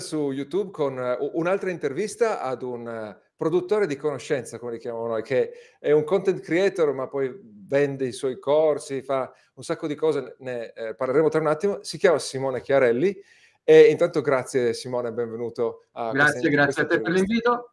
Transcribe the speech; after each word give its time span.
su 0.00 0.32
YouTube 0.32 0.70
con 0.70 1.16
un'altra 1.32 1.70
intervista 1.70 2.40
ad 2.40 2.62
un 2.62 3.16
produttore 3.42 3.88
di 3.88 3.96
conoscenza, 3.96 4.58
come 4.58 4.72
li 4.72 4.78
chiamiamo 4.78 5.08
noi, 5.08 5.22
che 5.22 5.52
è 5.80 5.90
un 5.90 6.04
content 6.04 6.40
creator, 6.40 6.92
ma 6.92 7.08
poi 7.08 7.32
vende 7.42 8.06
i 8.06 8.12
suoi 8.12 8.38
corsi, 8.38 9.02
fa 9.02 9.32
un 9.54 9.64
sacco 9.64 9.88
di 9.88 9.96
cose, 9.96 10.36
ne 10.38 10.72
eh, 10.72 10.94
parleremo 10.94 11.28
tra 11.28 11.40
un 11.40 11.48
attimo. 11.48 11.82
Si 11.82 11.98
chiama 11.98 12.20
Simone 12.20 12.60
Chiarelli. 12.60 13.20
E 13.64 13.82
intanto 13.90 14.20
grazie 14.20 14.72
Simone, 14.74 15.12
benvenuto. 15.12 15.86
A 15.92 16.12
grazie, 16.12 16.50
grazie 16.50 16.82
a 16.82 16.86
te 16.86 17.00
per 17.00 17.10
l'invito. 17.10 17.72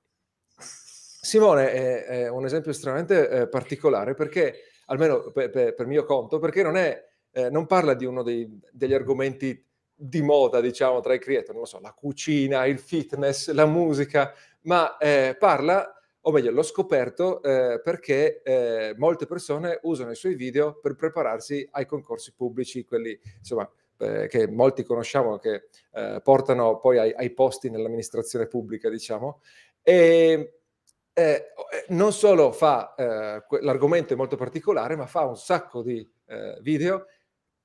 Simone 0.57 1.71
è, 1.71 2.05
è, 2.05 2.29
un 2.29 2.45
esempio 2.45 2.71
estremamente 2.71 3.29
eh, 3.29 3.47
particolare 3.47 4.15
perché, 4.15 4.55
almeno 4.85 5.31
per, 5.31 5.49
per, 5.51 5.75
per, 5.75 5.85
mio 5.85 6.03
conto, 6.03 6.39
perché 6.39 6.63
non, 6.63 6.77
è, 6.77 6.99
eh, 7.31 7.49
non 7.51 7.67
parla 7.67 7.93
di 7.93 8.05
uno 8.05 8.23
dei, 8.23 8.59
degli 8.71 8.93
argomenti 8.93 9.68
di 10.01 10.21
moda, 10.21 10.61
diciamo, 10.61 11.01
tra 11.01 11.13
i 11.13 11.19
creator, 11.19 11.51
non 11.51 11.61
lo 11.61 11.65
so, 11.65 11.79
la 11.81 11.91
cucina, 11.91 12.65
il 12.65 12.79
fitness, 12.79 13.51
la 13.51 13.65
musica, 13.65 14.33
ma 14.61 14.97
eh, 14.97 15.35
parla, 15.37 15.93
o 16.21 16.31
meglio, 16.31 16.51
l'ho 16.51 16.63
scoperto 16.63 17.41
eh, 17.43 17.81
perché 17.83 18.41
eh, 18.41 18.93
molte 18.97 19.25
persone 19.25 19.79
usano 19.83 20.11
i 20.11 20.15
suoi 20.15 20.35
video 20.35 20.79
per 20.79 20.95
prepararsi 20.95 21.67
ai 21.71 21.85
concorsi 21.85 22.33
pubblici, 22.33 22.85
quelli 22.85 23.19
insomma 23.39 23.69
eh, 23.97 24.27
che 24.27 24.47
molti 24.47 24.83
conosciamo, 24.83 25.37
che 25.37 25.67
eh, 25.91 26.21
portano 26.23 26.79
poi 26.79 26.97
ai, 26.97 27.13
ai, 27.13 27.31
posti 27.31 27.69
nell'amministrazione 27.69 28.47
pubblica, 28.47 28.89
diciamo. 28.89 29.41
E 29.81 30.59
eh, 31.11 31.45
non 31.89 32.13
solo 32.13 32.53
fa 32.53 32.93
l'argomento 33.59 34.13
è 34.13 34.15
molto 34.15 34.37
particolare, 34.37 34.95
ma 34.95 35.05
fa 35.05 35.25
un 35.25 35.35
sacco 35.35 35.81
di 35.81 36.07
video 36.61 37.07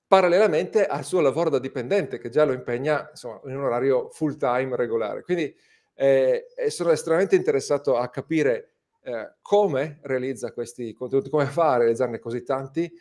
parallelamente 0.07 0.87
al 0.87 1.05
suo 1.05 1.21
lavoro 1.21 1.51
da 1.51 1.59
dipendente, 1.59 2.19
che 2.19 2.29
già 2.29 2.45
lo 2.45 2.53
impegna 2.53 3.09
insomma, 3.11 3.41
in 3.45 3.57
un 3.57 3.65
orario 3.65 4.09
full 4.11 4.37
time 4.37 4.77
regolare. 4.77 5.23
Quindi 5.23 5.55
eh, 5.95 6.47
sono 6.69 6.91
estremamente 6.91 7.37
interessato 7.37 7.97
a 7.97 8.09
capire 8.09 8.75
eh, 9.03 9.35
come 9.43 9.99
realizza 10.03 10.53
questi 10.53 10.93
contenuti, 10.95 11.31
come 11.31 11.47
fa 11.47 11.73
a 11.73 11.79
realizzarne 11.79 12.19
così 12.19 12.43
tanti. 12.43 12.93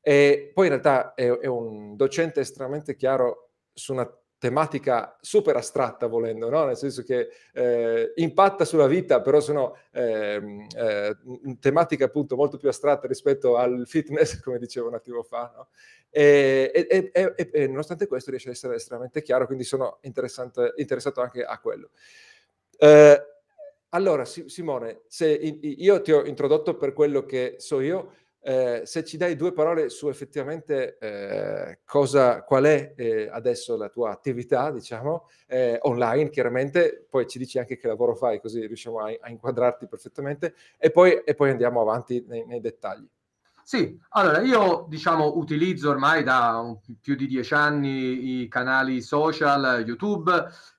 E 0.00 0.50
poi 0.54 0.66
in 0.66 0.72
realtà 0.72 1.14
è, 1.14 1.28
è 1.28 1.46
un 1.46 1.96
docente 1.96 2.40
estremamente 2.40 2.96
chiaro 2.96 3.50
su 3.72 3.92
una 3.92 4.10
tematica 4.40 5.18
super 5.20 5.54
astratta 5.54 6.06
volendo, 6.06 6.48
no? 6.48 6.64
nel 6.64 6.76
senso 6.76 7.02
che 7.02 7.28
eh, 7.52 8.12
impatta 8.16 8.64
sulla 8.64 8.86
vita, 8.86 9.20
però 9.20 9.38
sono 9.38 9.76
eh, 9.92 10.66
eh, 10.74 11.16
tematiche 11.60 12.04
appunto 12.04 12.36
molto 12.36 12.56
più 12.56 12.70
astratte 12.70 13.06
rispetto 13.06 13.58
al 13.58 13.82
fitness, 13.86 14.40
come 14.42 14.58
dicevo 14.58 14.88
un 14.88 14.94
attimo 14.94 15.22
fa. 15.22 15.52
No? 15.54 15.68
E, 16.08 16.72
e, 16.74 17.10
e, 17.12 17.50
e, 17.52 17.66
nonostante 17.66 18.06
questo 18.06 18.30
riesce 18.30 18.48
ad 18.48 18.54
essere 18.54 18.76
estremamente 18.76 19.20
chiaro, 19.20 19.44
quindi 19.44 19.64
sono 19.64 19.98
interessato 20.00 21.20
anche 21.20 21.44
a 21.44 21.58
quello. 21.58 21.90
Eh, 22.78 23.22
allora, 23.90 24.24
Simone, 24.24 25.02
se 25.06 25.28
io 25.28 26.00
ti 26.00 26.12
ho 26.12 26.24
introdotto 26.24 26.76
per 26.76 26.94
quello 26.94 27.26
che 27.26 27.56
so 27.58 27.80
io, 27.80 28.14
eh, 28.42 28.82
se 28.84 29.04
ci 29.04 29.16
dai 29.16 29.36
due 29.36 29.52
parole 29.52 29.90
su 29.90 30.08
effettivamente 30.08 30.96
eh, 30.98 31.80
cosa, 31.84 32.42
qual 32.42 32.64
è 32.64 32.94
eh, 32.96 33.28
adesso 33.30 33.76
la 33.76 33.88
tua 33.88 34.10
attività, 34.10 34.70
diciamo, 34.70 35.28
eh, 35.46 35.78
online 35.82 36.30
chiaramente, 36.30 37.06
poi 37.08 37.26
ci 37.26 37.38
dici 37.38 37.58
anche 37.58 37.76
che 37.76 37.86
lavoro 37.86 38.14
fai, 38.14 38.40
così 38.40 38.66
riusciamo 38.66 39.00
a, 39.00 39.12
a 39.20 39.28
inquadrarti 39.28 39.86
perfettamente, 39.86 40.54
e 40.78 40.90
poi, 40.90 41.22
e 41.24 41.34
poi 41.34 41.50
andiamo 41.50 41.80
avanti 41.80 42.24
nei, 42.26 42.46
nei, 42.46 42.60
dettagli. 42.60 43.06
Sì, 43.62 43.96
allora 44.10 44.40
io 44.40 44.86
diciamo 44.88 45.36
utilizzo 45.36 45.90
ormai 45.90 46.24
da 46.24 46.76
più 47.00 47.14
di 47.14 47.26
dieci 47.26 47.54
anni 47.54 48.42
i 48.42 48.48
canali 48.48 49.00
social, 49.00 49.84
YouTube, 49.86 50.32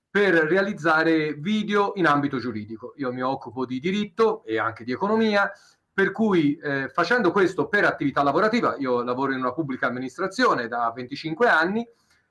per 0.10 0.34
realizzare 0.34 1.36
video 1.36 1.94
in 1.96 2.06
ambito 2.06 2.38
giuridico. 2.38 2.94
Io 2.98 3.14
mi 3.14 3.22
occupo 3.22 3.66
di 3.66 3.80
diritto 3.80 4.44
e 4.44 4.60
anche 4.60 4.84
di 4.84 4.92
economia, 4.92 5.50
per 5.94 6.12
cui 6.12 6.56
eh, 6.56 6.90
facendo 6.90 7.32
questo 7.32 7.68
per 7.68 7.86
attività 7.86 8.24
lavorativa, 8.24 8.76
io 8.78 9.04
lavoro 9.04 9.34
in 9.34 9.40
una 9.40 9.54
pubblica 9.54 9.88
amministrazione 9.88 10.68
da 10.68 10.92
25 10.96 11.48
anni, 11.48 11.88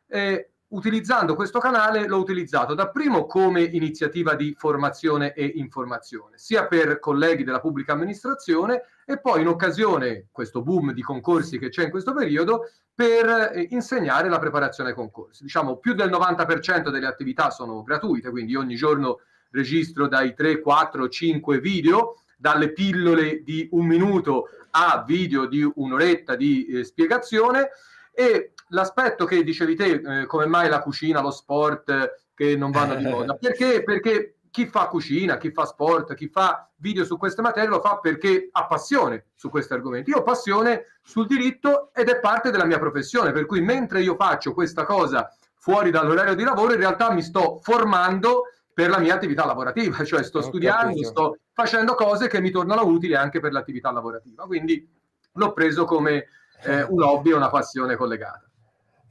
eh, 0.09 0.51
utilizzando 0.69 1.34
questo 1.34 1.59
canale 1.59 2.07
l'ho 2.07 2.19
utilizzato 2.19 2.75
dapprimo 2.75 3.27
come 3.27 3.62
iniziativa 3.62 4.34
di 4.34 4.55
formazione 4.57 5.33
e 5.33 5.45
informazione, 5.45 6.39
sia 6.39 6.67
per 6.67 6.99
colleghi 7.01 7.45
della 7.45 7.61
pubblica 7.61 7.93
amministrazione 7.93 8.83
e 9.05 9.21
poi 9.21 9.41
in 9.41 9.49
occasione, 9.49 10.29
questo 10.31 10.63
boom 10.63 10.93
di 10.93 11.03
concorsi 11.03 11.59
che 11.59 11.69
c'è 11.69 11.84
in 11.84 11.91
questo 11.91 12.15
periodo, 12.15 12.71
per 12.95 13.53
eh, 13.53 13.67
insegnare 13.71 14.29
la 14.29 14.39
preparazione 14.39 14.91
ai 14.91 14.95
concorsi. 14.95 15.43
Diciamo 15.43 15.79
più 15.79 15.95
del 15.95 16.11
90% 16.11 16.91
delle 16.91 17.07
attività 17.07 17.51
sono 17.51 17.83
gratuite, 17.83 18.31
quindi 18.31 18.55
ogni 18.55 18.77
giorno 18.77 19.21
registro 19.51 20.07
dai 20.07 20.34
3, 20.34 20.61
4, 20.61 21.09
5 21.09 21.59
video, 21.59 22.23
dalle 22.41 22.73
pillole 22.73 23.43
di 23.43 23.69
un 23.73 23.84
minuto 23.84 24.49
a 24.71 25.05
video 25.06 25.47
di 25.47 25.69
un'oretta 25.75 26.37
di 26.37 26.67
eh, 26.67 26.84
spiegazione 26.84 27.69
e 28.12 28.55
l'aspetto 28.69 29.27
che 29.27 29.45
dicevi 29.45 29.77
te, 29.77 30.01
eh, 30.05 30.27
come 30.27 30.47
mai 30.47 30.71
la 30.71 30.81
cucina, 30.81 31.21
lo 31.21 31.31
sport 31.31 31.91
eh, 31.91 32.11
che 32.34 32.56
non 32.56 32.71
vanno 32.71 32.95
di 32.95 33.05
moda, 33.06 33.34
perché? 33.34 33.83
Perché 33.83 34.37
chi 34.51 34.67
fa 34.67 34.87
cucina, 34.87 35.37
chi 35.37 35.53
fa 35.53 35.67
sport, 35.67 36.15
chi 36.15 36.28
fa 36.28 36.69
video 36.77 37.05
su 37.05 37.19
queste 37.19 37.43
materie 37.43 37.69
lo 37.69 37.81
fa 37.81 37.99
perché 37.99 38.49
ha 38.51 38.67
passione 38.67 39.27
su 39.34 39.51
questi 39.51 39.75
argomenti. 39.75 40.11
Io 40.11 40.19
ho 40.19 40.22
passione 40.22 40.87
sul 41.03 41.27
diritto 41.27 41.91
ed 41.93 42.09
è 42.09 42.19
parte 42.21 42.51
della 42.51 42.65
mia 42.65 42.78
professione, 42.78 43.33
per 43.33 43.45
cui 43.45 43.61
mentre 43.61 44.01
io 44.01 44.17
faccio 44.17 44.55
questa 44.55 44.84
cosa 44.84 45.31
fuori 45.55 45.91
dall'orario 45.91 46.34
di 46.34 46.43
lavoro, 46.43 46.72
in 46.72 46.78
realtà 46.78 47.12
mi 47.12 47.22
sto 47.22 47.61
formando 47.62 48.45
per 48.81 48.89
la 48.89 48.99
mia 48.99 49.15
attività 49.15 49.45
lavorativa, 49.45 50.03
cioè 50.05 50.23
sto 50.23 50.41
studiando, 50.41 51.05
sto 51.05 51.37
facendo 51.53 51.95
cose 51.95 52.29
che 52.29 52.41
mi 52.41 52.51
tornano 52.51 52.87
utili 52.87 53.15
anche 53.15 53.39
per 53.39 53.53
l'attività 53.53 53.93
lavorativa. 53.93 54.45
Quindi 54.45 54.89
l'ho 55.35 55.53
preso 55.53 55.85
come 55.85 56.29
eh, 56.63 56.83
un 56.85 57.03
hobby 57.03 57.31
e 57.31 57.35
una 57.35 57.51
passione 57.51 57.97
collegata. 57.97 58.49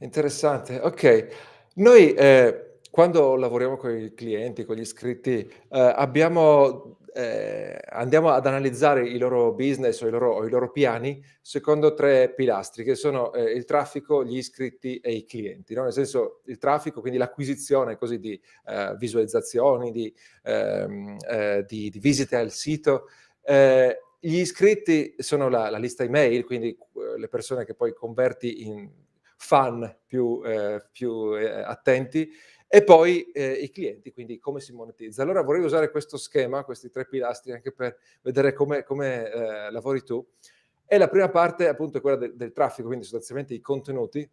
Interessante, 0.00 0.80
ok. 0.82 1.26
Noi 1.74 2.14
eh 2.14 2.64
quando 2.90 3.36
lavoriamo 3.36 3.76
con 3.76 3.96
i 3.96 4.12
clienti, 4.14 4.64
con 4.64 4.74
gli 4.74 4.80
iscritti, 4.80 5.48
eh, 5.68 5.94
abbiamo, 5.94 6.96
eh, 7.12 7.78
andiamo 7.88 8.30
ad 8.30 8.46
analizzare 8.46 9.06
i 9.08 9.18
loro 9.18 9.52
business 9.52 10.00
o 10.02 10.06
i 10.06 10.10
loro, 10.10 10.34
o 10.34 10.46
i 10.46 10.50
loro 10.50 10.70
piani 10.70 11.22
secondo 11.40 11.94
tre 11.94 12.32
pilastri 12.32 12.84
che 12.84 12.94
sono 12.94 13.32
eh, 13.32 13.52
il 13.52 13.64
traffico, 13.64 14.24
gli 14.24 14.36
iscritti 14.36 14.98
e 14.98 15.12
i 15.12 15.24
clienti. 15.24 15.74
No? 15.74 15.84
Nel 15.84 15.92
senso 15.92 16.40
il 16.46 16.58
traffico, 16.58 17.00
quindi 17.00 17.18
l'acquisizione 17.18 17.96
così 17.96 18.18
di 18.18 18.40
eh, 18.66 18.94
visualizzazioni, 18.98 19.90
di, 19.90 20.12
ehm, 20.42 21.16
eh, 21.28 21.64
di, 21.66 21.90
di, 21.90 21.98
visite 21.98 22.36
al 22.36 22.50
sito. 22.50 23.08
Eh, 23.42 23.98
gli 24.18 24.36
iscritti 24.36 25.14
sono 25.18 25.48
la, 25.48 25.70
la 25.70 25.78
lista 25.78 26.04
email, 26.04 26.44
quindi 26.44 26.76
le 27.16 27.28
persone 27.28 27.64
che 27.64 27.74
poi 27.74 27.94
converti 27.94 28.66
in 28.66 28.90
fan 29.36 29.96
più, 30.06 30.42
più 30.92 31.10
attenti 31.64 32.30
e 32.72 32.84
poi 32.84 33.32
eh, 33.32 33.50
i 33.50 33.68
clienti, 33.72 34.12
quindi 34.12 34.38
come 34.38 34.60
si 34.60 34.72
monetizza. 34.72 35.22
Allora 35.22 35.42
vorrei 35.42 35.64
usare 35.64 35.90
questo 35.90 36.16
schema, 36.16 36.62
questi 36.62 36.88
tre 36.88 37.04
pilastri, 37.04 37.50
anche 37.50 37.72
per 37.72 37.98
vedere 38.22 38.52
come, 38.52 38.84
come 38.84 39.28
eh, 39.28 39.70
lavori 39.72 40.04
tu. 40.04 40.24
E 40.86 40.96
la 40.96 41.08
prima 41.08 41.28
parte 41.30 41.66
appunto 41.66 41.98
è 41.98 42.00
quella 42.00 42.16
de- 42.16 42.36
del 42.36 42.52
traffico, 42.52 42.86
quindi 42.86 43.04
sostanzialmente 43.04 43.54
i 43.54 43.60
contenuti. 43.60 44.28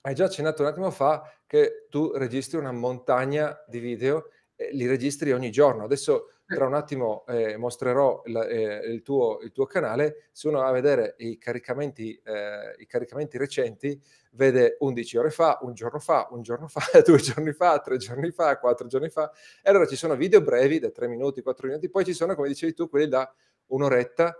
Hai 0.00 0.14
già 0.14 0.24
accennato 0.24 0.62
un 0.62 0.68
attimo 0.68 0.90
fa 0.90 1.30
che 1.46 1.86
tu 1.90 2.10
registri 2.14 2.56
una 2.56 2.72
montagna 2.72 3.62
di 3.66 3.80
video, 3.80 4.30
e 4.56 4.70
li 4.72 4.86
registri 4.86 5.32
ogni 5.32 5.50
giorno. 5.50 5.84
Adesso 5.84 6.37
tra 6.48 6.66
un 6.66 6.72
attimo 6.72 7.26
eh, 7.26 7.58
mostrerò 7.58 8.22
il, 8.24 8.36
eh, 8.36 8.90
il, 8.90 9.02
tuo, 9.02 9.38
il, 9.42 9.52
tuo, 9.52 9.66
canale, 9.66 10.28
se 10.32 10.48
uno 10.48 10.60
va 10.60 10.68
a 10.68 10.72
vedere 10.72 11.14
i 11.18 11.36
caricamenti, 11.36 12.18
eh, 12.24 12.74
i 12.78 12.86
caricamenti 12.86 13.36
recenti, 13.36 14.00
vede 14.32 14.76
11 14.80 15.18
ore 15.18 15.30
fa, 15.30 15.58
un 15.60 15.74
giorno 15.74 15.98
fa, 15.98 16.28
un 16.30 16.40
giorno 16.40 16.66
fa, 16.66 16.80
due 17.04 17.18
giorni 17.18 17.52
fa, 17.52 17.78
tre 17.80 17.98
giorni 17.98 18.30
fa, 18.30 18.58
quattro 18.58 18.86
giorni 18.86 19.10
fa. 19.10 19.30
E 19.62 19.68
allora 19.68 19.86
ci 19.86 19.96
sono 19.96 20.16
video 20.16 20.40
brevi 20.40 20.78
da 20.78 20.90
tre 20.90 21.06
minuti, 21.06 21.42
quattro 21.42 21.66
minuti, 21.66 21.90
poi 21.90 22.06
ci 22.06 22.14
sono, 22.14 22.34
come 22.34 22.48
dicevi 22.48 22.72
tu, 22.72 22.88
quelli 22.88 23.08
da 23.08 23.30
un'oretta. 23.66 24.34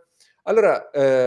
Allora... 0.45 0.91
Eh, 0.91 1.27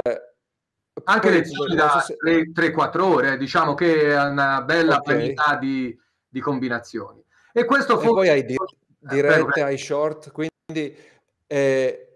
anche 1.04 1.30
poi, 1.30 1.38
lezioni 1.38 1.74
da 1.74 2.04
se... 2.06 2.18
3-4 2.18 3.00
ore, 3.00 3.38
diciamo 3.38 3.76
che 3.76 4.10
è 4.10 4.24
una 4.24 4.62
bella 4.62 4.98
okay. 4.98 5.16
varietà 5.16 5.56
di, 5.56 5.98
di, 6.28 6.40
combinazioni. 6.42 7.24
E 7.54 7.64
questo 7.64 8.00
e 8.00 8.06
poi 8.06 8.28
hai 8.28 8.44
di- 8.44 8.58
dirette, 9.00 9.62
hai 9.62 9.78
short, 9.78 10.32
quindi 10.32 10.51
quindi 10.72 10.96
eh, 11.48 12.08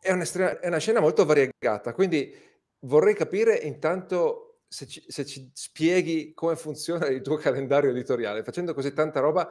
è, 0.00 0.12
una, 0.12 0.24
è, 0.60 0.66
una, 0.66 0.78
scena 0.78 1.00
molto 1.00 1.24
variegata, 1.24 1.92
quindi 1.92 2.34
vorrei 2.80 3.14
capire 3.14 3.54
intanto 3.54 4.58
se 4.66 4.86
ci, 4.86 5.04
se 5.06 5.24
ci, 5.24 5.48
spieghi 5.54 6.32
come 6.34 6.56
funziona 6.56 7.06
il 7.06 7.22
tuo 7.22 7.36
calendario 7.36 7.90
editoriale. 7.90 8.42
Facendo 8.42 8.74
così 8.74 8.92
tanta 8.92 9.20
roba, 9.20 9.48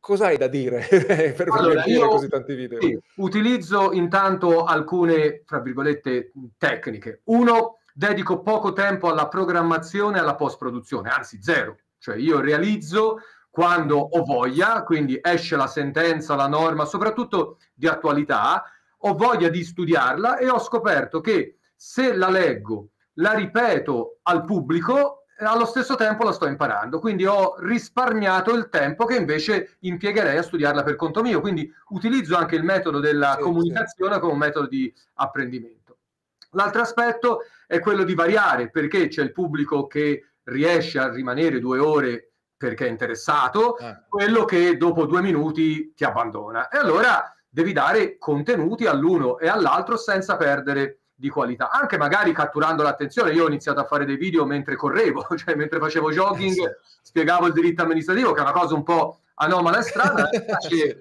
cosa 0.00 0.26
hai 0.26 0.36
da 0.36 0.48
dire 0.48 0.84
per 0.90 1.46
allora, 1.50 1.84
io, 1.84 2.08
così 2.08 2.28
tanti 2.28 2.54
video? 2.54 2.80
Sì, 2.80 2.98
utilizzo 3.16 3.92
intanto 3.92 4.64
alcune, 4.64 5.44
tra 5.44 5.60
virgolette, 5.60 6.32
tecniche. 6.58 7.20
Uno, 7.24 7.78
dedico 7.94 8.42
poco 8.42 8.72
tempo 8.72 9.08
alla 9.08 9.28
programmazione 9.28 10.16
e 10.16 10.20
alla 10.20 10.34
post-produzione, 10.34 11.10
anzi 11.10 11.40
zero. 11.40 11.76
Cioè 11.98 12.16
io 12.16 12.40
realizzo 12.40 13.20
quando 13.52 13.98
ho 13.98 14.24
voglia, 14.24 14.82
quindi 14.82 15.18
esce 15.20 15.56
la 15.56 15.66
sentenza, 15.66 16.34
la 16.34 16.48
norma, 16.48 16.86
soprattutto 16.86 17.58
di 17.74 17.86
attualità, 17.86 18.64
ho 18.96 19.14
voglia 19.14 19.50
di 19.50 19.62
studiarla 19.62 20.38
e 20.38 20.48
ho 20.48 20.58
scoperto 20.58 21.20
che 21.20 21.58
se 21.76 22.14
la 22.14 22.30
leggo, 22.30 22.92
la 23.16 23.34
ripeto 23.34 24.20
al 24.22 24.46
pubblico, 24.46 25.24
allo 25.36 25.66
stesso 25.66 25.96
tempo 25.96 26.24
la 26.24 26.32
sto 26.32 26.46
imparando, 26.46 26.98
quindi 26.98 27.26
ho 27.26 27.56
risparmiato 27.58 28.54
il 28.54 28.70
tempo 28.70 29.04
che 29.04 29.16
invece 29.16 29.76
impiegherei 29.80 30.38
a 30.38 30.42
studiarla 30.42 30.82
per 30.82 30.96
conto 30.96 31.20
mio, 31.20 31.42
quindi 31.42 31.70
utilizzo 31.90 32.38
anche 32.38 32.56
il 32.56 32.64
metodo 32.64 33.00
della 33.00 33.34
sì, 33.34 33.42
comunicazione 33.42 34.14
sì. 34.14 34.20
come 34.20 34.32
un 34.32 34.38
metodo 34.38 34.66
di 34.66 34.90
apprendimento. 35.16 35.98
L'altro 36.52 36.80
aspetto 36.80 37.40
è 37.66 37.80
quello 37.80 38.04
di 38.04 38.14
variare, 38.14 38.70
perché 38.70 39.08
c'è 39.08 39.22
il 39.22 39.32
pubblico 39.32 39.86
che 39.86 40.28
riesce 40.44 40.98
a 40.98 41.10
rimanere 41.10 41.60
due 41.60 41.78
ore 41.78 42.31
perché 42.66 42.86
è 42.86 42.90
interessato, 42.90 43.76
eh. 43.78 44.02
quello 44.08 44.44
che 44.44 44.76
dopo 44.76 45.06
due 45.06 45.20
minuti 45.20 45.92
ti 45.94 46.04
abbandona. 46.04 46.68
E 46.68 46.78
allora 46.78 47.34
devi 47.48 47.72
dare 47.72 48.18
contenuti 48.18 48.86
all'uno 48.86 49.38
e 49.38 49.48
all'altro 49.48 49.96
senza 49.96 50.36
perdere 50.36 50.98
di 51.14 51.28
qualità, 51.28 51.70
anche 51.70 51.98
magari 51.98 52.32
catturando 52.32 52.82
l'attenzione. 52.82 53.32
Io 53.32 53.44
ho 53.44 53.48
iniziato 53.48 53.80
a 53.80 53.84
fare 53.84 54.04
dei 54.04 54.16
video 54.16 54.44
mentre 54.44 54.76
correvo, 54.76 55.26
cioè 55.36 55.54
mentre 55.56 55.78
facevo 55.80 56.12
jogging, 56.12 56.56
eh 56.56 56.76
sì. 56.84 56.98
spiegavo 57.02 57.46
il 57.46 57.52
diritto 57.52 57.82
amministrativo, 57.82 58.32
che 58.32 58.38
è 58.38 58.42
una 58.42 58.52
cosa 58.52 58.74
un 58.74 58.84
po' 58.84 59.20
anomala 59.34 59.78
e 59.78 59.82
strana, 59.82 60.28
sì. 60.68 60.96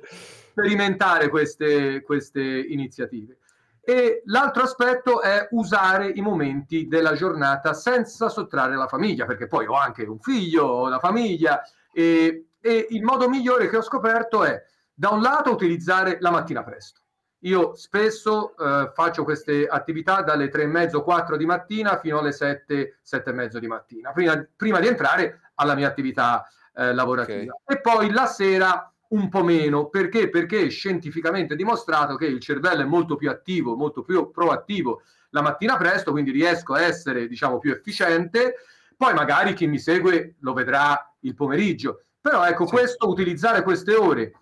sperimentare 0.50 1.30
queste, 1.30 2.02
queste 2.02 2.42
iniziative. 2.42 3.38
E 3.84 4.22
l'altro 4.26 4.64
aspetto 4.64 5.22
è 5.22 5.48
usare 5.52 6.08
i 6.08 6.22
momenti 6.22 6.88
della 6.88 7.14
giornata 7.14 7.74
senza 7.74 8.30
sottrarre 8.30 8.76
la 8.76 8.88
famiglia, 8.88 9.26
perché 9.26 9.48
poi 9.48 9.66
ho 9.66 9.74
anche 9.74 10.04
un 10.04 10.20
figlio, 10.20 10.66
ho 10.66 10.86
una 10.86 11.00
famiglia 11.00 11.62
e, 11.92 12.50
e 12.62 12.88
il 12.92 13.04
modo 13.04 13.28
migliore 13.28 13.68
che 13.70 13.78
ho 13.78 13.82
scoperto 13.82 14.44
è 14.44 14.64
da 14.94 15.10
un 15.10 15.22
lato 15.22 15.52
utilizzare 15.52 16.18
la 16.20 16.30
mattina 16.30 16.64
presto. 16.64 17.02
Io 17.44 17.74
spesso 17.74 18.56
eh, 18.56 18.92
faccio 18.94 19.24
queste 19.24 19.66
attività 19.66 20.22
dalle 20.22 20.50
tre 20.50 20.62
e 20.62 20.68
mezzo, 20.68 21.02
quattro 21.02 21.38
di 21.38 21.48
mattina 21.48 21.98
fino 21.98 22.20
alle 22.20 22.34
sette, 22.34 23.00
sette 23.02 23.32
e 23.32 23.34
mezzo 23.34 23.58
di 23.58 23.66
mattina, 23.66 24.12
prima, 24.12 24.48
prima 24.56 24.80
di 24.80 24.86
entrare 24.86 25.40
alla 25.56 25.74
mia 25.74 25.88
attività 25.88 26.48
eh, 26.76 26.94
lavorativa. 26.94 27.56
Okay. 27.64 27.78
E 27.78 27.82
poi 27.82 28.12
la 28.12 28.28
sera 28.28 28.91
un 29.12 29.30
po' 29.30 29.44
meno. 29.44 29.88
Perché? 29.88 30.30
Perché 30.30 30.66
è 30.66 30.70
scientificamente 30.70 31.56
dimostrato 31.56 32.16
che 32.16 32.26
il 32.26 32.40
cervello 32.40 32.82
è 32.82 32.86
molto 32.86 33.16
più 33.16 33.30
attivo, 33.30 33.76
molto 33.76 34.04
più 34.04 34.32
proattivo 34.32 35.02
la 35.32 35.42
mattina 35.42 35.78
presto, 35.78 36.12
quindi 36.12 36.32
riesco 36.32 36.74
a 36.74 36.82
essere, 36.82 37.28
diciamo, 37.28 37.58
più 37.58 37.72
efficiente. 37.72 38.56
Poi 38.96 39.14
magari 39.14 39.54
chi 39.54 39.66
mi 39.68 39.80
segue 39.80 40.36
lo 40.40 40.54
vedrà 40.54 41.16
il 41.22 41.34
pomeriggio. 41.34 42.04
Però 42.20 42.46
ecco, 42.46 42.66
sì. 42.66 42.74
questo, 42.74 43.10
utilizzare 43.10 43.64
queste 43.64 43.96
ore, 43.96 44.34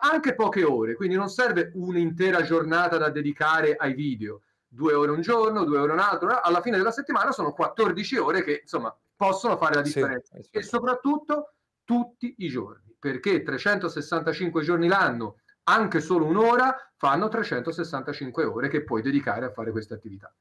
anche 0.00 0.34
poche 0.34 0.64
ore, 0.64 0.94
quindi 0.94 1.14
non 1.14 1.28
serve 1.28 1.70
un'intera 1.74 2.42
giornata 2.42 2.98
da 2.98 3.08
dedicare 3.08 3.74
ai 3.76 3.94
video. 3.94 4.42
Due 4.68 4.92
ore 4.94 5.12
un 5.12 5.20
giorno, 5.20 5.64
due 5.64 5.78
ore 5.78 5.92
un 5.92 5.98
altro, 5.98 6.40
alla 6.40 6.60
fine 6.60 6.76
della 6.76 6.90
settimana 6.90 7.30
sono 7.30 7.52
14 7.52 8.16
ore 8.18 8.42
che, 8.42 8.60
insomma, 8.62 8.94
possono 9.14 9.56
fare 9.56 9.76
la 9.76 9.82
differenza. 9.82 10.36
Sì, 10.40 10.48
e 10.50 10.62
soprattutto 10.62 11.52
tutti 11.92 12.34
i 12.38 12.48
giorni 12.48 12.94
perché 12.98 13.42
365 13.42 14.62
giorni 14.62 14.86
l'anno, 14.86 15.38
anche 15.64 16.00
solo 16.00 16.24
un'ora, 16.24 16.74
fanno 16.96 17.28
365 17.28 18.44
ore 18.44 18.68
che 18.68 18.84
puoi 18.84 19.02
dedicare 19.02 19.46
a 19.46 19.50
fare 19.50 19.72
queste 19.72 19.94
attività. 19.94 20.32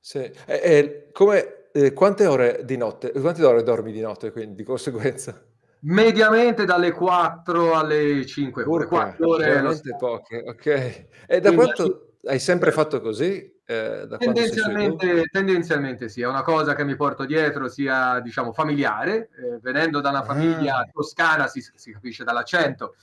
Sì. 0.00 0.18
E, 0.18 0.32
e 0.46 1.08
come, 1.12 1.68
eh, 1.72 1.92
quante 1.92 2.26
ore 2.26 2.62
di 2.64 2.76
notte, 2.76 3.12
quante 3.12 3.44
ore 3.44 3.62
dormi 3.62 3.92
di 3.92 4.00
notte 4.00 4.32
quindi 4.32 4.56
di 4.56 4.64
conseguenza? 4.64 5.40
Mediamente 5.82 6.64
dalle 6.64 6.90
4 6.90 7.74
alle 7.74 8.26
5 8.26 8.62
ore. 8.64 8.70
Urca, 8.70 9.14
4 9.14 9.28
ore 9.28 9.80
poche, 9.96 10.42
ok. 10.44 11.06
E 11.28 11.40
da 11.40 11.52
quanto 11.52 12.16
hai 12.24 12.40
sempre 12.40 12.72
fatto 12.72 13.00
così? 13.00 13.53
Eh, 13.66 14.06
tendenzialmente, 14.18 15.24
tendenzialmente, 15.30 16.08
sì, 16.10 16.20
è 16.20 16.26
una 16.26 16.42
cosa 16.42 16.74
che 16.74 16.84
mi 16.84 16.96
porto 16.96 17.24
dietro, 17.24 17.68
sia 17.68 18.20
diciamo 18.20 18.52
familiare, 18.52 19.30
eh, 19.36 19.58
venendo 19.62 20.00
da 20.00 20.10
una 20.10 20.20
ah. 20.20 20.24
famiglia 20.24 20.76
ah. 20.78 20.90
toscana, 20.92 21.46
si, 21.46 21.64
si, 21.74 21.92
capisce 21.92 22.24
dall'accento, 22.24 22.94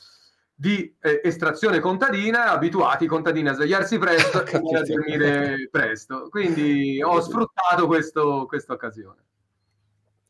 di 0.54 0.96
eh, 1.00 1.22
estrazione 1.24 1.80
contadina, 1.80 2.52
abituati 2.52 3.06
i 3.06 3.08
contadini 3.08 3.50
a 3.50 3.54
svegliarsi 3.54 3.98
presto 3.98 4.46
e 4.46 4.56
a 4.56 4.60
dormire 4.86 5.68
presto. 5.72 6.30
Quindi 6.30 7.02
ho 7.02 7.20
sfruttato 7.22 7.88
questa 7.88 8.74
occasione. 8.74 9.30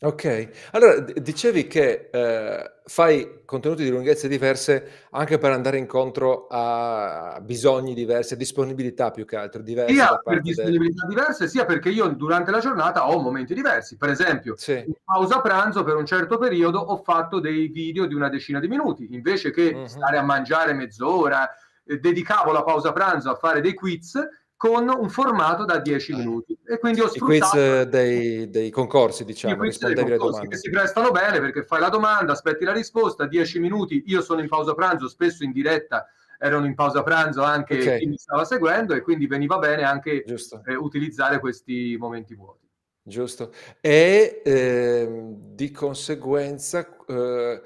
Ok, 0.03 0.49
allora 0.71 0.99
dicevi 0.99 1.67
che 1.67 2.09
eh, 2.11 2.71
fai 2.85 3.41
contenuti 3.45 3.83
di 3.83 3.91
lunghezze 3.91 4.27
diverse 4.27 5.07
anche 5.11 5.37
per 5.37 5.51
andare 5.51 5.77
incontro 5.77 6.47
a 6.49 7.39
bisogni 7.39 7.93
diversi, 7.93 8.33
a 8.33 8.37
disponibilità 8.37 9.11
più 9.11 9.25
che 9.25 9.35
altro 9.35 9.61
diverse. 9.61 9.93
Sia 9.93 10.19
per 10.23 10.41
disponibilità 10.41 11.05
del... 11.05 11.15
diverse, 11.15 11.47
sia 11.47 11.65
perché 11.65 11.89
io 11.89 12.07
durante 12.07 12.49
la 12.49 12.57
giornata 12.57 13.07
ho 13.09 13.19
momenti 13.19 13.53
diversi. 13.53 13.95
Per 13.95 14.09
esempio, 14.09 14.55
sì. 14.57 14.71
in 14.73 14.93
pausa 15.03 15.39
pranzo 15.39 15.83
per 15.83 15.95
un 15.97 16.05
certo 16.07 16.39
periodo 16.39 16.79
ho 16.79 16.97
fatto 17.03 17.39
dei 17.39 17.67
video 17.67 18.07
di 18.07 18.15
una 18.15 18.29
decina 18.29 18.59
di 18.59 18.67
minuti, 18.67 19.07
invece 19.11 19.51
che 19.51 19.69
uh-huh. 19.69 19.85
stare 19.85 20.17
a 20.17 20.23
mangiare 20.23 20.73
mezz'ora, 20.73 21.47
eh, 21.83 21.99
dedicavo 21.99 22.51
la 22.51 22.63
pausa 22.63 22.91
pranzo 22.91 23.29
a 23.29 23.35
fare 23.35 23.61
dei 23.61 23.75
quiz 23.75 24.19
con 24.61 24.87
un 24.87 25.09
formato 25.09 25.65
da 25.65 25.79
10 25.79 26.11
eh. 26.11 26.15
minuti. 26.15 26.55
E 26.63 26.77
quindi 26.77 27.01
ho 27.01 27.07
sfruttato... 27.07 27.57
I 27.57 27.61
quiz 27.61 27.81
dei, 27.89 28.47
dei 28.51 28.69
concorsi, 28.69 29.25
diciamo, 29.25 29.63
rispondevi 29.63 30.07
alle 30.07 30.17
domande. 30.17 30.49
Che 30.49 30.57
si 30.57 30.69
prestano 30.69 31.09
bene 31.09 31.39
perché 31.39 31.63
fai 31.63 31.79
la 31.79 31.89
domanda, 31.89 32.33
aspetti 32.33 32.63
la 32.63 32.71
risposta, 32.71 33.25
10 33.25 33.57
minuti, 33.57 34.03
io 34.05 34.21
sono 34.21 34.39
in 34.39 34.47
pausa 34.47 34.75
pranzo, 34.75 35.07
spesso 35.07 35.43
in 35.43 35.51
diretta 35.51 36.05
erano 36.37 36.67
in 36.67 36.75
pausa 36.75 37.01
pranzo 37.01 37.41
anche 37.41 37.79
okay. 37.79 37.99
chi 38.01 38.05
mi 38.05 38.17
stava 38.17 38.45
seguendo 38.45 38.93
e 38.93 39.01
quindi 39.01 39.25
veniva 39.25 39.57
bene 39.57 39.81
anche 39.81 40.23
eh, 40.23 40.75
utilizzare 40.75 41.39
questi 41.39 41.97
momenti 41.99 42.35
vuoti. 42.35 42.69
Giusto. 43.01 43.51
E 43.81 44.43
eh, 44.45 45.23
di 45.55 45.71
conseguenza... 45.71 46.87
Eh, 47.07 47.61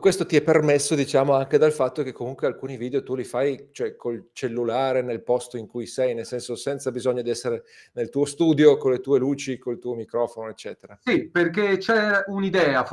questo 0.00 0.26
ti 0.26 0.34
è 0.34 0.42
permesso, 0.42 0.96
diciamo, 0.96 1.34
anche 1.34 1.56
dal 1.56 1.70
fatto 1.70 2.02
che 2.02 2.10
comunque 2.10 2.48
alcuni 2.48 2.76
video 2.76 3.04
tu 3.04 3.14
li 3.14 3.22
fai, 3.22 3.68
cioè, 3.70 3.94
col 3.94 4.30
cellulare 4.32 5.02
nel 5.02 5.22
posto 5.22 5.56
in 5.56 5.68
cui 5.68 5.86
sei, 5.86 6.14
nel 6.14 6.26
senso 6.26 6.56
senza 6.56 6.90
bisogno 6.90 7.22
di 7.22 7.30
essere 7.30 7.62
nel 7.92 8.10
tuo 8.10 8.24
studio, 8.24 8.76
con 8.76 8.90
le 8.90 9.00
tue 9.00 9.20
luci, 9.20 9.56
col 9.56 9.78
tuo 9.78 9.94
microfono, 9.94 10.48
eccetera. 10.48 10.98
Sì, 11.00 11.28
perché 11.28 11.76
c'è 11.76 12.24
un'idea, 12.26 12.84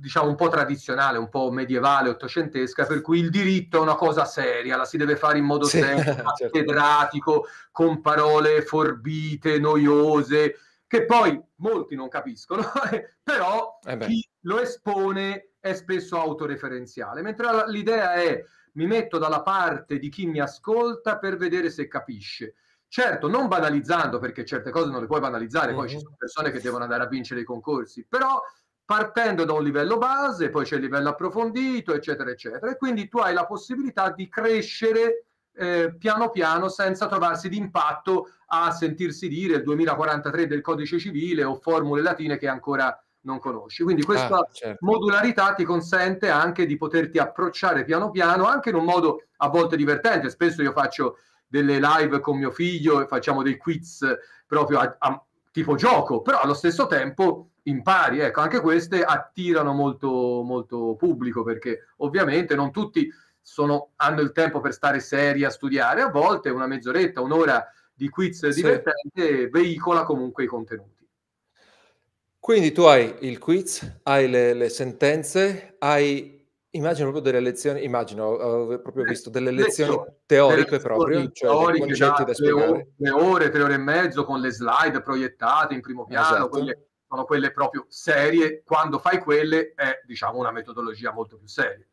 diciamo, 0.00 0.28
un 0.28 0.36
po' 0.36 0.48
tradizionale, 0.48 1.18
un 1.18 1.28
po' 1.28 1.50
medievale, 1.50 2.08
ottocentesca, 2.08 2.86
per 2.86 3.02
cui 3.02 3.18
il 3.18 3.28
diritto 3.28 3.76
è 3.76 3.80
una 3.80 3.96
cosa 3.96 4.24
seria, 4.24 4.78
la 4.78 4.86
si 4.86 4.96
deve 4.96 5.16
fare 5.16 5.36
in 5.36 5.44
modo 5.44 5.66
sì, 5.66 5.80
serio, 5.84 6.14
cattedratico, 6.14 7.32
certo. 7.32 7.68
con 7.72 8.00
parole 8.00 8.62
forbite, 8.62 9.58
noiose, 9.58 10.56
che 10.94 11.06
poi 11.06 11.42
molti 11.56 11.96
non 11.96 12.08
capiscono, 12.08 12.62
però 13.20 13.80
eh 13.84 13.98
chi 13.98 14.28
lo 14.42 14.60
espone 14.60 15.54
è 15.58 15.74
spesso 15.74 16.20
autoreferenziale, 16.20 17.20
mentre 17.20 17.48
l'idea 17.66 18.14
è 18.14 18.44
mi 18.74 18.86
metto 18.86 19.18
dalla 19.18 19.42
parte 19.42 19.98
di 19.98 20.08
chi 20.08 20.26
mi 20.26 20.38
ascolta 20.38 21.18
per 21.18 21.36
vedere 21.36 21.70
se 21.70 21.88
capisce. 21.88 22.54
Certo, 22.86 23.28
non 23.28 23.48
banalizzando, 23.48 24.20
perché 24.20 24.44
certe 24.44 24.70
cose 24.70 24.90
non 24.90 25.00
le 25.00 25.06
puoi 25.06 25.18
banalizzare, 25.18 25.68
mm-hmm. 25.68 25.76
poi 25.76 25.88
ci 25.88 25.98
sono 25.98 26.14
persone 26.16 26.52
che 26.52 26.60
devono 26.60 26.84
andare 26.84 27.02
a 27.02 27.08
vincere 27.08 27.40
i 27.40 27.44
concorsi, 27.44 28.06
però 28.08 28.40
partendo 28.84 29.44
da 29.44 29.52
un 29.52 29.64
livello 29.64 29.98
base, 29.98 30.50
poi 30.50 30.64
c'è 30.64 30.76
il 30.76 30.82
livello 30.82 31.08
approfondito, 31.08 31.92
eccetera, 31.92 32.30
eccetera, 32.30 32.70
e 32.70 32.76
quindi 32.76 33.08
tu 33.08 33.18
hai 33.18 33.34
la 33.34 33.46
possibilità 33.46 34.10
di 34.10 34.28
crescere 34.28 35.26
eh, 35.56 35.94
piano 35.98 36.30
piano 36.30 36.68
senza 36.68 37.06
trovarsi 37.06 37.48
d'impatto 37.48 38.28
a 38.46 38.70
sentirsi 38.70 39.28
dire 39.28 39.56
il 39.56 39.62
2043 39.62 40.46
del 40.46 40.60
codice 40.60 40.98
civile 40.98 41.44
o 41.44 41.54
formule 41.54 42.02
latine 42.02 42.36
che 42.36 42.48
ancora 42.48 42.96
non 43.24 43.38
conosci. 43.38 43.82
Quindi 43.82 44.02
questa 44.02 44.36
ah, 44.36 44.48
certo. 44.50 44.84
modularità 44.84 45.54
ti 45.54 45.64
consente 45.64 46.28
anche 46.28 46.66
di 46.66 46.76
poterti 46.76 47.18
approcciare 47.18 47.84
piano 47.84 48.10
piano, 48.10 48.46
anche 48.46 48.70
in 48.70 48.76
un 48.76 48.84
modo 48.84 49.24
a 49.38 49.48
volte 49.48 49.76
divertente. 49.76 50.30
Spesso 50.30 50.62
io 50.62 50.72
faccio 50.72 51.18
delle 51.46 51.78
live 51.78 52.20
con 52.20 52.38
mio 52.38 52.50
figlio 52.50 53.00
e 53.00 53.06
facciamo 53.06 53.42
dei 53.42 53.56
quiz 53.56 54.04
proprio 54.46 54.80
a, 54.80 54.96
a, 54.98 55.24
tipo 55.50 55.74
gioco, 55.74 56.20
però 56.20 56.40
allo 56.40 56.54
stesso 56.54 56.86
tempo 56.86 57.50
impari. 57.62 58.20
Ecco, 58.20 58.40
anche 58.40 58.60
queste 58.60 59.02
attirano 59.02 59.72
molto, 59.72 60.42
molto 60.44 60.94
pubblico 60.96 61.42
perché 61.42 61.86
ovviamente 61.98 62.54
non 62.54 62.70
tutti 62.70 63.08
sono, 63.44 63.90
hanno 63.96 64.22
il 64.22 64.32
tempo 64.32 64.60
per 64.60 64.72
stare 64.72 65.00
seri 65.00 65.44
a 65.44 65.50
studiare, 65.50 66.00
a 66.00 66.08
volte 66.08 66.48
una 66.48 66.66
mezz'oretta, 66.66 67.20
un'ora 67.20 67.68
di 67.92 68.08
quiz 68.08 68.48
sì. 68.48 68.62
divertente 68.62 69.48
veicola 69.48 70.04
comunque 70.04 70.44
i 70.44 70.46
contenuti. 70.46 71.06
Quindi 72.38 72.72
tu 72.72 72.82
hai 72.82 73.14
il 73.20 73.38
quiz, 73.38 74.00
hai 74.04 74.28
le, 74.28 74.54
le 74.54 74.68
sentenze, 74.70 75.76
hai, 75.78 76.46
immagino 76.70 77.10
proprio 77.10 77.32
delle 77.32 77.44
lezioni, 77.44 77.84
immagino, 77.84 78.24
ho 78.26 78.78
proprio 78.80 79.04
visto 79.04 79.28
delle 79.28 79.50
lezioni 79.50 79.98
teoriche 80.24 80.78
proprio, 80.78 81.30
cioè 81.32 81.50
teoriche, 81.50 81.96
da, 81.96 82.34
spiegare. 82.34 82.66
Le 82.66 82.70
ore, 82.70 82.88
le 82.96 83.10
ore, 83.10 83.50
tre 83.50 83.62
ore 83.62 83.74
e 83.74 83.78
mezzo 83.78 84.24
con 84.24 84.40
le 84.40 84.50
slide 84.50 85.02
proiettate 85.02 85.74
in 85.74 85.80
primo 85.82 86.04
piano, 86.06 86.36
esatto. 86.36 86.48
quelle 86.48 86.88
sono 87.06 87.24
quelle 87.24 87.52
proprio 87.52 87.84
serie, 87.88 88.62
quando 88.64 88.98
fai 88.98 89.20
quelle 89.20 89.72
è 89.74 90.00
diciamo 90.04 90.38
una 90.38 90.50
metodologia 90.50 91.12
molto 91.12 91.36
più 91.36 91.46
seria. 91.46 91.86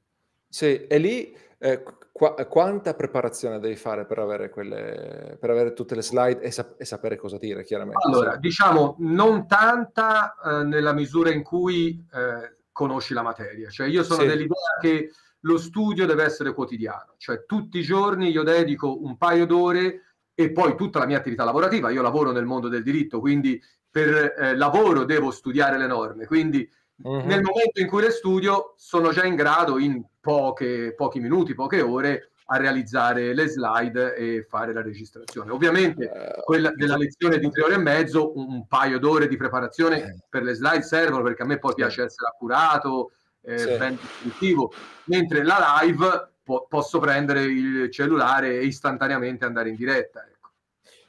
Sì, 0.52 0.86
e 0.86 0.98
lì 0.98 1.34
eh, 1.58 1.82
qua, 2.12 2.34
quanta 2.46 2.94
preparazione 2.94 3.60
devi 3.60 3.78
fare 3.78 4.06
per 4.06 4.20
avere, 4.20 4.50
quelle, 4.50 5.38
per 5.40 5.50
avere 5.50 5.72
tutte 5.72 5.96
le 5.96 6.02
slide 6.02 6.42
e, 6.42 6.52
sap- 6.52 6.80
e, 6.80 6.84
sapere 6.84 7.16
cosa 7.16 7.38
dire, 7.38 7.64
chiaramente? 7.64 8.06
Allora, 8.06 8.36
diciamo, 8.36 8.98
non 9.00 9.48
tanta 9.48 10.36
eh, 10.44 10.64
nella 10.64 10.92
misura 10.92 11.32
in 11.32 11.42
cui 11.42 12.06
eh, 12.14 12.58
conosci 12.74 13.14
la 13.14 13.22
materia. 13.22 13.70
Cioè, 13.70 13.88
io 13.88 14.04
sono 14.04 14.24
sì. 14.24 14.28
dell'idea 14.28 14.78
che 14.82 15.12
lo 15.42 15.58
studio 15.58 16.06
deve 16.06 16.26
essere 16.26 16.54
quotidiano, 16.54 17.16
cioè 17.18 17.46
tutti 17.46 17.80
i 17.80 17.84
giorni 17.84 18.30
io 18.30 18.44
dedico 18.44 19.02
un 19.02 19.18
paio 19.18 19.46
d'ore 19.46 20.16
e 20.36 20.52
poi 20.52 20.76
tutta 20.76 21.00
la 21.00 21.06
mia 21.06 21.18
attività 21.18 21.44
lavorativa, 21.44 21.90
io 21.90 22.02
lavoro 22.02 22.32
nel 22.32 22.46
mondo 22.46 22.68
del 22.68 22.84
diritto, 22.84 23.20
quindi 23.20 23.60
per 23.90 24.36
eh, 24.38 24.56
lavoro 24.56 25.04
devo 25.04 25.32
studiare 25.32 25.78
le 25.78 25.88
norme, 25.88 26.26
quindi 26.26 26.70
uh-huh. 26.98 27.26
nel 27.26 27.42
momento 27.42 27.80
in 27.80 27.88
cui 27.88 28.02
le 28.02 28.12
studio 28.12 28.74
sono 28.78 29.12
già 29.12 29.26
in 29.26 29.36
grado 29.36 29.80
in 29.80 30.04
poche, 30.22 30.94
pochi 30.96 31.20
minuti, 31.20 31.54
poche 31.54 31.82
ore 31.82 32.32
a 32.46 32.58
realizzare 32.58 33.34
le 33.34 33.48
slide 33.48 34.16
e 34.16 34.46
fare 34.48 34.74
la 34.74 34.82
registrazione. 34.82 35.52
Ovviamente 35.52 36.06
uh, 36.06 36.44
quella 36.44 36.72
della 36.76 36.98
lezione 36.98 37.40
di 37.40 37.50
tre 37.50 37.64
ore 37.64 37.76
e 37.76 37.80
mezzo, 37.80 38.38
un, 38.38 38.68
paio 38.68 39.00
d'ore 39.00 39.28
di 39.28 39.38
preparazione 39.38 40.02
uh, 40.02 40.20
per 40.30 40.44
le 40.44 40.54
slide 40.54 40.82
servono 40.84 41.24
perché 41.24 41.44
a 41.44 41.46
me 41.46 41.60
poi 41.60 41.74
piace 41.74 42.04
essere 42.04 42.28
accurato, 42.28 43.14
eh, 43.42 43.58
sì. 43.58 43.78
ben 43.78 43.98
distruttivo, 44.00 44.72
mentre 45.06 45.44
la 45.44 45.80
live 45.82 46.32
po- 46.44 46.66
posso 46.68 47.00
prendere 47.00 47.44
il 47.44 47.90
cellulare 47.90 48.60
e 48.60 48.66
istantaneamente 48.66 49.46
andare 49.46 49.70
in 49.70 49.76
diretta. 49.76 50.26
Ecco. 50.28 50.50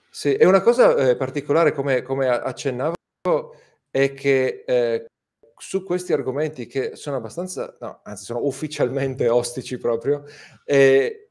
Sì, 0.08 0.36
e 0.36 0.46
una 0.46 0.60
cosa 0.60 0.94
eh, 0.94 1.16
particolare, 1.16 1.72
come, 1.72 2.02
come, 2.02 2.28
accennavo, 2.28 2.94
è 3.90 4.14
che 4.14 4.64
eh, 4.66 5.06
su 5.62 5.84
questi 5.84 6.12
argomenti 6.12 6.66
che 6.66 6.96
sono 6.96 7.16
abbastanza, 7.16 7.76
no, 7.78 8.00
anzi 8.02 8.24
sono 8.24 8.44
ufficialmente 8.44 9.28
ostici 9.30 9.78
proprio, 9.78 10.24
eh, 10.64 11.30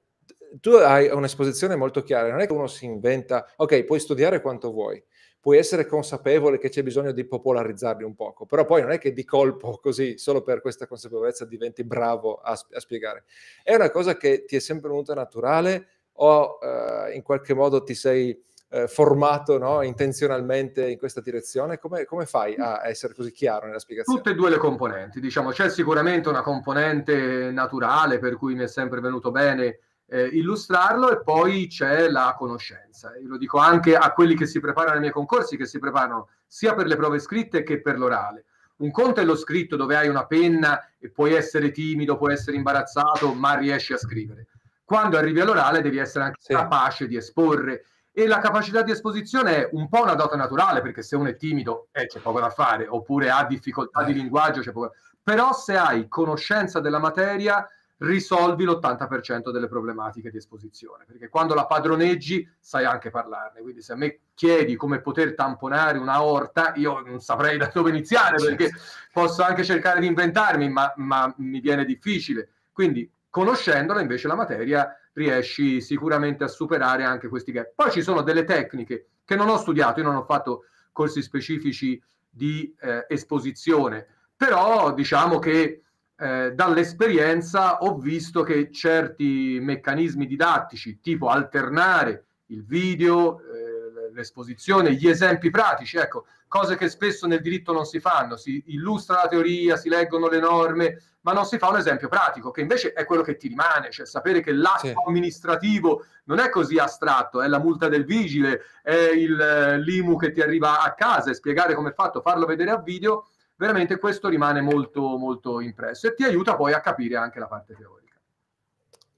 tu 0.61 0.69
hai 0.71 1.09
un'esposizione 1.09 1.75
molto 1.75 2.01
chiara, 2.01 2.29
non 2.29 2.39
è 2.39 2.47
che 2.47 2.53
uno 2.53 2.67
si 2.67 2.85
inventa, 2.85 3.45
ok, 3.57 3.83
puoi 3.83 3.99
studiare 3.99 4.39
quanto 4.39 4.71
vuoi, 4.71 5.03
puoi 5.37 5.57
essere 5.57 5.85
consapevole 5.85 6.59
che 6.59 6.69
c'è 6.69 6.81
bisogno 6.81 7.11
di 7.11 7.25
popolarizzarli 7.25 8.05
un 8.05 8.15
poco, 8.15 8.45
però 8.45 8.63
poi 8.63 8.81
non 8.81 8.91
è 8.91 8.99
che 8.99 9.11
di 9.11 9.25
colpo 9.25 9.77
così, 9.83 10.17
solo 10.17 10.41
per 10.41 10.61
questa 10.61 10.87
consapevolezza 10.87 11.43
diventi 11.43 11.83
bravo 11.83 12.35
a, 12.35 12.51
a 12.51 12.79
spiegare. 12.79 13.25
È 13.61 13.75
una 13.75 13.89
cosa 13.89 14.15
che 14.15 14.45
ti 14.45 14.55
è 14.55 14.59
sempre 14.59 14.89
venuta 14.89 15.13
naturale 15.13 15.87
o 16.13 16.57
uh, 16.61 17.13
in 17.13 17.21
qualche 17.21 17.53
modo 17.53 17.83
ti 17.83 17.95
sei 17.95 18.41
uh, 18.71 18.87
formato 18.87 19.57
no, 19.57 19.81
intenzionalmente 19.81 20.89
in 20.89 20.97
questa 20.97 21.21
direzione? 21.21 21.77
Come, 21.77 22.05
come, 22.05 22.25
fai 22.25 22.55
a 22.55 22.87
essere 22.87 23.13
così 23.13 23.31
chiaro 23.31 23.67
nella 23.67 23.79
spiegazione? 23.79 24.17
Tutte 24.17 24.31
e 24.31 24.35
due 24.35 24.49
le 24.49 24.57
componenti, 24.57 25.19
diciamo, 25.19 25.51
c'è 25.51 25.69
sicuramente 25.69 26.29
una 26.29 26.41
componente 26.41 27.51
naturale 27.51 28.19
per 28.19 28.35
cui 28.37 28.55
mi 28.55 28.63
è 28.63 28.67
sempre 28.67 28.99
venuto 28.99 29.31
bene 29.31 29.79
eh, 30.11 30.25
illustrarlo 30.25 31.09
e 31.09 31.23
poi 31.23 31.67
c'è 31.67 32.09
la 32.09 32.35
conoscenza. 32.37 33.15
Io 33.17 33.29
lo 33.29 33.37
dico 33.37 33.57
anche 33.57 33.95
a 33.95 34.11
quelli 34.11 34.35
che 34.35 34.45
si 34.45 34.59
preparano 34.59 34.95
ai 34.95 34.99
miei 34.99 35.13
concorsi, 35.13 35.55
che 35.55 35.65
si 35.65 35.79
preparano 35.79 36.27
sia 36.45 36.73
per 36.73 36.85
le 36.85 36.97
prove 36.97 37.19
scritte 37.19 37.63
che 37.63 37.81
per 37.81 37.97
l'orale. 37.97 38.45
Un 38.77 38.91
conto 38.91 39.21
è 39.21 39.23
lo 39.23 39.35
scritto 39.35 39.75
dove 39.75 39.95
hai 39.95 40.09
una 40.09 40.25
penna 40.25 40.85
e 40.99 41.09
puoi 41.09 41.33
essere 41.33 41.71
timido, 41.71 42.17
puoi 42.17 42.33
essere 42.33 42.57
imbarazzato, 42.57 43.33
ma 43.33 43.55
riesci 43.55 43.93
a 43.93 43.97
scrivere. 43.97 44.47
Quando 44.83 45.17
arrivi 45.17 45.39
all'orale 45.39 45.81
devi 45.81 45.97
essere 45.97 46.25
anche 46.25 46.41
sì. 46.41 46.53
capace 46.53 47.07
di 47.07 47.15
esporre 47.15 47.85
e 48.11 48.27
la 48.27 48.39
capacità 48.39 48.81
di 48.81 48.91
esposizione 48.91 49.55
è 49.55 49.69
un 49.71 49.87
po' 49.87 50.01
una 50.01 50.15
dota 50.15 50.35
naturale 50.35 50.81
perché 50.81 51.01
se 51.01 51.15
uno 51.15 51.29
è 51.29 51.35
timido 51.35 51.87
eh, 51.91 52.07
c'è 52.07 52.19
poco 52.19 52.39
da 52.39 52.49
fare 52.49 52.87
oppure 52.87 53.29
ha 53.29 53.45
difficoltà 53.45 54.03
di 54.03 54.11
eh. 54.11 54.15
linguaggio 54.15 54.61
c'è 54.61 54.71
poco 54.71 54.93
però 55.23 55.53
se 55.53 55.77
hai 55.77 56.07
conoscenza 56.07 56.79
della 56.79 56.99
materia 56.99 57.65
risolvi 58.01 58.63
l'80% 58.63 59.51
delle 59.51 59.67
problematiche 59.67 60.31
di 60.31 60.37
esposizione, 60.37 61.05
perché 61.05 61.29
quando 61.29 61.53
la 61.53 61.65
padroneggi 61.65 62.47
sai 62.59 62.85
anche 62.85 63.11
parlarne, 63.11 63.61
quindi 63.61 63.81
se 63.81 63.93
a 63.93 63.95
me 63.95 64.19
chiedi 64.33 64.75
come 64.75 65.01
poter 65.01 65.35
tamponare 65.35 65.99
una 65.99 66.23
orta, 66.23 66.73
io 66.75 66.99
non 67.01 67.19
saprei 67.19 67.57
da 67.57 67.69
dove 67.71 67.89
iniziare, 67.89 68.37
perché 68.37 68.71
posso 69.11 69.43
anche 69.43 69.63
cercare 69.63 69.99
di 69.99 70.07
inventarmi, 70.07 70.69
ma, 70.69 70.91
ma 70.97 71.31
mi 71.37 71.59
viene 71.59 71.85
difficile. 71.85 72.49
Quindi 72.71 73.09
conoscendola 73.29 74.01
invece 74.01 74.27
la 74.27 74.35
materia 74.35 74.95
riesci 75.13 75.81
sicuramente 75.81 76.43
a 76.43 76.47
superare 76.47 77.03
anche 77.03 77.27
questi 77.27 77.51
gap. 77.51 77.73
Poi 77.75 77.91
ci 77.91 78.01
sono 78.01 78.21
delle 78.21 78.43
tecniche 78.43 79.07
che 79.25 79.35
non 79.35 79.49
ho 79.49 79.57
studiato, 79.57 79.99
io 79.99 80.05
non 80.05 80.15
ho 80.15 80.23
fatto 80.25 80.65
corsi 80.91 81.21
specifici 81.21 82.01
di 82.29 82.73
eh, 82.79 83.05
esposizione, 83.07 84.05
però 84.35 84.93
diciamo 84.93 85.39
che 85.39 85.83
eh, 86.15 86.51
dall'esperienza 86.53 87.79
ho 87.79 87.97
visto 87.97 88.43
che 88.43 88.71
certi 88.71 89.59
meccanismi 89.61 90.27
didattici, 90.27 90.99
tipo 90.99 91.29
alternare 91.29 92.25
il 92.47 92.63
video, 92.63 93.39
eh, 93.39 93.70
l'esposizione, 94.13 94.93
gli 94.93 95.07
esempi 95.07 95.49
pratici, 95.49 95.97
ecco, 95.97 96.25
cose 96.47 96.75
che 96.75 96.89
spesso 96.89 97.27
nel 97.27 97.41
diritto 97.41 97.71
non 97.71 97.85
si 97.85 97.99
fanno, 97.99 98.35
si 98.35 98.63
illustra 98.67 99.21
la 99.23 99.27
teoria, 99.27 99.77
si 99.77 99.89
leggono 99.89 100.27
le 100.27 100.39
norme, 100.39 101.01
ma 101.21 101.33
non 101.33 101.45
si 101.45 101.57
fa 101.57 101.69
un 101.69 101.77
esempio 101.77 102.07
pratico, 102.07 102.51
che 102.51 102.61
invece 102.61 102.93
è 102.93 103.05
quello 103.05 103.21
che 103.21 103.37
ti 103.37 103.47
rimane, 103.47 103.91
cioè 103.91 104.05
sapere 104.05 104.41
che 104.41 104.51
l'atto 104.51 104.87
sì. 104.87 104.93
amministrativo 105.07 106.05
non 106.25 106.39
è 106.39 106.49
così 106.49 106.77
astratto, 106.77 107.41
è 107.41 107.47
la 107.47 107.59
multa 107.59 107.87
del 107.87 108.05
vigile, 108.05 108.63
è 108.81 108.93
il, 108.93 109.39
eh, 109.39 109.79
l'IMU 109.79 110.17
che 110.17 110.31
ti 110.31 110.41
arriva 110.41 110.81
a 110.81 110.93
casa 110.93 111.29
e 111.29 111.35
spiegare 111.35 111.73
come 111.73 111.91
è 111.91 111.93
fatto, 111.93 112.21
farlo 112.21 112.45
vedere 112.45 112.71
a 112.71 112.81
video, 112.81 113.27
veramente 113.55 113.97
questo 113.97 114.27
rimane 114.27 114.59
molto, 114.61 115.17
molto 115.17 115.61
impresso 115.61 116.07
e 116.07 116.15
ti 116.15 116.23
aiuta 116.23 116.55
poi 116.55 116.73
a 116.73 116.81
capire 116.81 117.15
anche 117.15 117.39
la 117.39 117.47
parte 117.47 117.75
teorica. 117.75 118.00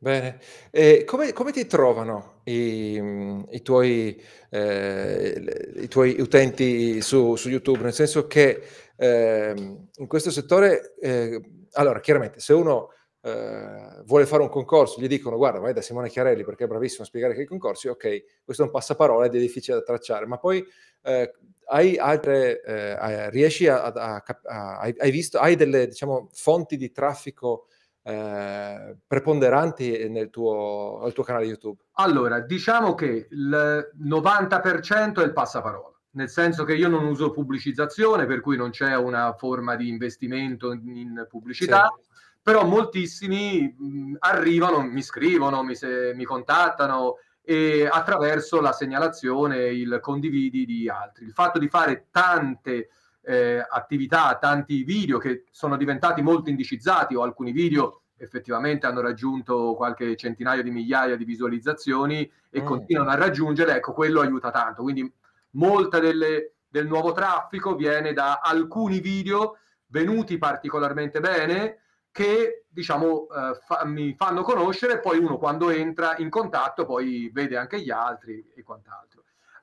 Bene, 0.03 0.38
e 0.69 1.05
come, 1.05 1.31
come 1.31 1.53
ti 1.53 1.65
trovano 1.65 2.41
i, 2.43 3.41
i, 3.51 3.62
tuoi, 3.62 4.22
eh, 4.50 5.72
i 5.77 5.88
tuoi, 5.88 6.19
utenti 6.19 7.00
su, 7.00 7.38
su, 7.38 7.48
YouTube? 7.48 7.79
Nel 7.83 7.93
senso 7.93 8.27
che 8.27 8.62
eh, 8.98 9.53
in 9.55 10.07
questo 10.07 10.29
settore, 10.29 10.95
eh, 11.00 11.41
allora 11.75 12.01
chiaramente 12.01 12.41
se 12.41 12.51
uno 12.51 12.89
eh, 13.22 14.03
vuole 14.03 14.25
fare 14.25 14.41
un 14.41 14.50
concorso, 14.50 15.00
gli 15.00 15.07
dicono 15.07 15.38
guarda 15.38 15.60
vai 15.60 15.72
da 15.72 15.79
Simone 15.79 16.10
Chiarelli 16.10 16.43
perché 16.43 16.65
è 16.65 16.67
bravissimo 16.67 17.03
a 17.03 17.05
spiegare 17.05 17.33
che 17.33 17.43
i 17.43 17.48
concorsi, 17.48 17.88
ok, 17.88 18.24
questo 18.43 18.63
è 18.63 18.65
un 18.65 18.74
passaparola 18.74 19.27
ed 19.27 19.36
è 19.36 19.39
difficile 19.39 19.77
da 19.77 19.83
tracciare, 19.83 20.25
ma 20.25 20.38
poi 20.38 20.62
eh, 21.03 21.31
hai 21.67 21.95
altre, 21.95 22.62
eh, 22.62 23.29
riesci 23.29 23.69
a, 23.69 23.83
a, 23.83 24.22
a, 24.25 24.79
hai 24.79 25.12
visto, 25.12 25.39
hai 25.39 25.55
delle 25.55 25.88
diciamo, 25.88 26.27
fonti 26.33 26.75
di 26.75 26.91
traffico 26.91 27.67
eh, 28.03 28.98
preponderanti 29.07 30.10
nel 30.10 30.29
tuo, 30.29 31.00
nel 31.03 31.13
tuo 31.13 31.24
canale 31.24 31.45
YouTube? 31.45 31.81
Allora, 31.93 32.39
diciamo 32.41 32.93
che 32.93 33.27
il 33.29 33.91
90% 34.01 35.22
è 35.22 35.24
il 35.24 35.33
passaparola 35.33 35.93
nel 36.13 36.29
senso 36.29 36.63
che 36.63 36.75
io 36.75 36.89
non 36.89 37.05
uso 37.05 37.31
pubblicizzazione, 37.31 38.25
per 38.25 38.39
cui 38.39 38.57
non 38.57 38.69
c'è 38.69 38.95
una 38.95 39.33
forma 39.33 39.75
di 39.75 39.88
investimento 39.88 40.72
in 40.72 41.25
pubblicità, 41.29 41.91
sì. 41.95 42.10
però 42.41 42.65
moltissimi 42.65 43.75
mh, 43.77 44.15
arrivano, 44.19 44.81
mi 44.81 45.01
scrivono, 45.01 45.63
mi, 45.63 45.75
se, 45.75 46.13
mi 46.15 46.24
contattano 46.24 47.15
e 47.41 47.88
attraverso 47.91 48.62
la 48.62 48.72
segnalazione, 48.72 49.65
il 49.65 49.98
condividi 50.01 50.65
di 50.65 50.88
altri. 50.88 51.25
Il 51.25 51.33
fatto 51.33 51.60
di 51.60 51.67
fare 51.67 52.07
tante 52.12 52.89
eh, 53.24 53.65
attività, 53.68 54.38
tanti 54.39 54.84
video 54.84 55.18
che 55.18 55.46
sono 55.51 55.77
diventati 55.77 56.22
molto 56.22 56.50
indicizzati 56.50 57.15
o 57.15 57.24
alcuni 57.24 57.51
video 57.51 58.01
effettivamente 58.18 58.86
hanno 58.86 59.01
raggiunto 59.01 59.74
qualche 59.75 60.15
centinaio 60.15 60.63
di 60.63 60.72
migliaia 60.72 61.15
di 61.15 61.25
visualizzazioni 61.25 62.30
e 62.50 62.62
mm. 62.62 62.65
continuano 62.65 63.10
a 63.10 63.15
raggiungere, 63.15 63.75
ecco, 63.75 63.94
quello 63.94 64.22
aiuta 64.22 64.50
tanto. 64.50 64.82
Quindi 64.82 65.12
molta 65.51 66.00
delle, 66.00 66.53
del 66.68 66.88
nuovo 66.88 67.12
traffico 67.12 67.75
viene 67.75 68.13
da 68.13 68.39
alcuni 68.42 69.00
video 69.00 69.58
venuti 69.88 70.38
particolarmente 70.38 71.20
bene 71.20 71.80
che 72.12 72.65
diciamo 72.68 73.27
eh, 73.27 73.56
fa, 73.65 73.86
mi 73.86 74.15
fanno 74.15 74.44
conoscere 74.44 75.00
poi 75.00 75.18
uno 75.18 75.38
quando 75.38 75.70
entra 75.70 76.15
in 76.18 76.30
contatto 76.30 76.86
poi 76.86 77.30
vede 77.34 77.58
anche 77.58 77.80
gli 77.82 77.92
altri 77.92 78.51
e 78.56 78.63
quant'altro. 78.63 79.12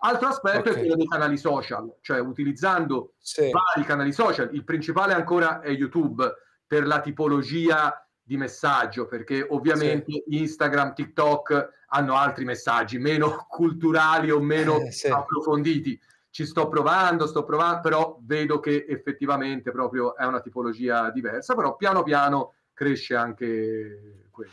Altro 0.03 0.29
aspetto 0.29 0.71
okay. 0.71 0.73
è 0.73 0.79
quello 0.79 0.97
dei 0.97 1.07
canali 1.07 1.37
social, 1.37 1.97
cioè 2.01 2.21
utilizzando 2.21 3.15
sì. 3.19 3.51
vari 3.51 3.87
canali 3.87 4.13
social, 4.13 4.49
il 4.53 4.65
principale 4.65 5.13
ancora 5.13 5.61
è 5.61 5.69
YouTube 5.71 6.33
per 6.67 6.87
la 6.87 7.01
tipologia 7.01 8.07
di 8.23 8.37
messaggio, 8.37 9.07
perché 9.07 9.47
ovviamente 9.49 10.13
sì. 10.13 10.39
Instagram, 10.39 10.95
TikTok 10.95 11.69
hanno 11.89 12.15
altri 12.15 12.45
messaggi 12.45 12.99
meno 12.99 13.45
culturali 13.49 14.31
o 14.31 14.41
meno 14.41 14.79
eh, 14.79 14.93
sì. 14.93 15.09
approfonditi 15.09 16.01
ci 16.31 16.47
sto 16.47 16.69
provando, 16.69 17.27
sto 17.27 17.45
provando, 17.45 17.81
però 17.81 18.19
vedo 18.23 18.61
che 18.61 18.87
effettivamente 18.89 19.73
proprio 19.73 20.17
è 20.17 20.25
una 20.25 20.41
tipologia 20.41 21.11
diversa, 21.11 21.55
però 21.55 21.77
piano 21.77 22.03
piano 22.03 22.55
cresce 22.73 23.17
anche 23.17 24.29
quello. 24.31 24.53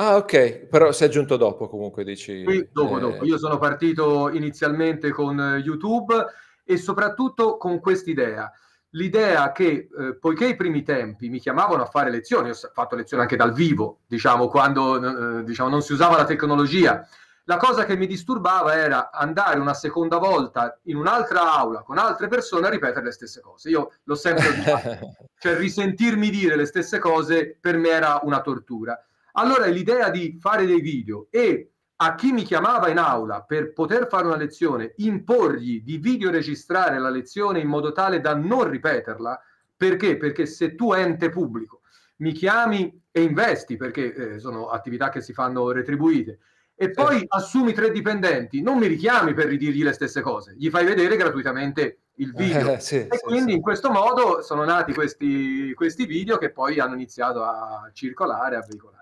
Ah, 0.00 0.16
ok, 0.16 0.66
però 0.66 0.92
si 0.92 1.02
è 1.02 1.06
aggiunto 1.06 1.36
dopo 1.36 1.68
comunque, 1.68 2.04
dici. 2.04 2.42
Qui, 2.42 2.70
dopo, 2.72 2.96
eh... 2.96 3.00
dopo. 3.00 3.24
Io 3.26 3.36
sono 3.36 3.58
partito 3.58 4.30
inizialmente 4.30 5.10
con 5.10 5.60
YouTube 5.62 6.24
e 6.64 6.78
soprattutto 6.78 7.58
con 7.58 7.80
quest'idea. 7.80 8.50
L'idea 8.94 9.52
che, 9.52 9.88
eh, 9.94 10.16
poiché 10.18 10.46
i 10.46 10.56
primi 10.56 10.82
tempi 10.82 11.28
mi 11.28 11.38
chiamavano 11.38 11.82
a 11.82 11.86
fare 11.86 12.10
lezioni, 12.10 12.48
ho 12.48 12.54
fatto 12.54 12.96
lezioni 12.96 13.22
anche 13.22 13.36
dal 13.36 13.52
vivo, 13.52 14.00
diciamo, 14.06 14.48
quando 14.48 15.40
eh, 15.40 15.44
diciamo, 15.44 15.68
non 15.68 15.82
si 15.82 15.92
usava 15.92 16.16
la 16.16 16.24
tecnologia, 16.24 17.06
la 17.44 17.58
cosa 17.58 17.84
che 17.84 17.94
mi 17.94 18.06
disturbava 18.06 18.74
era 18.74 19.10
andare 19.10 19.60
una 19.60 19.74
seconda 19.74 20.16
volta 20.16 20.78
in 20.84 20.96
un'altra 20.96 21.52
aula 21.52 21.82
con 21.82 21.98
altre 21.98 22.26
persone 22.28 22.66
a 22.66 22.70
ripetere 22.70 23.04
le 23.04 23.12
stesse 23.12 23.42
cose. 23.42 23.68
Io 23.68 23.92
l'ho 24.04 24.14
sempre 24.14 24.48
detto, 24.64 25.14
cioè 25.38 25.56
risentirmi 25.56 26.30
dire 26.30 26.56
le 26.56 26.64
stesse 26.64 26.98
cose 26.98 27.58
per 27.60 27.76
me 27.76 27.90
era 27.90 28.20
una 28.22 28.40
tortura. 28.40 28.98
Allora 29.32 29.66
l'idea 29.66 30.10
di 30.10 30.36
fare 30.40 30.66
dei 30.66 30.80
video 30.80 31.28
e 31.30 31.70
a 32.02 32.14
chi 32.14 32.32
mi 32.32 32.44
chiamava 32.44 32.88
in 32.88 32.98
aula 32.98 33.42
per 33.42 33.72
poter 33.72 34.06
fare 34.08 34.26
una 34.26 34.36
lezione, 34.36 34.94
imporgli 34.96 35.82
di 35.82 35.98
videoregistrare 35.98 36.98
la 36.98 37.10
lezione 37.10 37.60
in 37.60 37.68
modo 37.68 37.92
tale 37.92 38.20
da 38.20 38.34
non 38.34 38.68
ripeterla, 38.68 39.38
perché? 39.76 40.16
Perché 40.16 40.46
se 40.46 40.74
tu 40.74 40.92
ente 40.92 41.28
pubblico 41.28 41.82
mi 42.16 42.32
chiami 42.32 43.02
e 43.10 43.22
investi, 43.22 43.76
perché 43.76 44.14
eh, 44.14 44.38
sono 44.38 44.68
attività 44.68 45.10
che 45.10 45.20
si 45.20 45.32
fanno 45.32 45.70
retribuite, 45.72 46.38
e 46.74 46.90
poi 46.90 47.22
assumi 47.28 47.74
tre 47.74 47.90
dipendenti, 47.90 48.62
non 48.62 48.78
mi 48.78 48.86
richiami 48.86 49.34
per 49.34 49.48
ridirgli 49.48 49.82
le 49.82 49.92
stesse 49.92 50.22
cose, 50.22 50.54
gli 50.56 50.70
fai 50.70 50.86
vedere 50.86 51.16
gratuitamente 51.16 51.98
il 52.14 52.32
video. 52.32 52.74
Eh, 52.74 52.80
sì, 52.80 52.96
e 52.96 53.18
sì, 53.18 53.24
quindi 53.24 53.50
sì. 53.50 53.56
in 53.56 53.62
questo 53.62 53.90
modo 53.90 54.40
sono 54.40 54.64
nati 54.64 54.94
questi, 54.94 55.74
questi 55.74 56.06
video 56.06 56.38
che 56.38 56.50
poi 56.50 56.80
hanno 56.80 56.94
iniziato 56.94 57.44
a 57.44 57.90
circolare, 57.92 58.56
a 58.56 58.64
veicolare. 58.66 58.99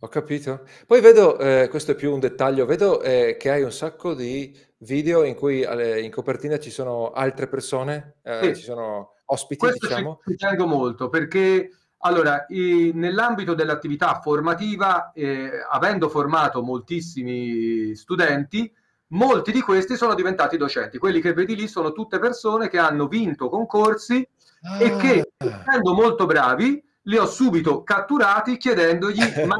Ho 0.00 0.08
capito. 0.08 0.66
Poi 0.86 1.00
vedo, 1.00 1.38
eh, 1.38 1.68
questo 1.70 1.92
è 1.92 1.94
più 1.94 2.12
un 2.12 2.20
dettaglio, 2.20 2.66
vedo 2.66 3.00
eh, 3.00 3.36
che 3.38 3.50
hai 3.50 3.62
un 3.62 3.72
sacco 3.72 4.14
di 4.14 4.54
video 4.78 5.24
in 5.24 5.34
cui 5.34 5.62
eh, 5.62 6.02
in 6.02 6.10
copertina 6.10 6.58
ci 6.58 6.70
sono 6.70 7.12
altre 7.12 7.48
persone, 7.48 8.16
eh, 8.22 8.54
ci 8.54 8.62
sono 8.62 9.14
ospiti, 9.26 9.60
questo 9.60 9.86
diciamo. 9.86 10.20
Ci, 10.22 10.32
ci 10.32 10.36
tengo 10.36 10.66
molto 10.66 11.08
perché 11.08 11.70
allora, 11.98 12.44
i, 12.48 12.92
nell'ambito 12.94 13.54
dell'attività 13.54 14.20
formativa, 14.20 15.12
eh, 15.12 15.50
avendo 15.70 16.08
formato 16.08 16.62
moltissimi 16.62 17.94
studenti, 17.96 18.70
molti 19.08 19.50
di 19.50 19.60
questi 19.60 19.96
sono 19.96 20.14
diventati 20.14 20.56
docenti. 20.56 20.98
Quelli 20.98 21.20
che 21.20 21.32
vedi 21.32 21.56
lì 21.56 21.66
sono 21.66 21.92
tutte 21.92 22.18
persone 22.18 22.68
che 22.68 22.78
hanno 22.78 23.08
vinto 23.08 23.48
concorsi 23.48 24.26
ah. 24.62 24.78
e 24.78 24.96
che, 24.96 25.32
essendo 25.38 25.94
molto 25.94 26.26
bravi, 26.26 26.82
li 27.02 27.16
ho 27.16 27.26
subito 27.26 27.82
catturati 27.82 28.56
chiedendogli, 28.56 29.22
ma 29.46 29.58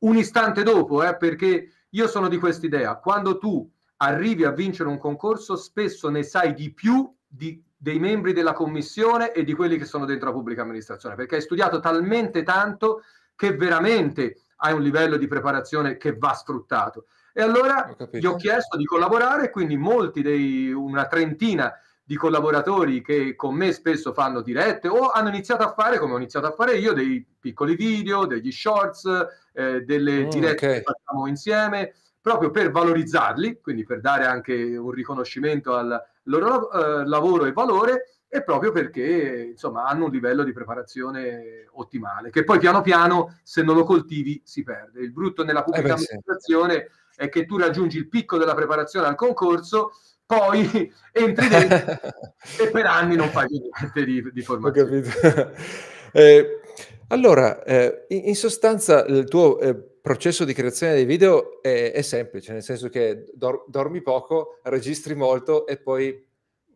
un 0.00 0.16
istante 0.16 0.62
dopo, 0.62 1.02
eh, 1.02 1.16
perché 1.16 1.72
io 1.90 2.06
sono 2.06 2.28
di 2.28 2.38
quest'idea, 2.38 2.96
quando 2.96 3.38
tu 3.38 3.68
arrivi 3.98 4.44
a 4.44 4.50
vincere 4.50 4.88
un 4.88 4.98
concorso, 4.98 5.56
spesso 5.56 6.08
ne 6.08 6.22
sai 6.22 6.54
di 6.54 6.72
più 6.72 7.12
di 7.26 7.62
dei 7.80 8.00
membri 8.00 8.32
della 8.32 8.54
commissione 8.54 9.30
e 9.32 9.44
di 9.44 9.54
quelli 9.54 9.78
che 9.78 9.84
sono 9.84 10.04
dentro 10.04 10.28
la 10.28 10.34
pubblica 10.34 10.62
amministrazione, 10.62 11.14
perché 11.14 11.36
hai 11.36 11.42
studiato 11.42 11.78
talmente 11.78 12.42
tanto 12.42 13.02
che 13.36 13.54
veramente 13.54 14.40
hai 14.56 14.72
un 14.72 14.82
livello 14.82 15.16
di 15.16 15.28
preparazione 15.28 15.96
che 15.96 16.16
va 16.16 16.32
sfruttato. 16.34 17.06
E 17.32 17.40
allora 17.40 17.94
ho 17.96 18.08
gli 18.10 18.26
ho 18.26 18.34
chiesto 18.34 18.76
di 18.76 18.84
collaborare, 18.84 19.50
quindi 19.50 19.76
molti 19.76 20.22
dei 20.22 20.72
una 20.72 21.06
trentina 21.06 21.72
di 22.08 22.16
collaboratori 22.16 23.02
che 23.02 23.36
con 23.36 23.54
me 23.54 23.70
spesso 23.70 24.14
fanno 24.14 24.40
dirette 24.40 24.88
o 24.88 25.10
hanno 25.10 25.28
iniziato 25.28 25.62
a 25.62 25.74
fare, 25.74 25.98
come 25.98 26.14
ho 26.14 26.16
iniziato 26.16 26.46
a 26.46 26.52
fare 26.52 26.78
io, 26.78 26.94
dei 26.94 27.22
piccoli 27.38 27.76
video, 27.76 28.24
degli 28.24 28.50
shorts, 28.50 29.04
eh, 29.52 29.82
delle 29.82 30.24
mm, 30.24 30.28
dirette 30.30 30.66
okay. 30.66 30.76
che 30.78 30.84
facciamo 30.84 31.26
insieme, 31.26 31.92
proprio 32.18 32.50
per 32.50 32.70
valorizzarli, 32.70 33.60
quindi 33.60 33.84
per 33.84 34.00
dare 34.00 34.24
anche 34.24 34.54
un 34.54 34.90
riconoscimento 34.90 35.74
al 35.74 36.02
loro 36.22 36.70
eh, 36.70 37.06
lavoro 37.06 37.44
e 37.44 37.52
valore 37.52 38.22
e 38.26 38.42
proprio 38.42 38.72
perché 38.72 39.48
insomma 39.50 39.84
hanno 39.84 40.06
un 40.06 40.10
livello 40.10 40.44
di 40.44 40.52
preparazione 40.52 41.68
ottimale 41.72 42.28
che 42.28 42.44
poi 42.44 42.58
piano 42.58 42.82
piano 42.82 43.38
se 43.42 43.62
non 43.62 43.74
lo 43.74 43.84
coltivi 43.84 44.40
si 44.44 44.62
perde 44.62 45.00
il 45.00 45.12
brutto 45.12 45.44
nella 45.44 45.62
pubblica 45.62 45.94
eh 45.94 45.94
beh, 45.94 45.94
amministrazione 45.94 46.90
sì. 47.08 47.20
è 47.20 47.28
che 47.30 47.46
tu 47.46 47.56
raggiungi 47.56 47.96
il 47.96 48.08
picco 48.08 48.36
della 48.36 48.54
preparazione 48.54 49.06
al 49.06 49.14
concorso 49.14 49.92
poi 50.28 50.92
entri 51.10 51.48
dentro 51.48 51.98
e 52.60 52.70
per 52.70 52.84
anni 52.84 53.16
non 53.16 53.30
fai 53.30 53.48
niente 53.48 54.04
di, 54.04 54.30
di 54.30 54.42
formazione 54.42 55.02
eh, 56.12 56.60
allora 57.08 57.64
eh, 57.64 58.04
in, 58.08 58.36
sostanza 58.36 59.06
il 59.06 59.24
tuo 59.26 59.58
eh, 59.58 59.74
processo 59.74 60.44
di 60.44 60.52
creazione 60.52 60.92
dei 60.92 61.06
video 61.06 61.62
è, 61.62 61.92
è 61.92 62.02
semplice, 62.02 62.52
nel 62.52 62.62
senso 62.62 62.90
che 62.90 63.30
dor- 63.32 63.64
dormi 63.68 64.02
poco, 64.02 64.58
registri 64.64 65.14
molto 65.14 65.66
e 65.66 65.78
poi 65.78 66.26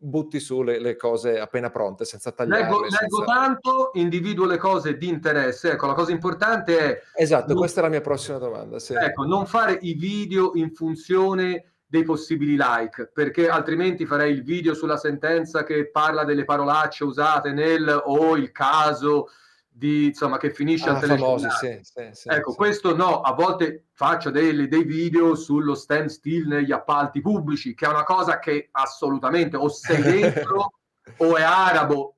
butti 0.03 0.39
su 0.39 0.63
le, 0.63 0.79
le 0.79 0.95
cose 0.95 1.39
appena 1.39 1.69
pronte, 1.69 2.05
senza 2.05 2.31
tagliare. 2.31 2.63
Leggo, 2.63 2.81
senza... 2.81 3.01
leggo, 3.01 3.23
tanto, 3.23 3.91
individuo 3.93 4.45
le 4.47 4.57
cose 4.57 4.97
di 4.97 5.07
interesse. 5.07 5.71
Ecco, 5.71 5.85
la 5.85 5.93
cosa 5.93 6.11
importante 6.11 6.79
è... 6.79 7.01
Esatto, 7.15 7.49
non... 7.49 7.57
questa 7.57 7.79
è 7.79 7.83
la 7.83 7.89
mia 7.89 8.01
prossima 8.01 8.39
domanda. 8.39 8.79
Sì. 8.79 8.93
Ecco, 8.93 9.25
non 9.25 9.45
fare 9.45 9.77
i 9.81 9.93
video 9.93 10.51
in 10.55 10.73
funzione 10.73 11.72
dei 11.93 12.01
possibili 12.01 12.57
like, 12.57 13.11
perché 13.13 13.49
altrimenti 13.49 14.07
farei 14.07 14.31
il 14.33 14.41
video 14.41 14.73
sulla 14.73 14.97
sentenza 14.97 15.63
che 15.63 15.91
parla 15.91 16.23
delle 16.23 16.43
parolacce 16.43 17.03
usate 17.03 17.51
nel 17.51 18.01
o 18.05 18.35
il 18.35 18.51
caso 18.51 19.29
di, 19.69 20.05
insomma, 20.05 20.37
che 20.37 20.51
finisce 20.51 20.89
ah, 20.89 20.93
al 20.93 20.99
telefono. 21.01 21.51
Sì, 21.51 21.79
sì, 21.83 22.09
sì, 22.13 22.29
ecco, 22.29 22.55
questo 22.55 22.95
no, 22.95 23.21
a 23.21 23.33
volte 23.33 23.89
faccio 23.91 24.31
dei, 24.31 24.67
dei 24.67 24.83
video 24.83 25.35
sullo 25.35 25.75
stand 25.75 26.09
still 26.09 26.47
negli 26.47 26.71
appalti 26.71 27.21
pubblici, 27.21 27.75
che 27.75 27.85
è 27.85 27.89
una 27.89 28.03
cosa 28.03 28.39
che 28.39 28.69
assolutamente 28.71 29.55
o 29.55 29.69
sei 29.69 30.01
dentro 30.01 30.73
o 31.17 31.37
è 31.37 31.43
arabo, 31.43 32.15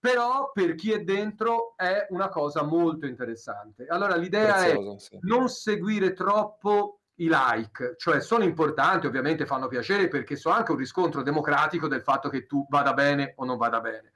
però 0.00 0.50
per 0.52 0.74
chi 0.74 0.90
è 0.90 1.04
dentro 1.04 1.74
è 1.76 2.08
una 2.10 2.28
cosa 2.28 2.64
molto 2.64 3.06
interessante. 3.06 3.86
Allora 3.86 4.16
l'idea 4.16 4.54
Prezioso, 4.54 5.14
è 5.14 5.18
non 5.20 5.48
seguire 5.48 6.12
troppo 6.12 7.01
i 7.24 7.28
like, 7.30 7.94
cioè 7.96 8.20
sono 8.20 8.44
importanti, 8.44 9.06
ovviamente 9.06 9.46
fanno 9.46 9.68
piacere 9.68 10.08
perché 10.08 10.36
sono 10.36 10.54
anche 10.54 10.72
un 10.72 10.78
riscontro 10.78 11.22
democratico 11.22 11.88
del 11.88 12.02
fatto 12.02 12.28
che 12.28 12.46
tu 12.46 12.66
vada 12.68 12.92
bene 12.92 13.34
o 13.36 13.44
non 13.44 13.56
vada 13.56 13.80
bene 13.80 14.12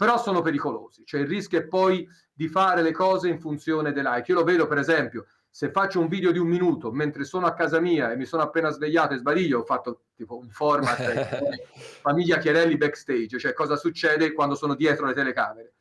però 0.00 0.16
sono 0.16 0.40
pericolosi. 0.40 1.02
Cioè 1.04 1.20
il 1.20 1.26
rischio 1.26 1.58
è 1.58 1.66
poi 1.66 2.08
di 2.32 2.48
fare 2.48 2.80
le 2.80 2.90
cose 2.90 3.28
in 3.28 3.38
funzione 3.38 3.92
dei 3.92 4.02
like. 4.02 4.32
Io 4.32 4.38
lo 4.38 4.44
vedo, 4.44 4.66
per 4.66 4.78
esempio, 4.78 5.26
se 5.50 5.70
faccio 5.70 6.00
un 6.00 6.08
video 6.08 6.32
di 6.32 6.38
un 6.38 6.48
minuto 6.48 6.90
mentre 6.90 7.24
sono 7.24 7.44
a 7.44 7.52
casa 7.52 7.80
mia 7.80 8.10
e 8.10 8.16
mi 8.16 8.24
sono 8.24 8.42
appena 8.42 8.70
svegliato 8.70 9.12
e 9.12 9.18
sbadiglio, 9.18 9.58
ho 9.58 9.64
fatto 9.64 10.04
tipo 10.16 10.38
un 10.38 10.48
format 10.48 11.02
famiglia 12.00 12.38
Chiarelli 12.38 12.78
backstage, 12.78 13.38
cioè 13.38 13.52
cosa 13.52 13.76
succede 13.76 14.32
quando 14.32 14.54
sono 14.54 14.74
dietro 14.74 15.04
le 15.04 15.12
telecamere. 15.12 15.74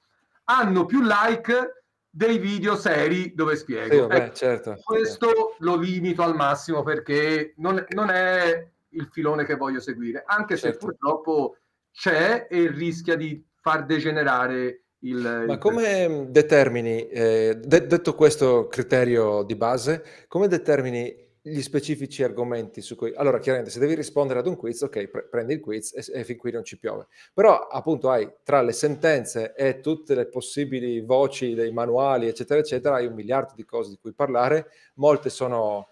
Hanno 0.43 0.83
più 0.83 0.99
like 1.01 1.78
dei 2.09 2.37
video 2.39 2.75
seri 2.75 3.33
dove 3.35 3.55
spiego. 3.55 3.93
Sì, 3.93 3.99
vabbè, 3.99 4.15
ecco, 4.15 4.35
certo. 4.35 4.79
Questo 4.83 5.55
lo 5.59 5.75
limito 5.75 6.23
al 6.23 6.35
massimo 6.35 6.83
perché 6.83 7.53
non, 7.57 7.83
non, 7.89 8.09
è 8.09 8.67
il 8.89 9.07
filone 9.11 9.45
che 9.45 9.55
voglio 9.55 9.79
seguire, 9.79 10.23
anche 10.25 10.57
certo. 10.57 10.79
se 10.79 10.85
purtroppo 10.85 11.57
c'è 11.91 12.47
e 12.49 12.69
rischia 12.71 13.15
di 13.15 13.43
far 13.61 13.85
degenerare 13.85 14.83
il... 14.99 15.43
Ma 15.47 15.57
come 15.57 16.27
determini, 16.29 17.07
eh, 17.07 17.59
de- 17.61 17.87
detto 17.87 18.15
questo 18.15 18.67
criterio 18.67 19.43
di 19.43 19.55
base, 19.55 20.03
come 20.27 20.47
determini 20.47 21.27
gli 21.41 21.61
specifici 21.61 22.23
argomenti 22.23 22.81
su 22.81 22.95
cui... 22.95 23.13
Allora, 23.15 23.39
chiaramente, 23.39 23.71
se 23.71 23.79
devi 23.79 23.95
rispondere 23.95 24.39
ad 24.39 24.47
un 24.47 24.55
quiz, 24.55 24.81
ok, 24.81 25.07
pre- 25.07 25.27
prendi 25.29 25.53
il 25.53 25.59
quiz 25.59 25.93
e, 25.93 26.19
e, 26.19 26.23
fin 26.23 26.37
qui 26.37 26.51
non 26.51 26.63
ci 26.63 26.77
piove. 26.77 27.07
Però, 27.33 27.67
appunto, 27.67 28.09
hai 28.09 28.29
tra 28.43 28.61
le 28.61 28.73
sentenze 28.73 29.53
e 29.55 29.79
tutte 29.79 30.15
le 30.15 30.27
possibili 30.27 31.01
voci 31.01 31.53
dei 31.53 31.71
manuali, 31.71 32.27
eccetera, 32.27 32.59
eccetera, 32.59 32.95
hai 32.95 33.05
un 33.05 33.13
miliardo 33.13 33.53
di 33.55 33.63
cose 33.63 33.91
di 33.91 33.97
cui 33.99 34.13
parlare. 34.13 34.67
Molte 34.95 35.29
sono 35.29 35.89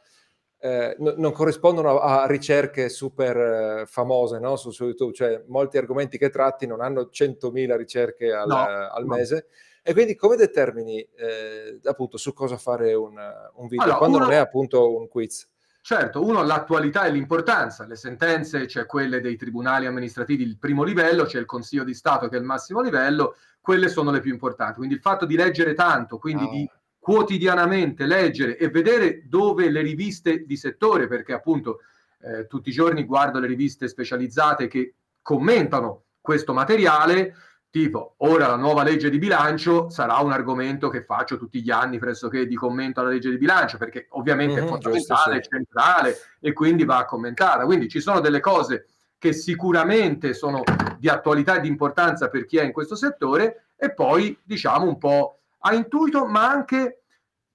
eh, 0.59 0.95
no, 0.99 1.13
non 1.17 1.31
corrispondono 1.31 1.99
a, 1.99 2.23
a 2.23 2.27
ricerche 2.27 2.89
super 2.89 3.37
eh, 3.37 3.85
famose 3.85 4.39
no? 4.39 4.55
su, 4.55 4.71
su, 4.71 4.85
YouTube, 4.85 5.13
cioè 5.13 5.43
molti 5.47 5.77
argomenti 5.77 6.17
che 6.17 6.29
tratti 6.29 6.65
non 6.65 6.81
hanno 6.81 7.09
100.000 7.11 7.75
ricerche 7.75 8.31
al, 8.31 8.47
no, 8.47 8.55
al 8.55 9.05
mese. 9.05 9.47
E 9.87 9.93
quindi 9.93 10.17
come 10.17 10.35
determini 10.35 10.99
eh, 10.99 11.79
appunto 11.85 12.17
su 12.17 12.33
cosa 12.33 12.57
fare 12.57 12.93
un, 12.93 13.17
un 13.53 13.67
video 13.67 13.85
allora, 13.85 13.97
quando 13.97 14.17
uno, 14.17 14.25
non 14.25 14.33
è 14.33 14.37
appunto 14.37 14.97
un 14.97 15.07
quiz? 15.07 15.47
Certo, 15.79 16.25
uno 16.25 16.43
l'attualità 16.43 17.05
e 17.05 17.11
l'importanza, 17.11 17.85
le 17.85 17.95
sentenze, 17.95 18.67
cioè 18.67 18.85
quelle 18.85 19.21
dei 19.21 19.37
tribunali 19.37 19.85
amministrativi 19.85 20.43
il 20.43 20.57
primo 20.57 20.83
livello, 20.83 21.23
c'è 21.23 21.39
il 21.39 21.45
Consiglio 21.45 21.85
di 21.85 21.93
Stato 21.93 22.27
che 22.27 22.35
è 22.35 22.39
il 22.39 22.43
massimo 22.43 22.81
livello, 22.81 23.37
quelle 23.61 23.87
sono 23.87 24.11
le 24.11 24.19
più 24.19 24.33
importanti. 24.33 24.75
Quindi 24.75 24.95
il 24.95 24.99
fatto 24.99 25.25
di 25.25 25.37
leggere 25.37 25.73
tanto, 25.73 26.17
quindi 26.17 26.43
ah. 26.43 26.49
di 26.49 26.69
quotidianamente 26.99 28.05
leggere 28.05 28.57
e 28.57 28.67
vedere 28.67 29.21
dove 29.29 29.69
le 29.69 29.81
riviste 29.81 30.43
di 30.43 30.57
settore, 30.57 31.07
perché 31.07 31.31
appunto 31.31 31.79
eh, 32.23 32.45
tutti 32.47 32.67
i 32.67 32.73
giorni 32.73 33.05
guardo 33.05 33.39
le 33.39 33.47
riviste 33.47 33.87
specializzate 33.87 34.67
che 34.67 34.95
commentano 35.21 36.07
questo 36.19 36.51
materiale, 36.51 37.35
tipo 37.77 38.15
ora 38.17 38.47
la 38.47 38.55
nuova 38.55 38.81
legge 38.81 39.11
di 39.11 39.19
bilancio 39.19 39.89
sarà 39.89 40.17
un 40.17 40.31
argomento 40.31 40.89
che 40.89 41.03
faccio 41.03 41.37
tutti 41.37 41.61
gli 41.61 41.69
anni 41.69 41.99
pressoché 41.99 42.47
di 42.47 42.55
commento 42.55 43.01
alla 43.01 43.09
legge 43.09 43.29
di 43.29 43.37
bilancio, 43.37 43.77
perché 43.77 44.07
ovviamente 44.11 44.55
mm-hmm, 44.55 44.63
è 44.63 44.67
fondamentale, 44.67 45.35
giusto, 45.35 45.43
sì. 45.43 45.63
centrale 45.63 46.17
e 46.39 46.53
quindi 46.53 46.85
va 46.85 47.05
commentata. 47.05 47.65
Quindi 47.65 47.87
ci 47.87 47.99
sono 47.99 48.19
delle 48.19 48.39
cose 48.39 48.87
che 49.19 49.31
sicuramente 49.31 50.33
sono 50.33 50.63
di 50.97 51.07
attualità 51.07 51.57
e 51.57 51.61
di 51.61 51.67
importanza 51.67 52.29
per 52.29 52.45
chi 52.45 52.57
è 52.57 52.63
in 52.63 52.71
questo 52.71 52.95
settore 52.95 53.67
e 53.75 53.93
poi 53.93 54.37
diciamo 54.43 54.87
un 54.87 54.97
po' 54.97 55.39
a 55.59 55.73
intuito, 55.75 56.25
ma 56.25 56.49
anche 56.49 57.03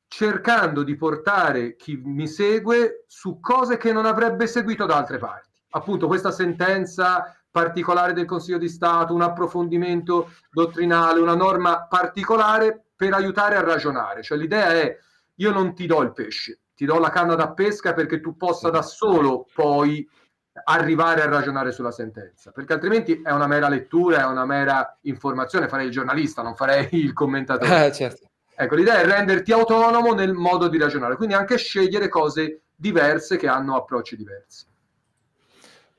cercando 0.06 0.84
di 0.84 0.94
portare 0.94 1.74
chi 1.74 2.00
mi 2.04 2.28
segue 2.28 3.04
su 3.08 3.40
cose 3.40 3.76
che 3.76 3.92
non 3.92 4.06
avrebbe 4.06 4.46
seguito 4.46 4.86
da 4.86 4.96
altre 4.96 5.18
parti. 5.18 5.48
Appunto 5.70 6.06
questa 6.06 6.30
sentenza 6.30 7.36
particolare 7.52 8.14
del 8.14 8.24
Consiglio 8.24 8.58
di 8.58 8.68
Stato, 8.68 9.14
un 9.14 9.22
approfondimento 9.22 10.32
dottrinale, 10.50 11.20
una 11.20 11.36
norma 11.36 11.86
particolare 11.86 12.86
per 12.96 13.12
aiutare 13.12 13.56
a 13.56 13.62
ragionare. 13.62 14.22
Cioè 14.22 14.38
l'idea 14.38 14.68
è 14.70 14.98
io 15.36 15.52
non 15.52 15.74
ti 15.74 15.86
do 15.86 16.00
il 16.02 16.12
pesce, 16.12 16.60
ti 16.74 16.84
do 16.84 16.98
la 16.98 17.10
canna 17.10 17.34
da 17.34 17.52
pesca 17.52 17.92
perché 17.92 18.20
tu 18.20 18.36
possa 18.36 18.70
da 18.70 18.82
solo 18.82 19.46
poi 19.54 20.08
arrivare 20.64 21.22
a 21.22 21.28
ragionare 21.28 21.72
sulla 21.72 21.90
sentenza, 21.90 22.50
perché 22.50 22.72
altrimenti 22.74 23.20
è 23.22 23.30
una 23.30 23.46
mera 23.46 23.68
lettura, 23.68 24.20
è 24.20 24.26
una 24.26 24.44
mera 24.44 24.98
informazione, 25.02 25.68
farei 25.68 25.86
il 25.86 25.92
giornalista, 25.92 26.42
non 26.42 26.54
farei 26.54 26.88
il 26.92 27.12
commentatore. 27.12 27.86
Eh, 27.86 27.92
certo. 27.92 28.26
Ecco, 28.54 28.74
l'idea 28.74 29.00
è 29.00 29.04
renderti 29.04 29.52
autonomo 29.52 30.12
nel 30.12 30.34
modo 30.34 30.68
di 30.68 30.78
ragionare, 30.78 31.16
quindi 31.16 31.34
anche 31.34 31.56
scegliere 31.56 32.08
cose 32.08 32.62
diverse 32.76 33.36
che 33.36 33.48
hanno 33.48 33.76
approcci 33.76 34.16
diversi. 34.16 34.66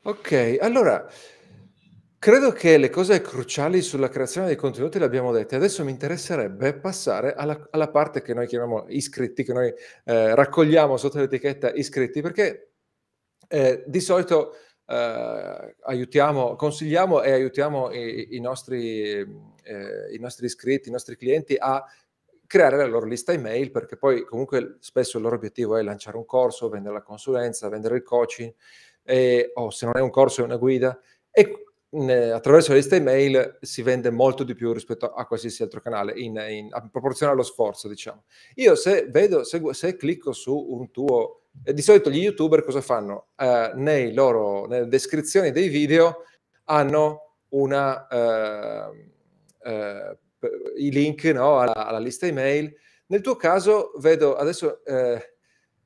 Ok, 0.03 0.57
allora 0.61 1.05
credo 2.23 2.53
che 2.53 2.77
le 2.77 2.89
cose 2.89 3.19
cruciali 3.19 3.81
sulla 3.81 4.07
creazione 4.07 4.47
dei 4.47 4.55
contenuti 4.55 4.97
le 4.97 5.03
abbiamo 5.03 5.33
dette. 5.33 5.57
Adesso 5.57 5.83
mi 5.83 5.91
interesserebbe 5.91 6.73
passare 6.73 7.33
alla, 7.33 7.67
alla 7.69 7.89
parte 7.89 8.21
che 8.21 8.33
noi 8.33 8.47
chiamiamo 8.47 8.85
iscritti, 8.87 9.43
che 9.43 9.51
noi 9.51 9.67
eh, 10.05 10.33
raccogliamo 10.33 10.95
sotto 10.95 11.19
l'etichetta 11.19 11.73
iscritti, 11.73 12.21
perché 12.21 12.75
eh, 13.49 13.83
di 13.85 13.99
solito 13.99 14.55
eh, 14.87 15.75
aiutiamo, 15.81 16.55
consigliamo 16.55 17.21
e 17.23 17.33
aiutiamo 17.33 17.91
i, 17.91 18.37
i, 18.37 18.39
nostri, 18.39 19.09
eh, 19.09 20.13
i 20.13 20.17
nostri 20.17 20.45
iscritti, 20.45 20.87
i 20.87 20.93
nostri 20.93 21.17
clienti 21.17 21.57
a 21.59 21.83
creare 22.47 22.77
la 22.77 22.85
loro 22.85 23.05
lista 23.05 23.33
email 23.33 23.69
perché 23.69 23.97
poi 23.97 24.23
comunque 24.23 24.77
spesso 24.79 25.17
il 25.17 25.23
loro 25.23 25.35
obiettivo 25.35 25.75
è 25.75 25.81
lanciare 25.81 26.15
un 26.15 26.25
corso, 26.25 26.69
vendere 26.69 26.93
la 26.93 27.01
consulenza, 27.01 27.67
vendere 27.67 27.97
il 27.97 28.03
coaching 28.03 28.53
o 29.55 29.69
se 29.71 29.85
non 29.85 29.97
è 29.97 29.99
un 29.99 30.09
corso 30.09 30.39
è 30.39 30.45
una 30.45 30.55
guida 30.55 30.97
e 31.29 31.62
attraverso 31.93 32.71
la 32.71 32.77
lista 32.77 32.95
email 32.95 33.57
si 33.61 33.83
vende 33.83 34.09
molto 34.09 34.43
di 34.43 34.55
più 34.55 34.73
rispetto 34.73 35.13
a 35.13 35.25
qualsiasi 35.27 35.61
altro 35.61 35.79
canale 35.79 36.13
in, 36.13 36.35
in, 36.49 36.69
in 36.71 36.89
proporzione 36.91 37.31
allo 37.31 37.43
sforzo 37.43 37.87
diciamo. 37.87 38.23
Io 38.55 38.75
se 38.75 39.07
vedo, 39.09 39.43
se, 39.43 39.61
se 39.71 39.95
clicco 39.95 40.31
su 40.31 40.55
un 40.55 40.89
tuo, 40.89 41.43
eh, 41.63 41.73
di 41.73 41.81
solito 41.81 42.09
gli 42.09 42.23
youtuber 42.23 42.63
cosa 42.63 42.81
fanno? 42.81 43.27
Eh, 43.37 44.11
loro, 44.13 44.65
nelle 44.65 44.87
descrizioni 44.87 45.51
dei 45.51 45.69
video 45.69 46.23
hanno 46.65 47.35
una 47.49 48.07
eh, 48.07 49.11
eh, 49.63 50.17
i 50.77 50.91
link 50.91 51.23
no, 51.25 51.59
alla, 51.59 51.85
alla, 51.85 51.99
lista 51.99 52.25
email. 52.25 52.73
Nel 53.07 53.21
tuo 53.21 53.35
caso 53.35 53.91
vedo 53.99 54.35
adesso 54.35 54.83
eh, 54.85 55.32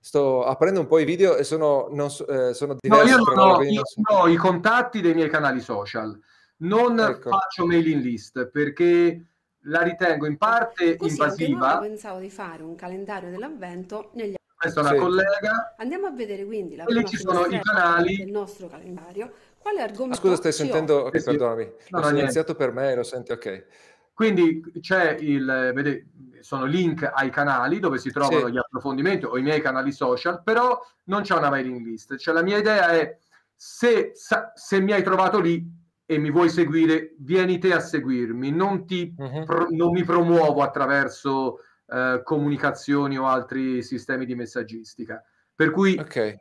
sto 0.08 0.46
aprendo 0.46 0.80
un 0.80 0.88
po' 0.88 1.00
i 1.00 1.04
video 1.04 1.36
e 1.36 1.44
sono, 1.44 1.90
non, 1.92 2.08
eh, 2.08 2.54
sono 2.54 2.78
diversi. 2.80 3.10
No, 3.10 3.18
io, 3.18 3.18
non 3.18 3.38
ho, 3.38 3.62
io 3.62 3.82
non 3.96 4.22
ho 4.22 4.28
i 4.30 4.38
contatti 4.38 5.02
dei 5.02 5.14
miei 5.14 5.30
canali 5.30 5.60
social, 5.60 6.18
non 6.60 6.98
ecco. 6.98 7.30
faccio 7.30 7.66
mailing 7.66 8.02
list 8.02 8.48
perché 8.48 9.26
la 9.64 9.82
ritengo 9.82 10.26
in 10.26 10.38
parte 10.38 10.96
Così, 10.96 11.12
invasiva. 11.12 11.74
Io 11.74 11.80
pensavo 11.80 12.20
di 12.20 12.30
fare 12.30 12.64
un 12.64 12.76
calendario 12.76 13.30
dell'avvento 13.30 14.12
negli 14.14 14.36
questa 14.56 14.80
è 14.80 14.84
una 14.84 14.94
sì. 14.94 14.98
collega. 14.98 15.76
Andiamo 15.78 16.08
a 16.08 16.12
vedere 16.12 16.46
quindi 16.46 16.76
la 16.78 16.86
prima 16.86 17.04
ci 17.04 17.18
sono 17.18 17.46
i 17.46 17.60
canali 17.62 18.16
del 18.16 18.32
nostro 18.32 18.68
calendario. 18.68 19.32
Quale 19.60 19.82
argomento? 19.82 20.16
Ah, 20.16 20.20
scusa, 20.22 20.36
stai 20.38 20.54
sentendo? 20.54 21.04
Ok, 21.04 21.22
perdonami. 21.22 21.72
No, 21.90 22.00
ho 22.00 22.10
iniziato 22.10 22.56
per 22.56 22.72
me 22.72 22.96
lo 22.96 23.04
senti 23.04 23.34
ok. 23.34 23.66
Quindi 24.14 24.64
c'è 24.80 25.18
il, 25.20 25.72
vedete, 25.76 26.08
sono 26.42 26.66
link 26.66 27.10
ai 27.14 27.30
canali 27.30 27.80
dove 27.80 27.98
si 27.98 28.12
trovano 28.12 28.48
sì. 28.48 28.52
gli 28.52 28.58
approfondimenti 28.58 29.26
o 29.26 29.38
i 29.38 29.42
miei 29.42 29.62
canali 29.62 29.92
social, 29.92 30.42
però 30.44 30.80
non 31.06 31.22
c'è 31.22 31.36
una 31.36 31.50
mailing 31.50 31.86
list. 31.86 32.18
Cioè 32.18 32.34
la 32.34 32.44
mia 32.44 32.58
idea 32.58 32.90
è 32.90 33.18
se, 33.56 34.12
se 34.14 34.80
mi 34.80 34.92
hai 34.92 35.04
trovato 35.04 35.40
lì 35.40 35.66
e 36.06 36.18
mi 36.18 36.32
vuoi 36.32 36.50
seguire, 36.50 37.16
vieni 37.20 37.58
te 37.58 37.74
a 37.74 37.80
seguirmi, 37.80 38.52
non, 38.52 38.86
ti, 38.86 39.14
uh-huh. 39.18 39.44
pro, 39.44 39.68
non 39.70 39.92
mi 39.92 40.04
promuovo 40.04 40.62
attraverso 40.62 41.60
eh, 41.88 42.22
comunicazioni 42.24 43.18
o 43.18 43.26
altri 43.26 43.84
sistemi 43.84 44.26
di 44.26 44.36
messaggistica. 44.36 45.24
Per 45.54 45.72
cui 45.72 45.98
okay 45.98 46.40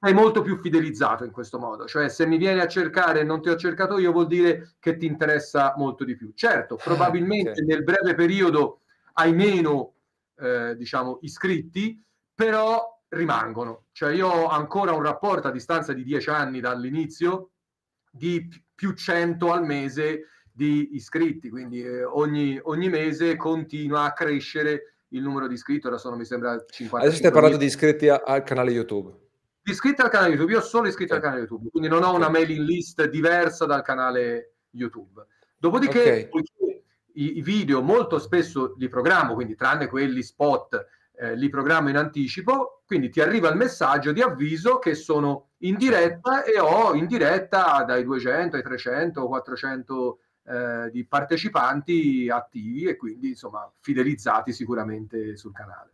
sei 0.00 0.14
molto 0.14 0.42
più 0.42 0.56
fidelizzato 0.58 1.24
in 1.24 1.32
questo 1.32 1.58
modo, 1.58 1.84
cioè 1.86 2.08
se 2.08 2.24
mi 2.24 2.36
vieni 2.36 2.60
a 2.60 2.68
cercare 2.68 3.20
e 3.20 3.24
non 3.24 3.42
ti 3.42 3.48
ho 3.48 3.56
cercato 3.56 3.98
io 3.98 4.12
vuol 4.12 4.28
dire 4.28 4.74
che 4.78 4.96
ti 4.96 5.06
interessa 5.06 5.74
molto 5.76 6.04
di 6.04 6.14
più. 6.14 6.32
Certo, 6.34 6.76
probabilmente 6.76 7.50
okay. 7.50 7.64
nel 7.64 7.82
breve 7.82 8.14
periodo 8.14 8.82
hai 9.18 9.32
meno, 9.32 9.94
eh, 10.36 10.76
diciamo, 10.76 11.18
iscritti, 11.22 12.00
però 12.34 13.02
rimangono. 13.08 13.86
Cioè 13.92 14.12
io 14.12 14.28
ho 14.28 14.48
ancora 14.48 14.92
un 14.92 15.02
rapporto 15.02 15.48
a 15.48 15.50
distanza 15.50 15.92
di 15.92 16.04
dieci 16.04 16.30
anni 16.30 16.60
dall'inizio 16.60 17.50
di 18.10 18.48
più 18.74 18.92
100 18.92 19.52
al 19.52 19.64
mese 19.64 20.28
di 20.52 20.94
iscritti, 20.94 21.50
quindi 21.50 21.82
eh, 21.82 22.04
ogni, 22.04 22.58
ogni 22.62 22.88
mese 22.88 23.36
continua 23.36 24.04
a 24.04 24.12
crescere 24.12 24.94
il 25.08 25.22
numero 25.22 25.46
di 25.46 25.54
iscritti, 25.54 25.86
ora 25.86 25.98
sono 25.98 26.16
mi 26.16 26.24
sembra 26.24 26.64
50. 26.68 26.98
Adesso 26.98 27.18
stai 27.18 27.32
parlando 27.32 27.56
di 27.56 27.64
iscritti 27.64 28.08
a, 28.08 28.22
al 28.24 28.42
canale 28.42 28.70
YouTube 28.70 29.26
iscritti 29.70 30.00
al 30.00 30.08
canale 30.08 30.30
YouTube, 30.30 30.52
io 30.52 30.60
sono 30.60 30.88
iscritto 30.88 31.14
al 31.14 31.20
canale 31.20 31.40
YouTube, 31.40 31.68
quindi 31.70 31.88
non 31.88 32.02
ho 32.02 32.14
una 32.14 32.28
mailing 32.28 32.66
list 32.66 33.04
diversa 33.04 33.66
dal 33.66 33.82
canale 33.82 34.54
YouTube. 34.70 35.26
Dopodiché, 35.58 36.28
okay. 36.30 36.67
I, 37.18 37.38
i, 37.38 37.42
video 37.42 37.82
molto 37.82 38.18
spesso 38.18 38.74
li 38.76 38.88
programmo, 38.88 39.34
quindi 39.34 39.54
tranne 39.54 39.88
quelli 39.88 40.22
spot, 40.22 40.86
eh, 41.16 41.36
li 41.36 41.48
programmo 41.48 41.88
in 41.88 41.96
anticipo, 41.96 42.82
quindi 42.86 43.10
ti 43.10 43.20
arriva 43.20 43.48
il 43.48 43.56
messaggio 43.56 44.12
di 44.12 44.22
avviso 44.22 44.78
che 44.78 44.94
sono 44.94 45.48
in 45.58 45.76
diretta 45.76 46.44
e 46.44 46.58
ho 46.58 46.94
in 46.94 47.06
diretta 47.06 47.82
dai 47.84 48.04
200 48.04 48.56
ai 48.56 48.62
300 48.62 49.20
o 49.20 49.26
400 49.26 50.18
eh, 50.44 50.90
di 50.92 51.04
partecipanti 51.04 52.28
attivi 52.30 52.84
e 52.84 52.96
quindi 52.96 53.30
insomma 53.30 53.70
fidelizzati 53.80 54.52
sicuramente 54.52 55.36
sul 55.36 55.52
canale. 55.52 55.92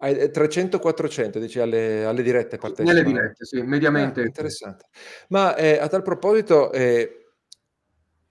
300-400, 0.00 1.38
dici, 1.38 1.60
alle, 1.60 2.06
alle 2.06 2.22
dirette 2.22 2.56
partecipano? 2.56 2.96
Nelle 2.96 3.04
dirette, 3.04 3.44
sì, 3.44 3.60
mediamente. 3.60 4.22
Ah, 4.22 4.24
interessante. 4.24 4.86
Ma 5.28 5.54
eh, 5.54 5.78
a 5.78 5.88
tal 5.88 6.00
proposito, 6.00 6.72
eh, 6.72 7.19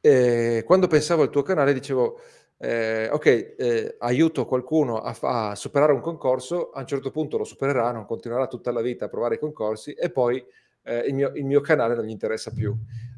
eh, 0.02 0.64
quando 0.66 0.88
pensavo 0.88 1.24
al 1.24 1.30
tuo 1.30 1.42
canale 1.42 1.74
dicevo, 1.74 2.20
eh, 2.58 3.10
ok, 3.10 3.26
eh, 3.26 3.96
aiuto 4.00 4.46
qualcuno 4.46 4.98
a, 5.00 5.16
a, 5.22 5.56
superare 5.56 5.94
un 5.94 6.02
concorso, 6.02 6.72
a 6.72 6.82
un 6.82 6.88
certo 6.88 7.12
punto 7.12 7.38
lo 7.38 7.44
supererà, 7.44 7.92
non 7.92 8.06
continuerà 8.06 8.48
tutta 8.48 8.72
la 8.72 8.82
vita 8.82 9.06
a 9.06 9.10
provare 9.10 9.36
i 9.36 9.40
concorsi 9.40 9.94
e 9.94 10.10
poi 10.10 10.44
eh, 10.84 11.00
il 11.08 11.14
mio, 11.14 11.32
il, 11.36 11.46
mio, 11.46 11.62
canale 11.62 11.96
non 11.96 12.06
gli 12.06 12.12
interessa 12.12 12.52
più. 12.52 12.76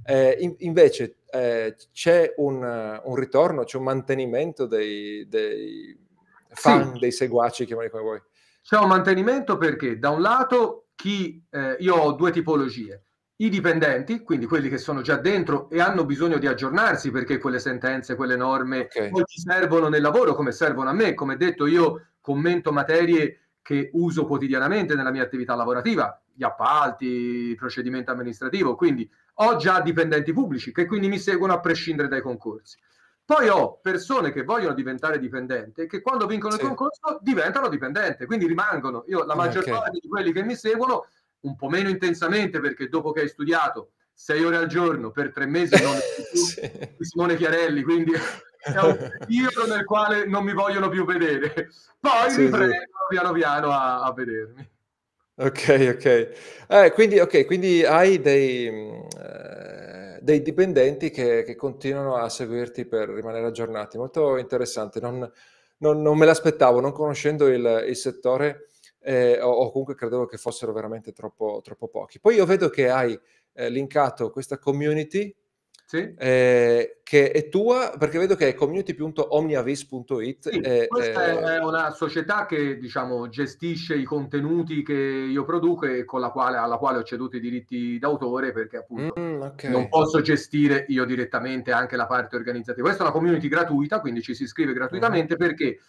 In, 0.08 0.56
invece 0.60 1.18
c'è 1.94 2.34
un, 2.38 3.02
un, 3.04 3.16
ritorno, 3.16 3.64
c'è 3.64 3.78
un 3.78 3.84
mantenimento 3.84 4.66
dei, 4.66 5.28
dei 5.30 5.96
fan, 6.50 6.94
sì. 6.94 7.00
dei 7.00 7.12
seguaci, 7.12 7.66
chiamali 7.66 7.90
come 7.90 8.04
vuoi. 8.04 8.22
C'è 8.64 8.78
un 8.78 8.88
mantenimento 8.88 9.58
perché 9.58 9.98
da 9.98 10.10
un 10.10 10.22
lato 10.22 10.88
chi, 10.96 11.44
eh, 11.50 11.78
io 11.80 11.96
ho 11.96 12.12
due 12.12 12.32
tipologie, 12.32 13.04
i 13.44 13.50
dipendenti, 13.50 14.22
quindi 14.22 14.46
quelli 14.46 14.70
che 14.70 14.78
sono 14.78 15.02
già 15.02 15.18
dentro 15.18 15.70
e 15.70 15.82
hanno 15.82 16.06
bisogno 16.06 16.38
di 16.38 16.46
aggiornarsi 16.46 17.10
perché 17.10 17.40
quelle 17.40 17.60
sentenze, 17.60 18.16
quelle 18.16 18.36
norme 18.36 18.82
okay. 18.82 19.10
poi 19.10 19.24
ti 19.24 19.40
servono 19.40 19.88
nel 19.90 20.02
lavoro 20.02 20.36
come 20.36 20.52
servono 20.52 20.90
a 20.90 20.94
me. 20.94 21.16
Come 21.16 21.38
detto, 21.38 21.66
io 21.66 22.10
commento 22.22 22.72
materie 22.72 23.50
che 23.64 23.90
uso 23.94 24.26
quotidianamente 24.26 24.96
nella 24.96 25.12
mia 25.12 25.24
attività 25.24 25.56
lavorativa, 25.56 26.22
gli 26.32 26.44
appalti, 26.44 27.06
il 27.06 27.56
procedimento 27.56 28.12
amministrativo, 28.12 28.76
quindi 28.76 29.10
ho 29.36 29.56
già 29.56 29.82
dipendenti 29.82 30.34
pubblici 30.34 30.72
che 30.72 30.86
quindi 30.86 31.08
mi 31.08 31.18
seguono 31.18 31.54
a 31.54 31.60
prescindere 31.60 32.08
dai 32.08 32.22
concorsi. 32.22 32.78
Poi 33.24 33.48
ho 33.48 33.80
persone 33.82 34.32
che 34.32 34.44
vogliono 34.44 34.74
diventare 34.74 35.18
dipendenti 35.18 35.82
e 35.82 35.88
che 35.88 36.02
quando 36.02 36.26
vincono 36.26 36.56
sì. 36.56 36.62
il 36.62 36.68
concorso 36.68 37.20
diventano 37.22 37.70
dipendenti, 37.70 38.26
quindi 38.26 38.46
rimangono. 38.46 39.04
Io 39.08 39.24
la 39.24 39.36
maggior 39.36 39.62
okay. 39.62 39.74
parte 39.74 40.00
di 40.00 40.08
quelli 40.08 40.32
che 40.32 40.44
mi 40.44 40.56
seguono, 40.56 41.06
un 41.42 41.56
po' 41.56 41.70
meno 41.70 41.90
intensamente 41.90 42.60
perché 42.60 42.88
dopo 42.88 43.12
che 43.12 43.22
hai 43.22 43.28
studiato 43.28 43.92
sei 44.14 44.44
ore 44.44 44.58
al 44.58 44.68
giorno 44.68 45.12
per 45.12 45.32
tre 45.32 45.46
mesi 45.46 45.82
non 45.82 45.96
è 45.96 46.02
più 46.32 46.40
sì. 46.40 46.72
Simone 47.00 47.36
Chiarelli, 47.36 47.82
quindi 47.84 48.14
è 48.14 48.80
un 48.80 48.98
periodo 49.20 49.68
nel 49.68 49.84
quale 49.86 50.26
non 50.26 50.44
mi 50.44 50.54
vogliono 50.54 50.90
più 50.90 51.06
vedere. 51.06 51.72
Poi 52.00 52.30
sì, 52.30 52.42
riprendono 52.42 52.80
sì. 52.80 53.16
piano 53.16 53.32
piano 53.32 53.72
a, 53.72 54.02
a 54.02 54.14
vedermi. 54.14 54.70
Ok, 55.36 55.94
ok. 55.96 56.32
Eh, 56.68 56.92
quindi, 56.94 57.20
okay, 57.20 57.46
quindi 57.46 57.84
hai 57.84 58.20
dei... 58.20 58.68
Eh 58.68 59.72
dei 60.22 60.42
dipendenti 60.44 61.10
che, 61.10 61.44
che, 61.44 61.56
continuano 61.56 62.16
a 62.16 62.30
seguirti 62.30 62.86
per 62.86 63.10
rimanere 63.10 63.48
aggiornati. 63.48 63.98
Molto 63.98 64.38
interessante, 64.38 65.00
non, 65.00 65.30
non, 65.78 66.02
non 66.02 66.18
me 66.18 66.26
l'aspettavo, 66.26 66.80
non 66.80 66.92
conoscendo 66.92 67.48
il, 67.48 67.86
il 67.88 67.96
settore 67.96 68.68
eh, 69.02 69.40
o, 69.42 69.50
o, 69.50 69.72
comunque 69.72 69.96
credevo 69.96 70.26
che 70.26 70.38
fossero 70.38 70.72
veramente 70.74 71.12
troppo, 71.12 71.62
troppo 71.64 71.88
pochi. 71.88 72.20
Poi 72.20 72.36
io 72.36 72.46
vedo 72.46 72.70
che 72.70 72.90
hai 72.90 73.20
eh, 73.54 73.70
linkato 73.70 74.30
questa 74.32 74.58
community 74.58 75.36
Sì? 75.86 76.14
eh, 76.18 77.00
che 77.04 77.32
è 77.32 77.50
tua, 77.50 77.96
perché 77.98 78.18
vedo 78.18 78.36
che 78.36 78.48
è 78.50 78.54
community.omniavis.it. 78.54 80.50
Sì, 80.50 80.60
e, 80.60 80.88
questa 80.88 81.26
eh, 81.26 81.58
è 81.58 81.64
una 81.64 81.92
società 81.92 82.46
che 82.46 82.78
diciamo, 82.78 83.28
gestisce 83.28 83.96
i 83.96 84.04
contenuti 84.04 84.84
che 84.84 84.94
io 84.94 85.44
produco 85.44 85.86
e 85.88 86.06
con 86.06 86.22
la 86.22 86.30
quale, 86.30 86.58
alla 86.58 86.78
quale 86.78 87.00
ho 87.00 87.04
ceduto 87.04 87.36
i 87.36 87.42
diritti 87.42 88.00
d'autore 88.00 88.54
perché 88.54 88.78
appunto 88.78 89.20
mm, 89.20 89.42
ok. 89.42 89.64
non 89.64 89.90
posso 89.90 90.22
gestire 90.22 90.86
io 90.90 91.04
direttamente 91.06 91.72
anche 91.72 91.98
la 91.98 92.06
parte 92.06 92.36
organizzativa. 92.36 92.86
Questa 92.86 93.04
è 93.04 93.08
una 93.08 93.16
community 93.16 93.48
gratuita, 93.50 94.00
quindi 94.00 94.22
ci 94.22 94.34
si 94.34 94.44
iscrive 94.44 94.74
gratuitamente 94.74 95.36
perché 95.36 95.80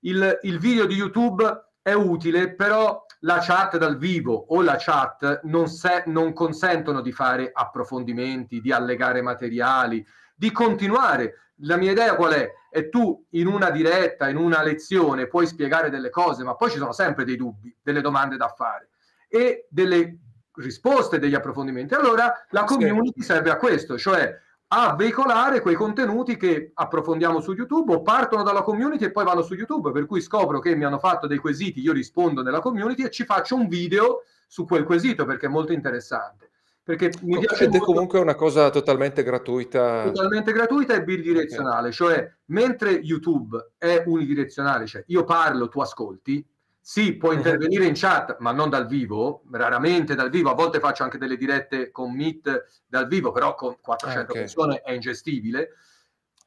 il, 0.00 0.38
il 0.42 0.58
video 0.58 0.86
di 0.86 0.94
YouTube 0.94 1.42
è 1.84 1.92
utile, 1.92 2.54
però 2.54 3.04
la 3.20 3.40
chat 3.40 3.76
dal 3.76 3.98
vivo 3.98 4.32
o 4.32 4.62
la 4.62 4.76
chat 4.78 5.40
non, 5.42 5.68
se- 5.68 6.04
non 6.06 6.32
consentono 6.32 7.02
di 7.02 7.12
fare 7.12 7.50
approfondimenti, 7.52 8.62
di 8.62 8.72
allegare 8.72 9.20
materiali, 9.20 10.02
di 10.34 10.50
continuare. 10.50 11.50
La 11.58 11.76
mia 11.76 11.90
idea 11.90 12.16
qual 12.16 12.32
è? 12.32 12.50
È 12.70 12.88
tu 12.88 13.26
in 13.32 13.48
una 13.48 13.68
diretta, 13.68 14.30
in 14.30 14.38
una 14.38 14.62
lezione, 14.62 15.26
puoi 15.26 15.46
spiegare 15.46 15.90
delle 15.90 16.08
cose, 16.08 16.42
ma 16.42 16.56
poi 16.56 16.70
ci 16.70 16.78
sono 16.78 16.92
sempre 16.92 17.26
dei 17.26 17.36
dubbi, 17.36 17.76
delle 17.82 18.00
domande 18.00 18.38
da 18.38 18.48
fare 18.48 18.88
e 19.28 19.66
delle 19.68 20.20
risposte, 20.54 21.18
degli 21.18 21.34
approfondimenti. 21.34 21.92
Allora 21.92 22.32
la 22.48 22.64
community 22.64 23.20
serve 23.20 23.50
a 23.50 23.58
questo, 23.58 23.98
cioè 23.98 24.34
a 24.68 24.94
veicolare 24.96 25.60
quei 25.60 25.74
contenuti 25.74 26.36
che 26.36 26.72
approfondiamo 26.74 27.40
su 27.40 27.52
YouTube 27.52 27.94
o 27.94 28.02
partono 28.02 28.42
dalla 28.42 28.62
community 28.62 29.04
e 29.04 29.10
poi 29.12 29.24
vanno 29.24 29.42
su 29.42 29.54
YouTube, 29.54 29.92
per 29.92 30.06
cui 30.06 30.20
scopro 30.20 30.58
che 30.58 30.74
mi 30.74 30.84
hanno 30.84 30.98
fatto 30.98 31.26
dei 31.26 31.38
quesiti, 31.38 31.80
io 31.80 31.92
rispondo 31.92 32.42
nella 32.42 32.60
community 32.60 33.04
e 33.04 33.10
ci 33.10 33.24
faccio 33.24 33.54
un 33.54 33.68
video 33.68 34.22
su 34.48 34.64
quel 34.64 34.84
quesito 34.84 35.24
perché 35.24 35.46
è 35.46 35.50
molto 35.50 35.72
interessante. 35.72 36.50
Perché 36.82 37.12
mi 37.22 37.38
piace 37.38 37.66
molto- 37.68 37.84
comunque 37.86 38.18
una 38.18 38.34
cosa 38.34 38.68
totalmente 38.68 39.22
gratuita. 39.22 40.02
totalmente 40.04 40.52
gratuita 40.52 40.94
e 40.94 41.02
bidirezionale, 41.02 41.90
cioè 41.92 42.30
mentre 42.46 42.90
YouTube 42.90 43.72
è 43.78 44.02
unidirezionale, 44.04 44.86
cioè 44.86 45.02
io 45.06 45.24
parlo, 45.24 45.68
tu 45.68 45.80
ascolti, 45.80 46.46
sì, 46.86 47.16
puoi 47.16 47.36
Mhm. 47.36 47.38
intervenire 47.38 47.86
in 47.86 47.94
chat, 47.94 48.36
ma 48.40 48.52
non 48.52 48.68
dal 48.68 48.86
vivo, 48.86 49.42
raramente 49.50 50.14
dal 50.14 50.28
vivo, 50.28 50.50
a 50.50 50.54
volte 50.54 50.80
faccio 50.80 51.02
anche 51.02 51.16
delle 51.16 51.38
dirette 51.38 51.90
con 51.90 52.12
Meet 52.14 52.82
dal 52.86 53.06
vivo, 53.06 53.32
però 53.32 53.54
con 53.54 53.78
400 53.80 54.32
Ah, 54.32 54.34
ok. 54.34 54.38
persone 54.40 54.80
è 54.82 54.92
ingestibile. 54.92 55.70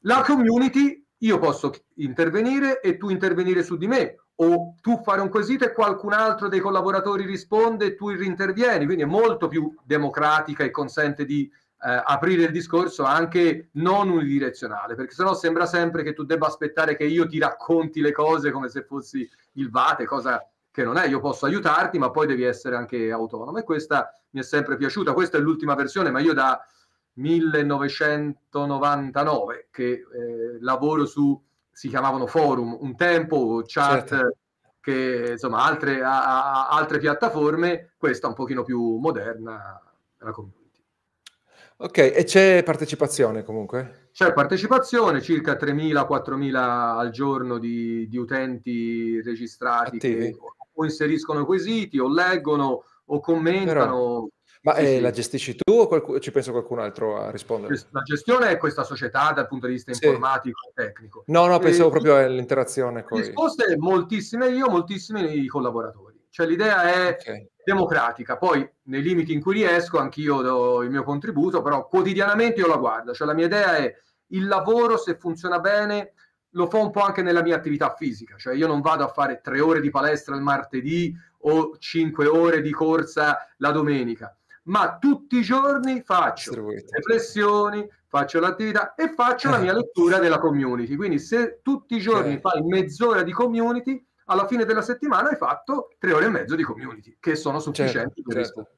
La 0.02 0.22
community, 0.24 1.04
io 1.18 1.40
posso 1.40 1.72
intervenire 1.96 2.80
e 2.80 2.96
tu 2.98 3.08
intervenire 3.08 3.64
su 3.64 3.76
di 3.76 3.88
me, 3.88 4.14
o 4.36 4.76
tu 4.80 5.00
fare 5.02 5.20
un 5.22 5.28
quesito 5.28 5.64
e 5.64 5.72
qualcun 5.72 6.12
altro 6.12 6.46
dei 6.46 6.60
collaboratori 6.60 7.26
risponde 7.26 7.86
e 7.86 7.94
tu 7.96 8.10
rintervieni, 8.10 8.84
quindi 8.84 9.02
è 9.02 9.06
molto 9.06 9.48
più 9.48 9.74
democratica 9.82 10.62
e 10.62 10.70
consente 10.70 11.24
di 11.24 11.50
eh, 11.80 12.02
aprire 12.04 12.44
il 12.44 12.50
discorso 12.50 13.04
anche 13.04 13.68
non 13.72 14.08
unidirezionale, 14.08 14.94
perché 14.94 15.14
sennò 15.14 15.34
sembra 15.34 15.66
sempre 15.66 16.02
che 16.02 16.12
tu 16.12 16.24
debba 16.24 16.46
aspettare 16.46 16.96
che 16.96 17.04
io 17.04 17.26
ti 17.26 17.38
racconti 17.38 18.00
le 18.00 18.12
cose 18.12 18.50
come 18.50 18.68
se 18.68 18.82
fossi 18.82 19.28
il 19.52 19.70
vate, 19.70 20.04
cosa 20.04 20.44
che 20.70 20.84
non 20.84 20.96
è. 20.96 21.06
Io 21.06 21.20
posso 21.20 21.46
aiutarti, 21.46 21.98
ma 21.98 22.10
poi 22.10 22.26
devi 22.26 22.44
essere 22.44 22.76
anche 22.76 23.10
autonomo. 23.10 23.58
E 23.58 23.64
questa 23.64 24.12
mi 24.30 24.40
è 24.40 24.44
sempre 24.44 24.76
piaciuta. 24.76 25.12
Questa 25.12 25.38
è 25.38 25.40
l'ultima 25.40 25.74
versione, 25.74 26.10
ma 26.10 26.20
io 26.20 26.34
da 26.34 26.60
1999 27.14 29.68
che 29.70 29.90
eh, 29.90 30.04
lavoro 30.60 31.06
su, 31.06 31.40
si 31.72 31.88
chiamavano 31.88 32.26
forum 32.26 32.76
un 32.80 32.94
tempo, 32.96 33.62
chat 33.66 34.08
Certo. 34.08 34.36
che 34.80 35.30
insomma 35.32 35.64
altre, 35.64 36.02
a- 36.02 36.66
a- 36.66 36.68
altre 36.68 36.98
piattaforme, 36.98 37.92
questa 37.96 38.28
un 38.28 38.34
pochino 38.34 38.62
più 38.62 38.96
moderna 38.98 39.80
la 40.18 40.30
community. 40.30 40.67
Ok, 41.80 41.98
e 41.98 42.24
c'è 42.24 42.64
partecipazione 42.64 43.44
comunque? 43.44 44.08
C'è 44.12 44.32
partecipazione, 44.32 45.22
circa 45.22 45.52
3.000-4.000 45.56 46.54
al 46.96 47.10
giorno 47.10 47.58
di, 47.58 48.08
di 48.08 48.16
utenti 48.16 49.22
registrati 49.22 49.96
Attivi. 49.96 50.32
che 50.32 50.36
o 50.72 50.84
inseriscono 50.84 51.44
quesiti 51.44 52.00
o 52.00 52.12
leggono 52.12 52.82
o 53.04 53.20
commentano. 53.20 54.28
Ma 54.62 54.74
Sì, 54.74 54.96
eh, 54.96 55.00
la 55.00 55.12
gestisci 55.12 55.54
tu 55.54 55.72
o 55.72 55.86
qualcu- 55.86 56.18
ci 56.18 56.32
penso 56.32 56.50
qualcun 56.50 56.80
altro 56.80 57.16
a 57.20 57.30
rispondere? 57.30 57.80
La 57.90 58.02
gestione 58.02 58.48
è 58.50 58.56
questa 58.56 58.82
società 58.82 59.30
dal 59.32 59.46
punto 59.46 59.68
di 59.68 59.74
vista 59.74 59.92
Sì. 59.92 60.04
informatico 60.04 60.58
e 60.68 60.82
tecnico. 60.82 61.22
No, 61.26 61.46
no, 61.46 61.60
pensavo 61.60 61.88
Eh, 61.88 61.92
proprio 61.92 62.16
all'interazione 62.16 63.04
con... 63.04 63.18
Risposte 63.20 63.76
moltissime 63.76 64.48
io, 64.48 64.68
moltissime 64.68 65.22
i 65.32 65.46
collaboratori. 65.46 66.26
Cioè 66.28 66.46
l'idea 66.46 66.82
è 66.92 67.08
Ok. 67.20 67.46
Democratica, 67.68 68.38
poi 68.38 68.66
nei 68.84 69.02
limiti 69.02 69.34
in 69.34 69.42
cui 69.42 69.52
riesco 69.54 69.98
anch'io 69.98 70.40
do 70.40 70.82
il 70.82 70.90
mio 70.90 71.02
contributo, 71.02 71.60
però 71.60 71.86
quotidianamente 71.86 72.60
io 72.60 72.66
la 72.66 72.78
guardo. 72.78 73.12
Cioè 73.12 73.26
la 73.26 73.34
mia 73.34 73.44
idea 73.44 73.76
è 73.76 73.94
il 74.28 74.46
lavoro, 74.46 74.96
se 74.96 75.18
funziona 75.18 75.58
bene, 75.58 76.14
lo 76.52 76.66
fa 76.66 76.78
un 76.78 76.90
po' 76.90 77.00
anche 77.00 77.20
nella 77.20 77.42
mia 77.42 77.56
attività 77.56 77.94
fisica. 77.94 78.36
Cioè 78.38 78.54
io 78.54 78.66
non 78.66 78.80
vado 78.80 79.04
a 79.04 79.08
fare 79.08 79.40
tre 79.42 79.60
ore 79.60 79.80
di 79.82 79.90
palestra 79.90 80.34
il 80.34 80.40
martedì 80.40 81.14
o 81.40 81.76
cinque 81.78 82.26
ore 82.26 82.62
di 82.62 82.72
corsa 82.72 83.36
la 83.58 83.70
domenica, 83.70 84.34
ma 84.64 84.96
tutti 84.98 85.36
i 85.36 85.42
giorni 85.42 86.00
faccio 86.02 86.50
Distribuite. 86.50 86.96
riflessioni, 86.96 87.86
faccio 88.06 88.40
l'attività 88.40 88.94
e 88.94 89.12
faccio 89.12 89.50
la 89.50 89.58
mia 89.58 89.74
lettura 89.74 90.18
della 90.18 90.38
community. 90.38 90.96
Quindi 90.96 91.18
se 91.18 91.60
tutti 91.62 91.96
i 91.96 92.00
giorni 92.00 92.38
fai 92.38 92.62
mezz'ora 92.62 93.22
di 93.22 93.32
community, 93.32 94.02
alla 94.30 94.46
fine 94.46 94.64
della 94.64 94.82
settimana 94.82 95.30
hai 95.30 95.36
fatto 95.36 95.90
tre 95.98 96.12
ore 96.12 96.26
e 96.26 96.30
mezzo 96.30 96.54
di 96.54 96.62
community, 96.62 97.16
che 97.20 97.34
sono 97.34 97.60
sufficienti 97.60 98.22
per 98.22 98.34
certo. 98.34 98.38
rispondere. 98.38 98.76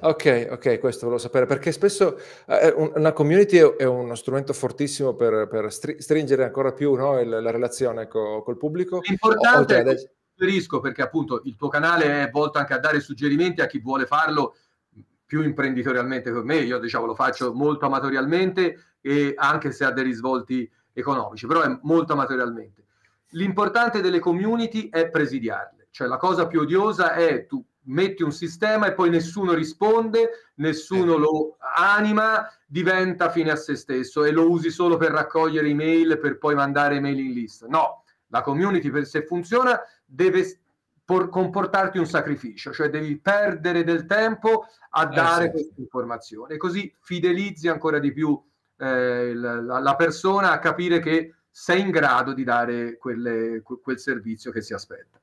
Ok, 0.00 0.48
ok, 0.50 0.80
questo 0.80 1.06
volevo 1.06 1.20
sapere 1.22 1.46
perché 1.46 1.70
spesso 1.70 2.18
eh, 2.46 2.72
un- 2.76 2.92
una 2.96 3.12
community 3.12 3.58
è, 3.58 3.76
è 3.76 3.84
uno 3.84 4.14
strumento 4.16 4.52
fortissimo 4.52 5.14
per, 5.14 5.46
per 5.48 5.72
stri- 5.72 6.00
stringere 6.00 6.44
ancora 6.44 6.72
più 6.72 6.94
no, 6.94 7.20
il- 7.20 7.28
la 7.28 7.50
relazione 7.50 8.08
co- 8.08 8.42
col 8.42 8.56
pubblico. 8.56 9.00
L'importante 9.02 9.78
è 9.78 9.84
che 9.84 10.10
suggerisco 10.34 10.80
perché 10.80 11.00
appunto 11.02 11.42
il 11.44 11.56
tuo 11.56 11.68
canale 11.68 12.24
è 12.24 12.30
volto 12.30 12.58
anche 12.58 12.74
a 12.74 12.78
dare 12.78 13.00
suggerimenti 13.00 13.60
a 13.60 13.66
chi 13.66 13.78
vuole 13.78 14.04
farlo 14.04 14.56
più 15.24 15.42
imprenditorialmente 15.42 16.32
come 16.32 16.44
me, 16.44 16.56
io 16.56 16.78
diciamo 16.78 17.06
lo 17.06 17.14
faccio 17.14 17.54
molto 17.54 17.86
amatorialmente 17.86 18.78
e 19.00 19.32
anche 19.36 19.72
se 19.72 19.84
ha 19.84 19.90
dei 19.90 20.04
risvolti 20.04 20.70
economici, 20.92 21.46
però 21.46 21.62
è 21.62 21.78
molto 21.82 22.12
amatorialmente. 22.14 22.83
L'importante 23.34 24.00
delle 24.00 24.18
community 24.18 24.88
è 24.88 25.08
presidiarle, 25.08 25.88
cioè 25.90 26.08
la 26.08 26.16
cosa 26.16 26.46
più 26.46 26.60
odiosa 26.60 27.14
è 27.14 27.46
tu 27.46 27.64
metti 27.86 28.22
un 28.22 28.32
sistema 28.32 28.86
e 28.86 28.94
poi 28.94 29.10
nessuno 29.10 29.52
risponde, 29.52 30.30
nessuno 30.56 31.14
Eh. 31.14 31.18
lo 31.18 31.56
anima, 31.76 32.48
diventa 32.66 33.30
fine 33.30 33.50
a 33.50 33.56
se 33.56 33.76
stesso 33.76 34.24
e 34.24 34.30
lo 34.30 34.48
usi 34.48 34.70
solo 34.70 34.96
per 34.96 35.10
raccogliere 35.10 35.68
email 35.68 36.18
per 36.18 36.38
poi 36.38 36.54
mandare 36.54 37.00
mailing 37.00 37.34
list. 37.34 37.66
No, 37.66 38.04
la 38.28 38.42
community 38.42 38.90
per, 38.90 39.04
se 39.04 39.24
funziona 39.26 39.80
deve 40.04 40.60
por- 41.04 41.28
comportarti 41.28 41.98
un 41.98 42.06
sacrificio, 42.06 42.72
cioè 42.72 42.88
devi 42.88 43.18
perdere 43.18 43.84
del 43.84 44.06
tempo 44.06 44.66
a 44.90 45.06
dare 45.06 45.46
sì. 45.46 45.50
questa 45.50 45.80
informazione, 45.80 46.56
così 46.56 46.92
fidelizzi 47.00 47.68
ancora 47.68 47.98
di 47.98 48.12
più 48.12 48.40
eh, 48.78 49.34
la, 49.34 49.60
la 49.80 49.96
persona 49.96 50.52
a 50.52 50.58
capire 50.58 51.00
che 51.00 51.34
sei 51.56 51.80
in 51.80 51.90
grado 51.90 52.34
di 52.34 52.44
dare 52.44 52.96
quelle- 52.98 53.62
que- 53.62 53.80
quel 53.80 53.98
servizio 53.98 54.50
che 54.50 54.60
si 54.60 54.74
aspetta. 54.74 55.20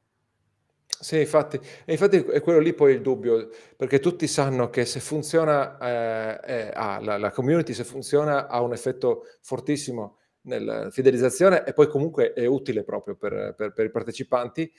Sì, 1.01 1.19
infatti, 1.19 1.59
e 1.85 1.91
infatti 1.93 2.17
è 2.17 2.41
quello 2.41 2.59
lì 2.59 2.73
poi 2.73 2.93
il 2.93 3.01
dubbio, 3.01 3.49
perché 3.75 3.99
tutti 3.99 4.27
sanno 4.27 4.69
che 4.69 4.85
se 4.85 4.99
funziona, 4.99 5.77
eh, 5.79 6.39
eh, 6.67 6.71
ha- 6.75 6.99
la, 7.01 7.17
la 7.17 7.31
community 7.31 7.73
se 7.73 7.83
funziona 7.83 8.47
ha 8.47 8.61
un 8.61 8.71
effetto 8.73 9.25
fortissimo 9.41 10.17
nella 10.41 10.91
fidelizzazione 10.91 11.63
e 11.65 11.73
poi 11.73 11.87
comunque 11.87 12.33
è 12.33 12.45
utile 12.45 12.83
proprio 12.83 13.15
per, 13.15 13.55
per- 13.57 13.73
per 13.73 13.85
i 13.85 13.89
partecipanti, 13.91 14.71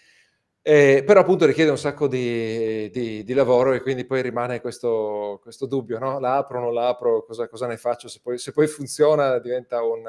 Eh, 0.65 1.03
però 1.07 1.21
appunto 1.21 1.47
richiede 1.47 1.71
un 1.71 1.79
sacco 1.79 2.07
di, 2.09 2.89
di- 2.91 3.25
di 3.25 3.35
lavoro 3.35 3.73
e 3.73 3.81
quindi 3.83 4.05
poi 4.07 4.23
rimane 4.23 4.61
questo, 4.61 5.41
questo 5.43 5.67
dubbio, 5.67 5.99
no? 5.99 6.21
La 6.21 6.37
apro, 6.37 6.61
non 6.61 6.73
la 6.75 6.89
apro, 6.89 7.25
cosa, 7.25 7.49
cosa 7.49 7.67
ne 7.67 7.77
faccio? 7.79 8.09
Se 8.09 8.21
poi, 8.23 8.39
se 8.39 8.53
poi 8.53 8.67
funziona 8.69 9.39
diventa 9.41 9.83
un, 9.83 10.03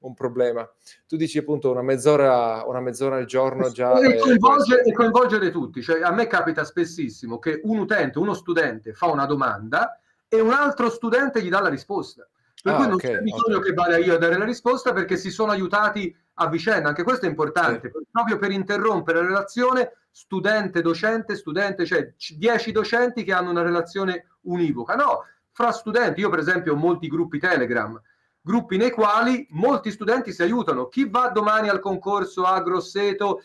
un 0.00 0.14
problema. 0.14 0.68
Tu 1.06 1.16
dici 1.16 1.38
appunto 1.38 1.70
una 1.70 1.82
mezz'ora, 1.82 2.64
una 2.66 2.80
mezz'ora 2.80 3.16
al 3.16 3.24
giorno 3.24 3.70
già... 3.70 3.98
e, 3.98 4.16
coinvolgere, 4.18 4.82
e 4.82 4.92
coinvolgere 4.92 5.50
tutti. 5.50 5.82
Cioè, 5.82 6.02
a 6.02 6.12
me 6.12 6.26
capita 6.26 6.64
spessissimo 6.64 7.38
che 7.38 7.60
un 7.64 7.78
utente, 7.78 8.18
uno 8.18 8.34
studente 8.34 8.92
fa 8.92 9.06
una 9.06 9.26
domanda 9.26 10.00
e 10.28 10.40
un 10.40 10.52
altro 10.52 10.90
studente 10.90 11.42
gli 11.42 11.48
dà 11.48 11.60
la 11.60 11.68
risposta. 11.68 12.28
Per 12.60 12.72
Ah, 12.72 12.76
cui 12.76 12.86
non 12.86 12.94
ok, 12.94 13.00
c'è 13.00 13.18
bisogno 13.20 13.58
ok. 13.58 13.64
che 13.64 13.72
vada 13.72 13.96
io 13.98 14.14
a 14.14 14.18
dare 14.18 14.36
la 14.36 14.44
risposta 14.44 14.92
perché 14.92 15.16
si 15.16 15.30
sono 15.30 15.52
aiutati 15.52 16.14
a 16.34 16.48
vicenda. 16.48 16.88
Anche 16.88 17.04
questo 17.04 17.26
è 17.26 17.28
importante, 17.28 17.90
proprio 18.10 18.38
per 18.38 18.50
interrompere 18.50 19.20
la 19.20 19.26
relazione 19.26 19.92
studente-docente, 20.10 21.36
studente, 21.36 21.86
cioè 21.86 22.12
10 22.16 22.72
docenti 22.72 23.22
che 23.22 23.32
hanno 23.32 23.50
una 23.50 23.62
relazione 23.62 24.26
univoca. 24.42 24.94
No, 24.96 25.24
fra 25.52 25.70
studenti, 25.70 26.20
io 26.20 26.30
per 26.30 26.40
esempio 26.40 26.72
ho 26.72 26.76
molti 26.76 27.08
gruppi 27.08 27.38
Telegram, 27.38 28.00
gruppi 28.48 28.78
nei 28.78 28.90
quali 28.90 29.46
molti 29.50 29.90
studenti 29.90 30.32
si 30.32 30.40
aiutano. 30.40 30.88
Chi 30.88 31.06
va 31.06 31.28
domani 31.28 31.68
al 31.68 31.80
concorso 31.80 32.44
a 32.44 32.62
Grosseto 32.62 33.42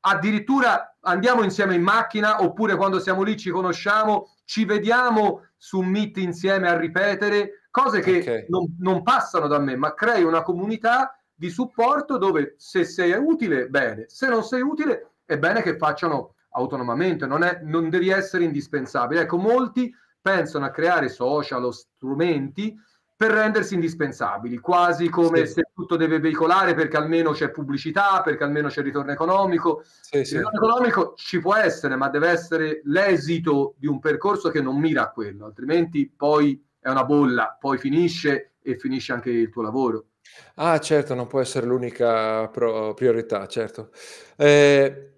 addirittura 0.00 0.96
andiamo 1.00 1.42
insieme 1.42 1.74
in 1.74 1.82
macchina 1.82 2.42
oppure 2.42 2.74
quando 2.76 2.98
siamo 2.98 3.22
lì 3.22 3.36
ci 3.36 3.50
conosciamo, 3.50 4.30
ci 4.44 4.64
vediamo 4.64 5.48
su 5.58 5.80
Meet 5.80 6.16
insieme 6.16 6.68
a 6.68 6.78
ripetere, 6.78 7.68
cose 7.70 8.00
che 8.00 8.18
okay. 8.20 8.46
non, 8.48 8.74
non 8.78 9.02
passano 9.02 9.46
da 9.46 9.58
me, 9.58 9.76
ma 9.76 9.92
crei 9.92 10.22
una 10.22 10.42
comunità 10.42 11.20
di 11.34 11.50
supporto 11.50 12.16
dove 12.16 12.54
se 12.56 12.84
sei 12.84 13.12
utile, 13.12 13.68
bene, 13.68 14.04
se 14.08 14.26
non 14.28 14.42
sei 14.42 14.62
utile, 14.62 15.16
è 15.26 15.36
bene 15.36 15.60
che 15.60 15.76
facciano 15.76 16.36
autonomamente, 16.50 17.26
non, 17.26 17.42
è, 17.42 17.60
non 17.62 17.90
devi 17.90 18.08
essere 18.08 18.44
indispensabile. 18.44 19.22
Ecco, 19.22 19.36
molti 19.36 19.94
pensano 20.18 20.64
a 20.64 20.70
creare 20.70 21.10
social 21.10 21.64
o 21.64 21.70
strumenti 21.70 22.74
per 23.16 23.30
rendersi 23.30 23.74
indispensabili, 23.74 24.58
quasi 24.58 25.08
come 25.08 25.46
sì. 25.46 25.54
se 25.54 25.70
tutto 25.74 25.96
deve 25.96 26.20
veicolare 26.20 26.74
perché 26.74 26.98
almeno 26.98 27.32
c'è 27.32 27.50
pubblicità, 27.50 28.20
perché 28.22 28.44
almeno 28.44 28.68
c'è 28.68 28.82
ritorno 28.82 29.10
economico. 29.10 29.82
Sì, 30.00 30.18
il 30.18 30.26
ritorno 30.26 30.58
economico 30.58 31.14
ci 31.16 31.40
può 31.40 31.54
essere, 31.54 31.96
ma 31.96 32.10
deve 32.10 32.28
essere 32.28 32.82
l'esito 32.84 33.74
di 33.78 33.86
un 33.86 34.00
percorso 34.00 34.50
che 34.50 34.60
non 34.60 34.78
mira 34.78 35.02
a 35.04 35.10
quello, 35.10 35.46
altrimenti 35.46 36.12
poi 36.14 36.62
è 36.78 36.90
una 36.90 37.04
bolla, 37.04 37.56
poi 37.58 37.78
finisce 37.78 38.52
e 38.60 38.76
finisce 38.78 39.14
anche 39.14 39.30
il 39.30 39.48
tuo 39.48 39.62
lavoro. 39.62 40.08
Ah, 40.56 40.78
certo, 40.78 41.14
non 41.14 41.26
può 41.26 41.40
essere 41.40 41.64
l'unica 41.64 42.48
pro- 42.48 42.92
priorità, 42.92 43.46
certo. 43.46 43.90
Eh, 44.36 45.10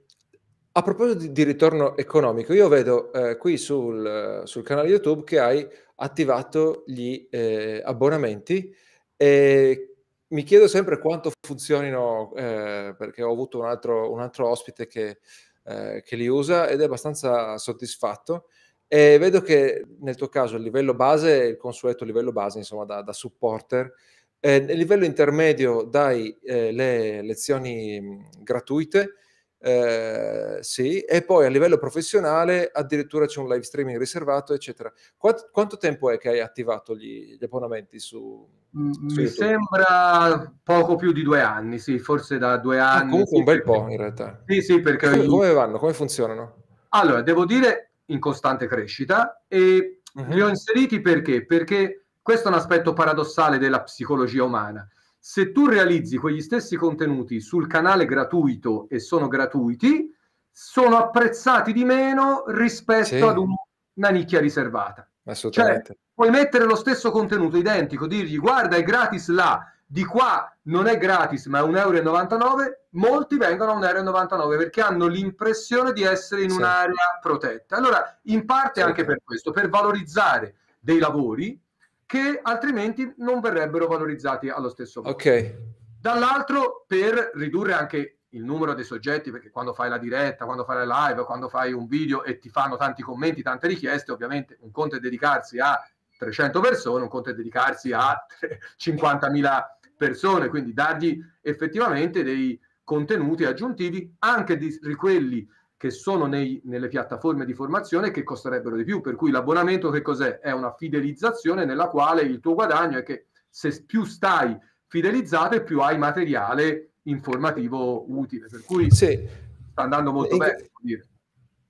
a 0.71 0.83
proposito 0.83 1.19
di, 1.19 1.33
di, 1.33 1.43
ritorno 1.43 1.97
economico, 1.97 2.53
io 2.53 2.69
vedo 2.69 3.13
eh, 3.13 3.37
qui 3.37 3.57
sul, 3.57 4.43
sul, 4.45 4.63
canale 4.63 4.89
YouTube 4.89 5.25
che 5.25 5.41
hai 5.41 5.69
attivato 6.01 6.85
gli 6.87 7.27
eh, 7.31 7.81
abbonamenti 7.85 8.75
e 9.17 9.97
mi 10.29 10.43
chiedo 10.43 10.69
sempre 10.69 10.99
quanto 10.99 11.33
funzionino, 11.41 12.33
eh, 12.35 12.95
perché 12.97 13.23
ho 13.23 13.33
avuto 13.33 13.59
un 13.59 13.67
altro, 13.67 14.13
un 14.13 14.21
altro 14.21 14.49
ospite 14.49 14.87
che, 14.87 15.19
eh, 15.65 16.03
che, 16.05 16.17
li 16.17 16.27
usa 16.27 16.69
ed 16.69 16.81
è 16.81 16.85
abbastanza 16.85 17.57
soddisfatto. 17.57 18.49
E 18.87 19.19
vedo 19.19 19.41
che 19.41 19.85
nel 20.01 20.17
tuo 20.17 20.29
caso 20.29 20.57
il 20.57 20.63
livello 20.63 20.95
base 20.95 21.45
il 21.47 21.57
consueto 21.57 22.05
livello 22.05 22.33
base, 22.33 22.59
insomma, 22.59 22.85
da, 22.85 23.03
da 23.03 23.13
supporter. 23.13 23.93
Eh, 24.41 24.61
nel 24.61 24.77
livello 24.77 25.05
intermedio 25.05 25.83
dai 25.83 26.37
eh, 26.43 26.73
le 26.73 27.23
lezioni 27.23 28.29
gratuite 28.39 29.15
eh, 29.61 30.59
sì, 30.61 31.01
e 31.01 31.23
poi 31.23 31.45
a 31.45 31.49
livello 31.49 31.79
professionale 31.79 32.71
addirittura 32.73 33.27
c'è 33.27 33.41
un 33.41 33.49
live 33.49 33.65
streaming 33.65 33.99
riservato, 33.99 34.55
eccetera. 34.55 34.93
Quanto, 35.17 35.49
quanto 35.51 35.77
tempo 35.77 36.11
è 36.11 36.19
che 36.19 36.29
hai 36.29 36.41
attivato 36.41 36.97
gli, 36.97 37.37
gli 37.39 37.45
abbonamenti 37.45 37.99
su, 37.99 38.49
mm, 38.77 38.91
su 39.09 39.21
Mi 39.21 39.27
sembra 39.27 40.53
poco 40.63 40.95
più 40.97 41.13
di 41.13 41.23
due 41.23 41.41
anni, 41.41 41.79
sì, 41.79 41.99
forse 41.99 42.39
da 42.39 42.57
due 42.59 42.79
ah, 42.79 42.93
anni. 42.93 43.09
Ah, 43.09 43.11
comunque 43.11 43.39
un 43.39 43.45
bel 43.45 43.63
po' 43.63 43.89
in 43.89 43.97
realtà. 43.97 44.43
Sì, 44.47 44.63
sì, 44.63 44.81
perché... 44.81 45.11
Come, 45.11 45.27
come 45.27 45.53
vanno? 45.53 45.79
Come 45.79 45.93
funzionano? 45.93 46.63
Allora, 46.91 47.23
devo 47.23 47.45
dire 47.45 47.95
in 48.07 48.21
costante 48.21 48.67
crescita 48.67 49.45
e 49.49 50.01
uh-huh. 50.15 50.27
li 50.29 50.41
ho 50.41 50.49
inseriti 50.49 51.01
perché? 51.01 51.45
Perché 51.45 52.07
questo 52.23 52.49
è 52.49 52.53
un 52.53 52.59
aspetto 52.59 52.93
paradossale 52.93 53.59
della 53.59 53.83
psicologia 53.83 54.45
umana 54.45 54.89
se 55.31 55.53
tu 55.53 55.67
realizzi 55.67 56.17
quegli 56.17 56.41
stessi 56.41 56.75
contenuti 56.75 57.39
sul 57.39 57.67
canale 57.67 58.07
gratuito 58.07 58.87
e 58.89 58.99
sono 58.99 59.29
gratuiti, 59.29 60.11
sono 60.51 60.97
apprezzati 60.97 61.75
di 61.75 61.85
meno 61.85 62.45
rispetto 62.47 63.05
sì. 63.05 63.21
ad 63.21 63.37
un, 63.37 63.55
una 63.93 64.09
nicchia 64.09 64.41
riservata. 64.41 65.07
Assolutamente. 65.25 65.87
Cioè, 65.89 65.97
puoi 66.15 66.31
mettere 66.31 66.65
lo 66.65 66.77
stesso 66.77 67.11
contenuto 67.11 67.59
identico, 67.59 68.07
dirgli 68.07 68.39
guarda 68.39 68.77
è 68.77 68.83
gratis 68.83 69.29
là, 69.29 69.71
di 69.85 70.03
qua 70.03 70.51
non 70.63 70.87
è 70.87 70.97
gratis 70.97 71.45
ma 71.45 71.59
è 71.59 71.63
1,99 71.63 71.77
euro, 71.77 72.57
molti 72.93 73.37
vengono 73.37 73.73
a 73.73 73.79
1,99 73.79 74.41
euro 74.41 74.57
perché 74.57 74.81
hanno 74.81 75.09
l'impressione 75.09 75.93
di 75.93 76.05
essere 76.05 76.41
in 76.41 76.49
sì. 76.53 76.57
un'area 76.57 77.19
protetta. 77.21 77.77
Allora, 77.77 78.19
in 78.23 78.47
parte 78.47 78.81
sì. 78.81 78.87
anche 78.87 79.05
per 79.05 79.21
questo, 79.23 79.51
per 79.51 79.69
valorizzare 79.69 80.55
dei 80.81 80.99
lavori 80.99 81.61
che 82.09 82.41
altrimenti 82.43 83.13
non 83.19 83.39
verrebbero 83.39 83.87
valorizzati 83.87 84.49
allo 84.49 84.71
stesso 84.71 85.03
modo. 85.03 85.13
Ok. 85.13 85.57
Dall'altro 86.01 86.87
per 86.87 87.33
ridurre 87.35 87.75
anche 87.75 88.21
il 88.31 88.43
numero 88.43 88.73
dei 88.73 88.85
soggetti, 88.85 89.31
perché 89.31 89.51
quando 89.51 89.75
fai 89.75 89.91
la 89.91 89.99
diretta, 89.99 90.47
quando 90.47 90.65
fai 90.65 90.87
la 90.87 91.09
live, 91.09 91.25
quando 91.25 91.51
fai 91.51 91.75
un 91.75 91.87
video 91.87 92.25
e 92.25 92.39
ti 92.39 92.49
fanno 92.49 92.79
tanti 92.79 93.03
commenti, 93.03 93.43
tante 93.43 93.67
richieste, 93.67 94.11
ovviamente 94.11 94.57
un 94.61 94.71
conto 94.71 94.97
è 94.97 95.01
dedicarsi 95.01 95.59
a 95.59 95.79
300 96.17 96.61
persone, 96.61 97.03
un 97.03 97.11
conto 97.11 97.29
è 97.29 97.35
dedicarsi 97.35 97.93
a 97.93 98.19
50.000 98.81 99.63
persone, 99.95 100.49
quindi 100.49 100.73
dargli 100.73 101.23
effettivamente 101.43 102.23
dei 102.23 102.59
contenuti 102.85 103.45
aggiuntivi 103.45 104.15
anche 104.21 104.57
di 104.57 104.79
quelli 104.97 105.47
che 105.79 105.91
sono 105.91 106.27
nei, 106.27 106.61
nelle 106.65 106.89
piattaforme 106.89 107.47
di 107.47 107.55
formazione 107.55 108.11
che 108.11 108.25
costerebbero 108.25 108.77
di 108.77 108.83
più. 108.83 109.01
Per 109.01 109.15
cui 109.15 109.31
l'abbonamento 109.31 109.91
che 109.91 110.03
cos'è? 110.03 110.41
È 110.41 110.51
una 110.51 110.75
fidelizzazione 110.75 111.65
nella 111.65 111.89
quale 111.89 112.23
il 112.23 112.41
tuo 112.41 112.55
guadagno 112.55 112.99
è 112.99 113.05
che 113.05 113.29
se 113.49 113.85
più 113.87 114.05
stai 114.05 114.59
fidelizzato 114.89 115.55
e 115.55 115.63
più 115.63 115.81
hai 115.81 115.97
materiale 115.97 116.95
informativo 117.05 118.05
utile. 118.11 118.49
Per 118.51 118.65
cui 118.65 118.91
sì. 118.91 119.25
sta 119.71 119.83
andando 119.83 120.13
molto 120.13 120.35
e 120.35 120.39
bene. 120.39 120.57
Che... 120.85 121.03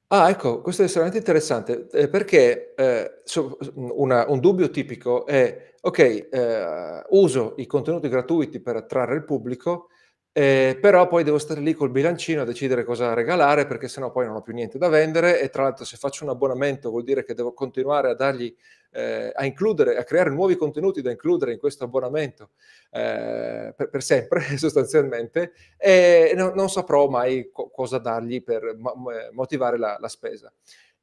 Ah, 0.09 0.31
ecco, 0.31 0.63
questo 0.63 0.81
è 0.81 0.85
estremamente 0.87 1.21
interessante 1.21 1.87
eh, 1.91 2.09
perché 2.09 2.75
eh, 2.75 3.21
so, 3.25 3.59
una, 3.75 4.25
un 4.27 4.41
dubbio 4.41 4.71
tipico 4.71 5.27
è, 5.27 5.75
ok, 5.83 5.99
eh, 5.99 7.03
uso 7.11 7.53
i 7.59 7.67
contenuti 7.67 8.09
gratuiti 8.09 8.59
per 8.61 8.77
attrarre 8.77 9.17
il 9.17 9.25
pubblico, 9.25 9.91
eh, 10.39 10.79
però 10.81 11.09
poi 11.09 11.25
devo 11.25 11.39
stare 11.39 11.61
lì 11.61 11.75
col 11.75 11.91
bilancino 11.91 12.43
a 12.43 12.45
decidere 12.45 12.85
cosa 12.85 13.13
regalare 13.13 13.67
perché 13.67 13.89
sennò 13.89 14.13
poi 14.13 14.27
non 14.27 14.37
ho 14.37 14.41
più 14.41 14.53
niente 14.53 14.79
da 14.79 14.87
vendere 14.87 15.41
e 15.41 15.49
tra 15.49 15.65
l'altro 15.65 15.85
se 15.85 15.97
faccio 15.97 16.23
un 16.23 16.31
abbonamento 16.31 16.91
vuol 16.91 17.03
dire 17.03 17.25
che 17.25 17.35
devo 17.35 17.53
continuare 17.53 18.09
a 18.09 18.15
dargli 18.15 18.55
eh, 18.93 19.33
a 19.35 19.45
includere, 19.45 19.97
a 19.97 20.05
creare 20.05 20.31
nuovi 20.31 20.55
contenuti 20.55 21.03
da 21.03 21.11
includere 21.11 21.51
in 21.51 21.59
questo 21.59 21.83
abbonamento 21.83 22.51
eh, 22.93 23.75
per, 23.77 23.89
per, 23.91 24.01
sempre 24.01 24.43
sostanzialmente 24.57 25.55
e 25.77 26.33
non, 26.37 26.53
non 26.55 26.71
saprò 26.71 27.09
mai 27.09 27.51
co- 27.53 27.69
cosa 27.71 27.99
dargli 27.99 28.41
per 28.41 28.77
mo- 28.79 28.95
motivare 29.33 29.77
la, 29.77 29.97
la, 29.99 30.09
spesa. 30.09 30.53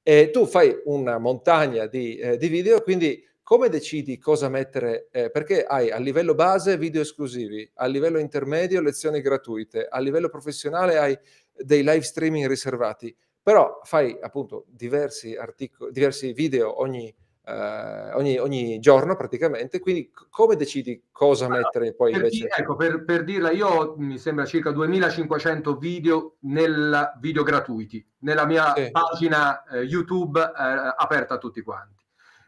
E 0.02 0.30
tu 0.32 0.46
fai 0.46 0.80
una 0.86 1.18
montagna 1.18 1.88
di, 1.88 2.16
eh, 2.16 2.38
di 2.38 2.48
video, 2.48 2.82
quindi 2.82 3.22
come 3.46 3.70
decidi 3.70 4.18
cosa 4.18 4.50
mettere? 4.50 5.08
Eh, 5.12 5.30
perché 5.30 5.66
hai 5.66 5.92
a 5.92 6.00
livello 6.00 6.34
base 6.34 6.80
video 6.80 7.04
esclusivi, 7.04 7.70
a 7.76 7.86
livello 7.86 8.18
intermedio 8.18 8.82
lezioni 8.82 9.22
gratuite, 9.22 9.86
a 9.88 10.00
livello 10.00 10.30
professionale 10.30 10.98
hai 10.98 11.16
dei 11.54 11.84
live 11.84 12.02
streaming 12.02 12.48
riservati, 12.48 13.16
però 13.44 13.82
fai 13.84 14.18
appunto 14.20 14.66
diversi, 14.68 15.36
articoli, 15.36 15.92
diversi 15.92 16.34
video 16.34 16.82
ogni, 16.82 17.14
eh, 17.46 18.14
ogni, 18.16 18.40
ogni, 18.40 18.80
giorno 18.80 19.16
praticamente, 19.16 19.80
quindi 19.80 20.12
come 20.32 20.56
decidi 20.56 21.04
cosa 21.12 21.46
allora, 21.46 21.60
mettere 21.62 21.94
poi 21.94 22.14
per 22.14 22.22
invece? 22.22 22.46
Di, 22.46 22.62
ecco, 22.62 22.76
per, 22.76 23.06
per, 23.06 23.24
dirla, 23.24 23.52
io 23.52 23.94
mi 24.00 24.18
sembra 24.18 24.46
circa 24.46 24.72
2500 24.72 25.78
video 25.78 26.38
nel 26.40 27.14
video 27.20 27.44
gratuiti, 27.44 28.04
nella 28.22 28.48
mia 28.48 28.74
sì. 28.76 28.90
pagina 28.90 29.64
eh, 29.66 29.82
YouTube 29.82 30.40
eh, 30.40 30.94
aperta 30.98 31.36
a 31.36 31.38
tutti 31.38 31.62
quanti. 31.62 32.05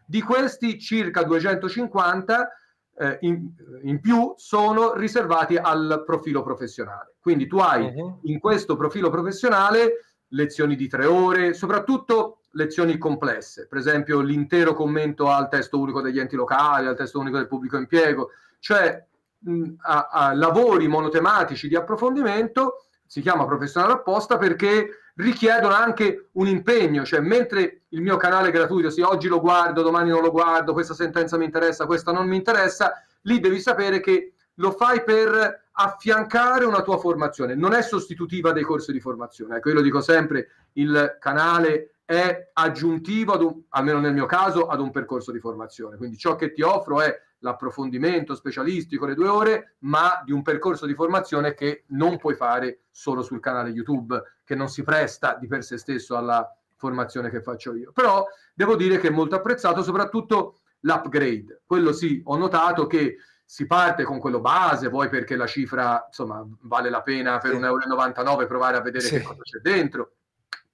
Di 0.09 0.21
questi 0.21 0.79
circa 0.79 1.23
250 1.23 2.49
eh, 2.97 3.17
in, 3.21 3.49
in, 3.83 3.99
più 3.99 4.33
sono 4.37 4.93
riservati 4.93 5.57
al 5.57 6.03
profilo 6.05 6.41
professionale. 6.43 7.15
Quindi 7.19 7.45
tu 7.45 7.57
hai 7.57 7.93
uh-huh. 7.93 8.19
in 8.23 8.39
questo 8.39 8.77
profilo 8.77 9.09
professionale 9.09 10.05
lezioni 10.29 10.77
di 10.77 10.87
tre 10.87 11.05
ore, 11.05 11.53
soprattutto 11.53 12.39
lezioni 12.51 12.97
complesse, 12.97 13.67
per 13.67 13.79
esempio 13.79 14.21
l'intero 14.21 14.73
commento 14.73 15.29
al 15.29 15.49
testo 15.49 15.77
unico 15.77 16.01
degli 16.01 16.19
enti 16.19 16.37
locali, 16.37 16.87
al 16.87 16.95
testo 16.95 17.19
unico 17.19 17.37
del 17.37 17.47
pubblico 17.47 17.77
impiego, 17.77 18.29
cioè 18.59 19.05
mh, 19.39 19.73
a, 19.81 20.07
a 20.09 20.33
lavori 20.33 20.87
monotematici 20.87 21.67
di 21.67 21.75
approfondimento, 21.75 22.85
si 23.05 23.21
chiama 23.21 23.45
professionale 23.45 23.93
apposta 23.93 24.37
perché 24.37 24.89
richiedono 25.17 25.73
anche 25.73 26.29
un 26.33 26.47
impegno, 26.47 27.03
cioè 27.03 27.19
mentre 27.19 27.83
il 27.89 28.01
mio 28.01 28.17
canale 28.17 28.51
gratuito, 28.51 28.89
sì, 28.89 29.01
oggi 29.01 29.27
lo 29.27 29.39
guardo, 29.39 29.81
domani 29.81 30.09
non 30.09 30.21
lo 30.21 30.31
guardo, 30.31 30.73
questa 30.73 30.93
sentenza 30.93 31.37
mi 31.37 31.45
interessa, 31.45 31.85
questa 31.85 32.11
non 32.11 32.27
mi 32.27 32.35
interessa, 32.35 33.03
lì 33.21 33.39
devi 33.39 33.59
sapere 33.59 33.99
che 33.99 34.33
lo 34.55 34.71
fai 34.71 35.03
per 35.03 35.65
affiancare 35.71 36.65
una 36.65 36.81
tua 36.81 36.97
formazione, 36.97 37.55
non 37.55 37.73
è 37.73 37.81
sostitutiva 37.81 38.51
dei 38.51 38.63
corsi 38.63 38.91
di 38.91 38.99
formazione. 38.99 39.57
Ecco, 39.57 39.69
io 39.69 39.75
lo 39.75 39.81
dico 39.81 40.01
sempre, 40.01 40.49
il 40.73 41.17
canale 41.19 41.97
è 42.05 42.51
aggiuntivo, 42.53 43.37
un, 43.45 43.61
almeno 43.69 43.99
nel 43.99 44.13
mio 44.13 44.25
caso, 44.25 44.67
ad 44.67 44.79
un 44.79 44.91
percorso 44.91 45.31
di 45.31 45.39
formazione. 45.39 45.97
Quindi 45.97 46.17
ciò 46.17 46.35
che 46.35 46.51
ti 46.51 46.61
offro 46.61 47.01
è 47.01 47.15
l'approfondimento 47.39 48.35
specialistico, 48.35 49.05
le 49.05 49.13
due 49.13 49.27
ore, 49.27 49.75
ma 49.79 50.21
di 50.23 50.31
un 50.31 50.41
percorso 50.41 50.85
di 50.85 50.93
formazione 50.93 51.53
che 51.53 51.83
non 51.87 52.17
puoi 52.17 52.35
fare 52.35 52.81
solo 52.89 53.21
sul 53.21 53.39
canale 53.39 53.69
YouTube, 53.69 54.21
che 54.43 54.55
non 54.55 54.69
si 54.69 54.83
presta 54.83 55.35
di 55.39 55.47
per 55.47 55.63
sé 55.63 55.77
stesso 55.77 56.15
alla 56.17 56.49
formazione 56.75 57.29
che 57.29 57.41
faccio 57.41 57.75
io. 57.75 57.91
Però 57.91 58.25
devo 58.53 58.75
dire 58.75 58.97
che 58.99 59.07
è 59.07 59.11
molto 59.11 59.35
apprezzato 59.35 59.83
soprattutto 59.83 60.59
l'upgrade. 60.81 61.61
Quello 61.65 61.91
sì, 61.91 62.21
ho 62.23 62.37
notato 62.37 62.87
che 62.87 63.17
si 63.43 63.65
parte 63.65 64.03
con 64.03 64.19
quello 64.19 64.41
base, 64.41 64.89
poi 64.89 65.09
perché 65.09 65.35
la 65.35 65.47
cifra 65.47 66.03
insomma 66.07 66.45
vale 66.61 66.89
la 66.89 67.01
pena 67.01 67.37
per 67.37 67.51
Sì. 67.51 67.57
1,99 67.57 68.29
euro 68.31 68.45
provare 68.45 68.77
a 68.77 68.81
vedere 68.81 69.05
Sì. 69.05 69.17
che 69.17 69.21
cosa 69.21 69.41
c'è 69.41 69.59
dentro. 69.59 70.11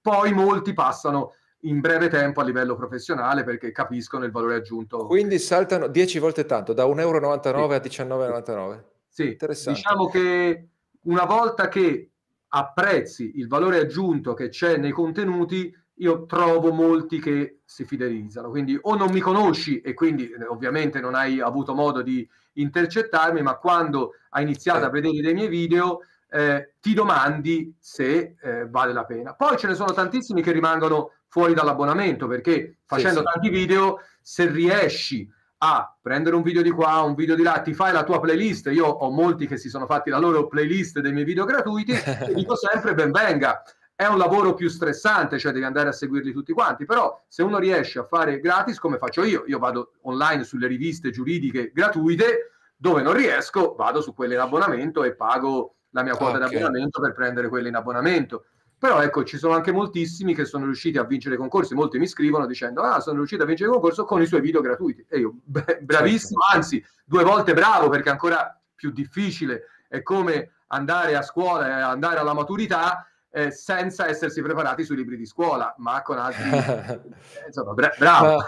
Poi 0.00 0.32
molti 0.32 0.72
passano 0.74 1.34
in 1.64 1.80
breve 1.80 2.08
tempo 2.08 2.40
a 2.40 2.44
livello 2.44 2.74
professionale 2.76 3.42
perché 3.44 3.72
capiscono 3.72 4.24
il 4.24 4.30
valore 4.30 4.56
aggiunto. 4.56 5.06
Quindi 5.06 5.38
saltano 5.38 5.86
10 5.88 6.18
volte 6.18 6.44
tanto, 6.46 6.72
da 6.72 6.84
1,99 6.84 7.00
euro 7.00 7.30
a 7.74 7.76
19,99 7.78 8.82
Sì, 9.08 9.28
Interessante. 9.28 9.80
diciamo 9.80 10.08
che 10.08 10.68
una 11.02 11.24
volta 11.24 11.68
che 11.68 12.10
apprezzi 12.48 13.32
il 13.36 13.48
valore 13.48 13.78
aggiunto 13.78 14.34
che 14.34 14.48
c'è 14.48 14.76
nei 14.76 14.92
contenuti, 14.92 15.74
io 15.98 16.26
trovo 16.26 16.72
molti 16.72 17.18
che 17.20 17.60
si 17.64 17.84
fidelizzano. 17.84 18.50
Quindi 18.50 18.78
o 18.80 18.94
non 18.96 19.10
mi 19.10 19.20
conosci 19.20 19.80
e 19.80 19.94
quindi 19.94 20.28
eh, 20.30 20.44
ovviamente 20.46 21.00
non 21.00 21.14
hai 21.14 21.40
avuto 21.40 21.74
modo 21.74 22.02
di 22.02 22.28
intercettarmi, 22.54 23.42
ma 23.42 23.56
quando 23.56 24.12
hai 24.30 24.42
iniziato 24.42 24.80
Sì. 24.80 24.84
a 24.84 24.90
vedere 24.90 25.20
dei 25.20 25.34
miei 25.34 25.48
video 25.48 26.00
eh, 26.30 26.74
ti 26.80 26.94
domandi 26.94 27.74
se 27.78 28.34
eh, 28.42 28.66
vale 28.68 28.92
la 28.92 29.04
pena. 29.04 29.34
Poi 29.34 29.56
ce 29.56 29.68
ne 29.68 29.74
sono 29.74 29.92
tantissimi 29.92 30.42
che 30.42 30.50
rimangono 30.50 31.10
fuori 31.34 31.52
dall'abbonamento 31.52 32.28
perché 32.28 32.76
facendo 32.84 33.18
sì. 33.18 33.24
tanti 33.24 33.48
video, 33.48 33.98
se 34.22 34.48
riesci 34.48 35.28
a 35.58 35.92
prendere 36.00 36.36
un 36.36 36.42
video 36.42 36.62
di 36.62 36.70
qua, 36.70 37.00
un 37.00 37.16
video 37.16 37.34
di 37.34 37.42
là, 37.42 37.60
ti 37.60 37.74
fai 37.74 37.92
la 37.92 38.04
tua 38.04 38.20
playlist. 38.20 38.68
Io 38.68 38.86
ho 38.86 39.10
molti 39.10 39.48
che 39.48 39.56
si 39.56 39.68
sono 39.68 39.84
fatti 39.84 40.10
la 40.10 40.18
loro 40.18 40.46
playlist 40.46 41.00
dei 41.00 41.12
miei 41.12 41.24
video 41.24 41.44
gratuiti 41.44 41.90
e 41.98 42.32
dico 42.34 42.54
sempre 42.54 42.94
ben 42.94 43.10
venga. 43.10 43.64
È 43.96 44.06
un 44.06 44.16
lavoro 44.16 44.54
più 44.54 44.68
stressante, 44.68 45.40
cioè 45.40 45.50
devi 45.50 45.64
andare 45.64 45.88
a 45.88 45.92
seguirli 45.92 46.32
tutti 46.32 46.52
quanti, 46.52 46.84
però 46.84 47.20
se 47.26 47.42
uno 47.42 47.58
riesce 47.58 47.98
a 47.98 48.04
fare 48.04 48.38
gratis 48.38 48.78
come 48.78 48.98
faccio 48.98 49.24
io, 49.24 49.42
io 49.48 49.58
vado 49.58 49.94
online 50.02 50.44
sulle 50.44 50.68
riviste 50.68 51.10
giuridiche 51.10 51.72
gratuite, 51.74 52.52
dove 52.76 53.02
non 53.02 53.12
riesco 53.12 53.74
vado 53.76 54.00
su 54.00 54.14
quelle 54.14 54.34
in 54.34 54.40
abbonamento 54.40 55.02
e 55.02 55.16
pago 55.16 55.78
la 55.90 56.04
mia 56.04 56.14
quota 56.14 56.36
Ok. 56.36 56.48
di 56.48 56.56
abbonamento 56.56 57.00
per 57.00 57.12
prendere 57.12 57.48
quelle 57.48 57.68
in 57.68 57.74
abbonamento. 57.74 58.44
Però 58.84 59.00
ecco, 59.00 59.24
ci 59.24 59.38
sono 59.38 59.54
anche 59.54 59.72
moltissimi 59.72 60.34
che 60.34 60.44
sono 60.44 60.66
riusciti 60.66 60.98
a 60.98 61.04
vincere 61.04 61.38
concorsi, 61.38 61.72
molti 61.74 61.98
mi 61.98 62.06
scrivono 62.06 62.44
dicendo 62.44 62.82
ah, 62.82 63.00
sono 63.00 63.16
riuscito 63.16 63.42
a 63.42 63.46
vincere 63.46 63.70
il 63.70 63.76
concorso 63.76 64.04
con 64.04 64.20
i 64.20 64.26
suoi 64.26 64.42
video 64.42 64.60
gratuiti. 64.60 65.06
E 65.08 65.20
io, 65.20 65.36
beh, 65.42 65.78
bravissimo, 65.80 66.40
anzi, 66.52 66.84
due 67.02 67.24
volte 67.24 67.54
bravo 67.54 67.88
perché 67.88 68.10
è 68.10 68.12
ancora 68.12 68.60
più 68.74 68.90
difficile. 68.90 69.68
È 69.88 70.02
come 70.02 70.50
andare 70.66 71.16
a 71.16 71.22
scuola 71.22 71.66
e 71.66 71.70
andare 71.80 72.18
alla 72.18 72.34
maturità 72.34 73.08
eh, 73.30 73.50
senza 73.50 74.06
essersi 74.06 74.42
preparati 74.42 74.84
sui 74.84 74.96
libri 74.96 75.16
di 75.16 75.24
scuola, 75.24 75.74
ma 75.78 76.02
con 76.02 76.18
altri... 76.18 76.50
eh, 76.52 77.00
insomma, 77.46 77.72
bra- 77.72 77.94
bravo. 77.96 78.36
Ma, 78.36 78.46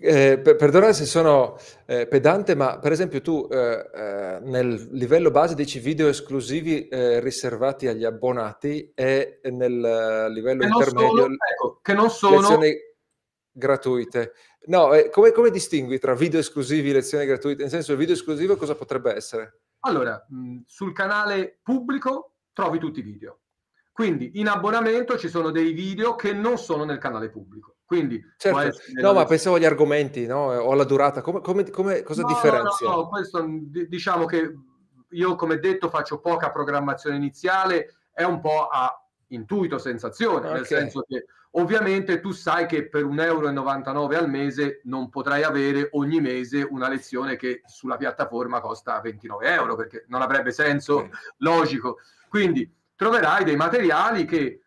eh, 0.00 0.38
per- 0.38 0.56
perdonate 0.56 0.92
se 0.92 1.04
sono 1.04 1.58
eh, 1.86 2.06
pedante, 2.06 2.54
ma 2.54 2.78
per 2.78 2.92
esempio 2.92 3.20
tu 3.20 3.48
eh, 3.50 3.90
eh, 3.92 4.38
nel 4.42 4.88
livello 4.92 5.30
base 5.30 5.54
dici 5.54 5.78
video 5.78 6.08
esclusivi 6.08 6.88
eh, 6.88 7.20
riservati 7.20 7.86
agli 7.86 8.04
abbonati 8.04 8.92
e 8.94 9.40
nel 9.44 10.30
livello 10.32 10.60
Che 10.60 10.66
intermedio 10.66 11.08
sono, 11.08 11.24
ecco, 11.24 11.78
che 11.82 11.92
non 11.94 12.10
sono 12.10 12.40
lezioni 12.40 12.76
gratuite. 13.50 14.32
No, 14.66 14.92
eh, 14.92 15.10
come, 15.10 15.32
come 15.32 15.50
distingui 15.50 15.98
tra 15.98 16.14
video 16.14 16.40
esclusivi 16.40 16.90
e 16.90 16.94
lezioni 16.94 17.26
gratuite? 17.26 17.62
Nel 17.62 17.70
senso, 17.70 17.92
il 17.92 17.98
video 17.98 18.14
esclusivo 18.14 18.56
cosa 18.56 18.74
potrebbe 18.74 19.14
essere? 19.14 19.60
Allora, 19.80 20.24
mh, 20.28 20.60
sul 20.66 20.92
canale 20.92 21.58
pubblico 21.62 22.34
trovi 22.52 22.78
tutti 22.78 23.00
i 23.00 23.02
video. 23.02 23.40
Quindi 23.92 24.32
in 24.34 24.46
abbonamento 24.46 25.18
ci 25.18 25.28
sono 25.28 25.50
dei 25.50 25.72
video 25.72 26.14
che 26.14 26.32
non 26.32 26.56
sono 26.56 26.84
nel 26.84 26.98
canale 26.98 27.30
pubblico. 27.30 27.77
Quindi 27.88 28.22
Certo, 28.36 28.58
essere 28.58 29.00
no, 29.00 29.14
ma 29.14 29.24
pensavo 29.24 29.56
agli 29.56 29.64
argomenti, 29.64 30.26
no? 30.26 30.52
O 30.52 30.72
alla 30.72 30.84
durata. 30.84 31.22
Come, 31.22 31.40
come- 31.40 31.70
come- 31.70 32.02
cosa 32.02 32.20
No, 32.20 32.28
differenzia? 32.28 32.86
No, 32.86 32.96
no, 32.96 33.08
questo 33.08 33.42
di- 33.48 33.88
diciamo 33.88 34.26
che 34.26 34.54
io, 35.08 35.34
come 35.36 35.58
detto, 35.58 35.88
faccio 35.88 36.18
poca 36.20 36.50
programmazione 36.50 37.16
iniziale, 37.16 37.94
è 38.12 38.24
un 38.24 38.40
po' 38.40 38.66
a 38.68 38.94
intuito, 39.28 39.78
sensazione, 39.78 40.50
nel 40.50 40.60
Ok. 40.60 40.66
senso 40.66 41.00
che 41.08 41.24
ovviamente 41.52 42.20
tu 42.20 42.30
sai 42.30 42.66
che 42.66 42.90
per 42.90 43.04
1,99 43.04 44.12
euro 44.16 44.18
al 44.18 44.28
mese 44.28 44.82
non 44.84 45.08
potrai 45.08 45.42
avere 45.44 45.88
ogni 45.92 46.20
mese 46.20 46.60
una 46.68 46.90
lezione 46.90 47.36
che 47.36 47.62
sulla 47.64 47.96
piattaforma 47.96 48.60
costa 48.60 49.00
29 49.00 49.50
euro, 49.50 49.76
perché 49.76 50.04
non 50.08 50.20
avrebbe 50.20 50.52
senso 50.52 50.96
Ok. 50.96 51.08
logico. 51.38 52.00
Quindi 52.28 52.70
troverai 52.94 53.44
dei 53.44 53.56
materiali 53.56 54.26
che 54.26 54.60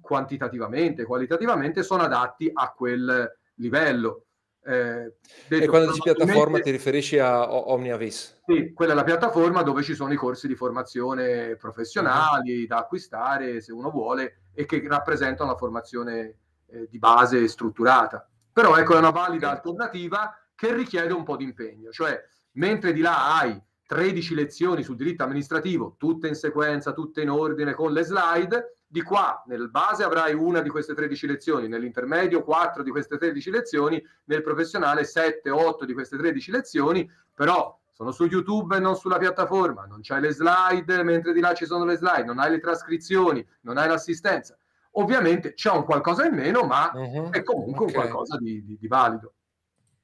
quantitativamente, 0.00 1.04
qualitativamente 1.04 1.82
sono 1.82 2.02
adatti 2.02 2.50
a 2.52 2.72
quel 2.72 3.38
livello. 3.54 4.26
Eh, 4.66 5.04
E 5.04 5.12
detto 5.48 5.68
quando 5.68 5.92
dici 5.92 6.00
piattaforma 6.00 6.58
ti 6.58 6.70
riferisci 6.70 7.18
a 7.18 7.52
OmniAvis? 7.52 8.40
sì, 8.46 8.72
quella 8.72 8.92
è 8.92 8.94
la 8.94 9.04
piattaforma 9.04 9.62
dove 9.62 9.82
ci 9.82 9.94
sono 9.94 10.12
i 10.12 10.16
corsi 10.16 10.46
di 10.46 10.54
formazione 10.54 11.56
professionali 11.56 12.66
da 12.66 12.78
acquistare 12.78 13.60
se 13.60 13.72
uno 13.72 13.90
vuole 13.90 14.44
e 14.54 14.64
che 14.64 14.82
rappresentano 14.86 15.50
la 15.50 15.56
formazione 15.58 16.36
eh, 16.68 16.88
di 16.88 16.98
base 16.98 17.46
strutturata. 17.46 18.26
Però 18.52 18.76
ecco, 18.76 18.94
è 18.94 18.98
una 18.98 19.10
valida 19.10 19.50
alternativa 19.50 20.34
che 20.54 20.72
richiede 20.74 21.12
un 21.12 21.24
po' 21.24 21.36
di 21.36 21.44
impegno, 21.44 21.90
cioè 21.90 22.18
mentre 22.52 22.92
di 22.92 23.00
là 23.00 23.36
hai 23.38 23.60
13 23.86 24.34
lezioni 24.34 24.82
sul 24.82 24.96
diritto 24.96 25.24
amministrativo, 25.24 25.96
tutte 25.98 26.28
in 26.28 26.34
sequenza, 26.34 26.92
tutte 26.92 27.20
in 27.20 27.30
ordine 27.30 27.74
con 27.74 27.92
le 27.92 28.02
slide, 28.02 28.73
di 28.94 29.02
qua 29.02 29.42
nel 29.46 29.70
base 29.70 30.04
avrai 30.04 30.34
una 30.34 30.60
di 30.60 30.68
queste 30.70 30.94
13 30.94 31.26
lezioni, 31.26 31.66
nell'intermedio 31.66 32.44
4 32.44 32.84
di 32.84 32.92
queste 32.92 33.18
13 33.18 33.50
lezioni, 33.50 34.00
nel 34.26 34.40
professionale 34.40 35.02
7, 35.02 35.50
8 35.50 35.84
di 35.84 35.92
queste 35.92 36.16
13 36.16 36.52
lezioni, 36.52 37.10
però 37.34 37.76
sono 37.90 38.12
su 38.12 38.26
YouTube 38.26 38.76
e 38.76 38.78
non 38.78 38.94
sulla 38.94 39.18
piattaforma, 39.18 39.84
non 39.86 39.98
c'hai 40.00 40.20
le 40.20 40.30
slide, 40.30 41.02
mentre 41.02 41.32
di 41.32 41.40
là 41.40 41.54
ci 41.54 41.66
sono 41.66 41.84
le 41.84 41.96
slide, 41.96 42.22
non 42.22 42.38
hai 42.38 42.52
le 42.52 42.60
trascrizioni, 42.60 43.44
non 43.62 43.78
hai 43.78 43.88
l'assistenza. 43.88 44.56
Ovviamente 44.92 45.54
c'è 45.54 45.72
un 45.72 45.82
qualcosa 45.84 46.24
in 46.24 46.34
meno, 46.36 46.62
ma 46.62 46.92
Mhm, 46.94 47.30
è 47.32 47.42
comunque 47.42 47.86
ok. 47.86 47.88
un 47.88 47.92
qualcosa 47.94 48.36
di, 48.38 48.64
di- 48.64 48.78
di 48.78 48.86
valido. 48.86 49.32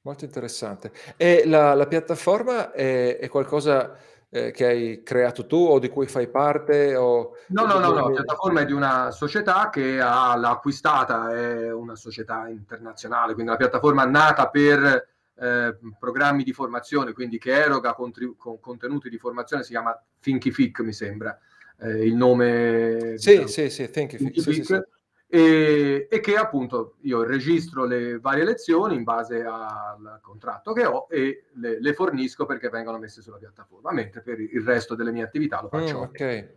Molto 0.01 0.25
interessante. 0.25 0.91
E 1.15 1.43
la, 1.45 1.75
la 1.75 1.87
piattaforma 1.87 2.73
è, 2.73 3.17
è 3.19 3.29
qualcosa 3.29 3.95
eh, 4.33 4.51
che 4.51 4.65
hai 4.65 5.03
creato 5.03 5.45
tu 5.45 5.57
o 5.57 5.77
di 5.77 5.89
cui 5.89 6.07
fai 6.07 6.29
parte? 6.29 6.95
O... 6.95 7.35
No, 7.47 7.65
no, 7.65 7.79
no, 7.79 7.91
no, 7.91 8.07
la 8.07 8.13
piattaforma 8.13 8.61
è 8.61 8.65
di 8.65 8.71
una 8.71 9.11
società 9.11 9.69
che 9.69 9.99
ha, 9.99 10.35
l'ha 10.37 10.51
acquistata, 10.51 11.35
è 11.35 11.71
una 11.71 11.95
società 11.95 12.47
internazionale, 12.47 13.33
quindi 13.33 13.51
una 13.51 13.59
piattaforma 13.59 14.05
nata 14.05 14.47
per 14.49 15.09
eh, 15.35 15.77
programmi 15.99 16.43
di 16.43 16.53
formazione, 16.53 17.11
quindi 17.11 17.37
che 17.37 17.51
eroga 17.51 17.93
contri- 17.93 18.33
con 18.37 18.59
contenuti 18.61 19.09
di 19.09 19.17
formazione, 19.17 19.63
si 19.63 19.71
chiama 19.71 20.01
Thinkific, 20.21 20.79
mi 20.79 20.93
sembra, 20.93 21.37
eh, 21.79 22.05
il 22.05 22.15
nome... 22.15 23.15
Sì, 23.17 23.31
diciamo, 23.31 23.47
sì, 23.47 23.69
sì, 23.69 23.89
Thinkific, 23.89 24.33
sì, 24.33 24.41
sì, 24.41 24.51
Thinkific, 24.51 24.65
sì. 24.65 24.99
E, 25.33 26.09
e 26.11 26.19
che 26.19 26.35
appunto 26.35 26.95
io 27.03 27.23
registro 27.23 27.85
le 27.85 28.19
varie 28.19 28.43
lezioni 28.43 28.95
in 28.95 29.03
base 29.03 29.41
al 29.45 30.19
contratto 30.21 30.73
che 30.73 30.83
ho 30.83 31.07
e 31.09 31.45
le, 31.53 31.79
le 31.79 31.93
fornisco 31.93 32.45
perché 32.45 32.67
vengono 32.67 32.97
messe 32.97 33.21
sulla 33.21 33.37
piattaforma, 33.37 33.93
mentre 33.93 34.19
per 34.23 34.41
il 34.41 34.61
resto 34.61 34.93
delle 34.93 35.13
mie 35.13 35.23
attività 35.23 35.61
lo 35.61 35.69
faccio. 35.69 35.99
Mm, 35.99 36.01
ok, 36.01 36.49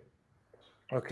ok. 0.90 1.10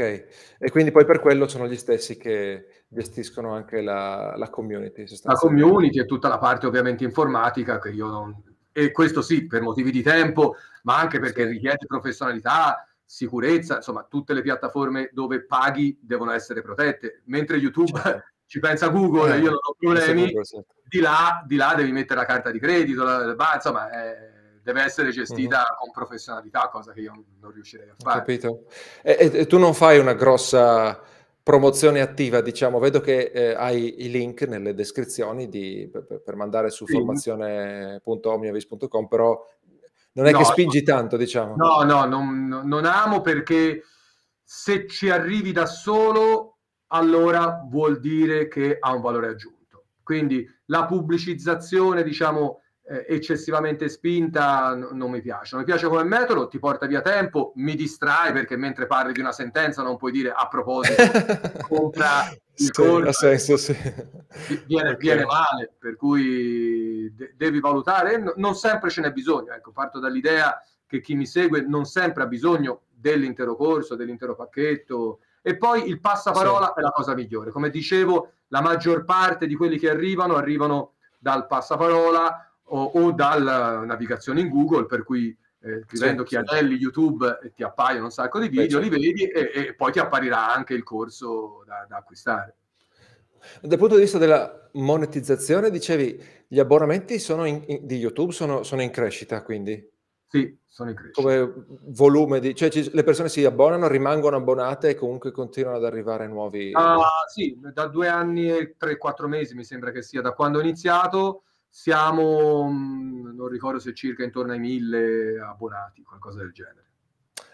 E 0.59 0.71
quindi 0.73 0.91
poi 0.91 1.05
per 1.05 1.21
quello 1.21 1.47
sono 1.47 1.69
gli 1.69 1.77
stessi 1.77 2.17
che 2.17 2.83
gestiscono 2.89 3.55
anche 3.55 3.81
la, 3.81 4.35
la 4.37 4.51
community. 4.51 5.05
la 5.23 5.35
community 5.35 6.01
e 6.01 6.05
tutta 6.05 6.27
la 6.27 6.39
parte 6.39 6.67
ovviamente 6.67 7.05
informatica 7.05 7.79
che 7.79 7.91
io 7.91 8.09
non... 8.09 8.43
E 8.73 8.91
questo 8.91 9.23
sì, 9.23 9.47
per 9.47 9.63
motivi 9.63 9.93
di 9.93 10.03
tempo, 10.03 10.57
ma 10.83 10.99
anche 10.99 11.21
perché 11.21 11.45
richiede 11.45 11.87
professionalità, 11.87 12.92
sicurezza, 13.13 13.77
insomma, 13.77 14.07
tutte 14.09 14.33
le 14.33 14.41
piattaforme 14.41 15.11
dove 15.13 15.45
paghi 15.45 15.99
devono 16.01 16.31
essere 16.33 16.63
protette, 16.63 17.21
mentre 17.27 17.59
YouTube 17.59 18.01
Certo. 18.01 18.25
ci 18.47 18.59
pensa 18.59 18.89
Google, 18.89 19.35
Eh, 19.35 19.39
io 19.41 19.51
non 19.51 19.59
ho 19.61 19.75
problemi, 19.79 20.33
Google, 20.33 20.65
di 20.89 21.01
là, 21.01 21.45
di 21.47 21.57
là 21.57 21.75
devi 21.77 21.93
mettere 21.93 22.21
la 22.21 22.27
carta 22.27 22.51
di 22.51 22.59
credito, 22.59 23.05
la- 23.05 23.27
la- 23.35 23.51
insomma, 23.55 23.91
eh, 23.91 24.31
deve 24.63 24.81
essere 24.83 25.11
gestita 25.11 25.77
con 25.79 25.91
professionalità, 25.91 26.71
cosa 26.73 26.93
che 26.93 27.01
io 27.01 27.23
non 27.41 27.51
riuscirei 27.53 27.89
a 27.91 27.93
Ho 27.93 27.97
fare. 28.03 28.19
capito. 28.21 28.65
E, 29.03 29.31
e- 29.33 29.47
tu 29.47 29.59
non 29.59 29.75
fai 29.75 29.99
una 29.99 30.15
grossa 30.15 30.99
promozione 31.43 32.01
attiva, 32.01 32.41
diciamo, 32.41 32.79
vedo 32.79 33.01
che 33.01 33.31
eh, 33.35 33.53
hai 33.55 34.05
i 34.05 34.11
link 34.11 34.41
nelle 34.43 34.73
descrizioni 34.75 35.49
di- 35.51 35.87
per, 35.93 36.05
per- 36.07 36.21
per 36.23 36.35
mandare 36.37 36.71
su 36.71 36.87
Sì. 36.87 36.93
formazione.omniavis.com, 36.95 39.07
però 39.07 39.45
non 40.15 40.27
è 40.27 40.33
No, 40.33 40.39
che 40.39 40.45
spingi 40.45 40.83
tanto, 40.83 41.17
diciamo. 41.17 41.57
No, 41.57 41.83
no, 41.83 42.05
non, 42.05 42.63
non 42.65 42.85
amo 42.85 43.21
perché 43.21 43.85
se 44.43 44.87
ci 44.87 45.09
arrivi 45.09 45.53
da 45.53 45.67
solo, 45.67 46.59
allora 46.89 47.63
vuol 47.69 48.01
dire 48.01 48.49
che 48.49 48.77
ha 48.79 48.93
un 48.93 49.01
valore 49.01 49.29
aggiunto. 49.29 49.85
Quindi 50.03 50.47
la 50.67 50.85
pubblicizzazione, 50.85 52.03
diciamo, 52.03 52.61
eh, 52.85 53.07
eccessivamente 53.09 53.89
spinta 53.89 54.75
n- 54.75 54.89
non 54.93 55.11
mi 55.11 55.23
piace. 55.23 55.55
Non 55.55 55.65
mi 55.65 55.71
piace 55.71 55.87
come 55.89 56.05
metodo, 56.05 56.49
ti 56.49 56.59
porta 56.59 56.87
via 56.87 57.01
tempo, 57.01 57.53
mi 57.57 57.75
distrae 57.75 58.33
perché 58.33 58.57
mentre 58.57 58.87
parli 58.87 59.13
di 59.13 59.21
una 59.21 59.33
sentenza 59.33 59.83
non 59.83 59.97
puoi 59.97 60.13
dire 60.13 60.33
a 60.33 60.47
proposito 60.49 61.03
compra 61.69 62.25
il 62.57 62.65
Sì, 62.67 62.71
corso 62.71 63.09
ha 63.09 63.13
senso, 63.13 63.57
sì. 63.57 63.77
viene, 64.67 64.91
Ok. 64.91 64.97
viene 64.99 65.25
male, 65.25 65.73
per 65.79 65.97
cui 65.97 67.13
de- 67.15 67.35
devi 67.37 67.61
valutare. 67.61 68.19
No- 68.19 68.35
non 68.37 68.55
sempre 68.55 68.91
ce 68.91 69.01
n'è 69.01 69.13
bisogno. 69.13 69.53
Ecco, 69.53 69.73
parto 69.73 69.99
dall'idea 69.99 70.63
che 70.87 71.01
chi 71.01 71.15
mi 71.15 71.27
segue 71.27 71.63
non 71.63 71.85
sempre 71.87 72.23
ha 72.23 72.27
bisogno 72.27 72.83
dell'intero 72.91 73.57
corso, 73.57 73.95
dell'intero 73.97 74.35
pacchetto. 74.35 75.21
E 75.41 75.57
poi 75.57 75.89
il 75.89 76.01
passaparola 76.01 76.75
è 76.75 76.81
la 76.81 76.91
cosa 76.91 77.15
migliore. 77.15 77.51
Come 77.51 77.71
dicevo, 77.71 78.33
la 78.49 78.61
maggior 78.61 79.05
parte 79.05 79.47
di 79.47 79.57
quelli 79.57 79.79
che 79.79 79.91
arrivano 79.91 80.37
arrivano 80.37 80.93
dal 81.19 81.47
passaparola 81.47 82.53
o, 82.65 82.85
o 82.85 83.13
dalla 83.13 83.85
navigazione 83.85 84.41
in 84.41 84.49
Google, 84.51 84.87
per 84.87 85.03
cui 85.05 85.37
eh, 85.63 85.83
scrivendo 85.87 86.23
Sì. 86.23 86.29
Chiadelli 86.29 86.75
YouTube 86.77 87.39
eh, 87.43 87.53
ti 87.53 87.63
appaiono 87.63 88.05
un 88.05 88.11
sacco 88.11 88.39
di 88.39 88.49
Beh, 88.49 88.63
video, 88.63 88.81
certo. 88.81 88.97
li 88.97 89.07
vedi 89.07 89.25
e, 89.27 89.51
e 89.55 89.75
poi 89.75 89.93
ti 89.93 89.99
apparirà 89.99 90.53
anche 90.55 90.75
il 90.75 90.83
corso 90.83 91.63
da, 91.67 91.87
da 91.89 91.99
acquistare. 91.99 92.57
Dal 93.61 93.79
punto 93.79 93.97
di 93.97 94.03
vista 94.03 94.19
della 94.19 94.69
monetizzazione, 94.73 95.71
dicevi, 95.71 96.23
gli 96.47 96.59
abbonamenti 96.59 97.19
sono 97.19 97.45
in- 97.45 97.63
in- 97.67 97.87
di 97.87 97.97
YouTube 97.97 98.33
sono, 98.33 98.63
sono 98.63 98.83
in 98.83 98.91
crescita, 98.91 99.43
quindi 99.43 99.89
Sì, 100.29 100.57
sono 100.67 100.91
in 100.91 100.97
crescita. 100.97 101.21
come 101.21 101.53
volume 101.87 102.41
di... 102.41 102.55
cioè 102.55 102.71
ci- 102.71 102.91
le 102.93 103.03
persone 103.03 103.29
si 103.29 103.45
abbonano, 103.45 103.89
rimangono 103.89 104.37
abbonate 104.37 104.91
e 104.91 104.95
comunque 104.95 105.31
continuano 105.33 105.77
ad 105.77 105.85
arrivare 105.85 106.27
nuovi... 106.29 106.71
Ah, 106.75 106.99
sì, 107.33 107.59
da 107.73 107.87
due 107.87 108.09
anni 108.09 108.49
e 108.51 108.75
tre, 108.79 108.97
quattro 108.97 109.29
mesi 109.29 109.55
mi 109.55 109.65
sembra 109.65 109.91
che 109.91 110.03
sia 110.03 110.21
da 110.21 110.33
quando 110.33 110.59
ho 110.59 110.63
iniziato. 110.63 111.43
Siamo, 111.75 112.69
mh, 112.71 113.35
non 113.35 113.49
ricordo 113.49 113.79
se 113.79 113.95
circa 113.95 114.23
intorno 114.23 114.53
ai 114.53 114.59
mille 114.59 115.41
abbonati, 115.41 116.03
qualcosa 116.03 116.41
del 116.41 116.53
genere. 116.53 116.85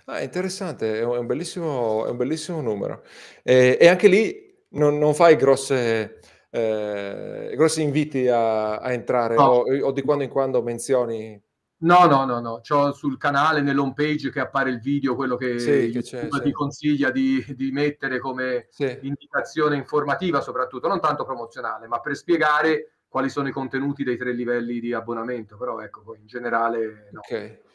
Ah, 0.06 0.22
interessante, 0.22 0.98
è 0.98 1.04
un, 1.04 1.24
bellissimo, 1.24 2.04
è 2.04 2.10
un 2.10 2.16
bellissimo 2.16 2.60
numero. 2.60 3.04
E, 3.44 3.78
e 3.80 3.86
anche 3.86 4.08
lì 4.08 4.58
non, 4.70 4.98
non 4.98 5.14
fai 5.14 5.36
grosse, 5.36 6.18
eh, 6.50 7.52
grossi 7.54 7.80
inviti 7.82 8.26
a, 8.26 8.78
a 8.78 8.90
entrare 8.90 9.36
No. 9.36 9.42
o, 9.42 9.86
o 9.86 9.92
di 9.92 10.02
quando 10.02 10.24
in 10.24 10.30
quando 10.30 10.62
menzioni... 10.64 11.40
No, 11.82 12.06
no, 12.06 12.24
no, 12.24 12.40
no. 12.40 12.60
C'ho 12.60 12.90
sul 12.90 13.18
canale, 13.18 13.60
nell'home 13.60 13.92
page 13.94 14.32
che 14.32 14.40
appare 14.40 14.70
il 14.70 14.80
video, 14.80 15.14
quello 15.14 15.36
che, 15.36 15.60
Sì, 15.60 15.90
che 15.92 16.02
sì. 16.02 16.28
ti 16.42 16.50
consiglia 16.50 17.12
di, 17.12 17.44
di 17.50 17.70
mettere 17.70 18.18
come 18.18 18.66
Sì, 18.68 18.98
indicazione 19.02 19.76
informativa, 19.76 20.40
soprattutto, 20.40 20.88
non 20.88 20.98
tanto 20.98 21.24
promozionale, 21.24 21.86
ma 21.86 22.00
per 22.00 22.16
spiegare 22.16 22.94
quali 23.08 23.28
sono 23.28 23.48
i 23.48 23.52
contenuti 23.52 24.04
dei 24.04 24.16
tre 24.16 24.32
livelli 24.32 24.80
di 24.80 24.92
abbonamento. 24.92 25.56
Però 25.56 25.80
ecco, 25.80 26.02
poi 26.02 26.18
in 26.20 26.26
generale 26.26 27.08
no. 27.12 27.20
ok. 27.20 27.66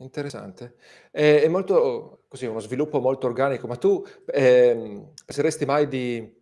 Interessante. 0.00 0.76
È, 1.10 1.42
è 1.42 1.48
molto, 1.48 2.22
così, 2.28 2.46
uno 2.46 2.60
sviluppo 2.60 3.00
molto 3.00 3.26
organico, 3.26 3.66
ma 3.66 3.74
tu 3.74 4.04
ehm, 4.26 5.12
penseresti 5.24 5.64
mai 5.64 5.88
di 5.88 6.36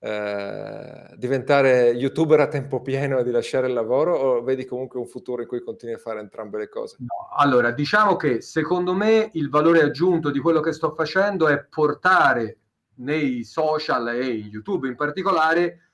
eh, 0.00 1.14
diventare 1.16 1.90
youtuber 1.90 2.38
a 2.40 2.46
tempo 2.46 2.82
pieno 2.82 3.18
e 3.18 3.24
di 3.24 3.30
lasciare 3.30 3.66
il 3.66 3.72
lavoro 3.72 4.14
o 4.14 4.42
vedi 4.42 4.64
comunque 4.64 5.00
un 5.00 5.06
futuro 5.06 5.42
in 5.42 5.48
cui 5.48 5.62
continui 5.62 5.94
a 5.94 5.98
fare 5.98 6.20
entrambe 6.20 6.58
le 6.58 6.68
cose? 6.68 6.96
No, 7.00 7.34
allora, 7.36 7.70
diciamo 7.70 8.16
che 8.16 8.42
secondo 8.42 8.94
me 8.94 9.30
il 9.32 9.48
valore 9.48 9.80
aggiunto 9.80 10.30
di 10.30 10.38
quello 10.38 10.60
che 10.60 10.72
sto 10.72 10.94
facendo 10.94 11.48
è 11.48 11.64
portare 11.64 12.58
nei 12.98 13.42
social 13.42 14.08
e 14.08 14.26
in 14.26 14.46
YouTube 14.46 14.86
in 14.86 14.96
particolare 14.96 15.92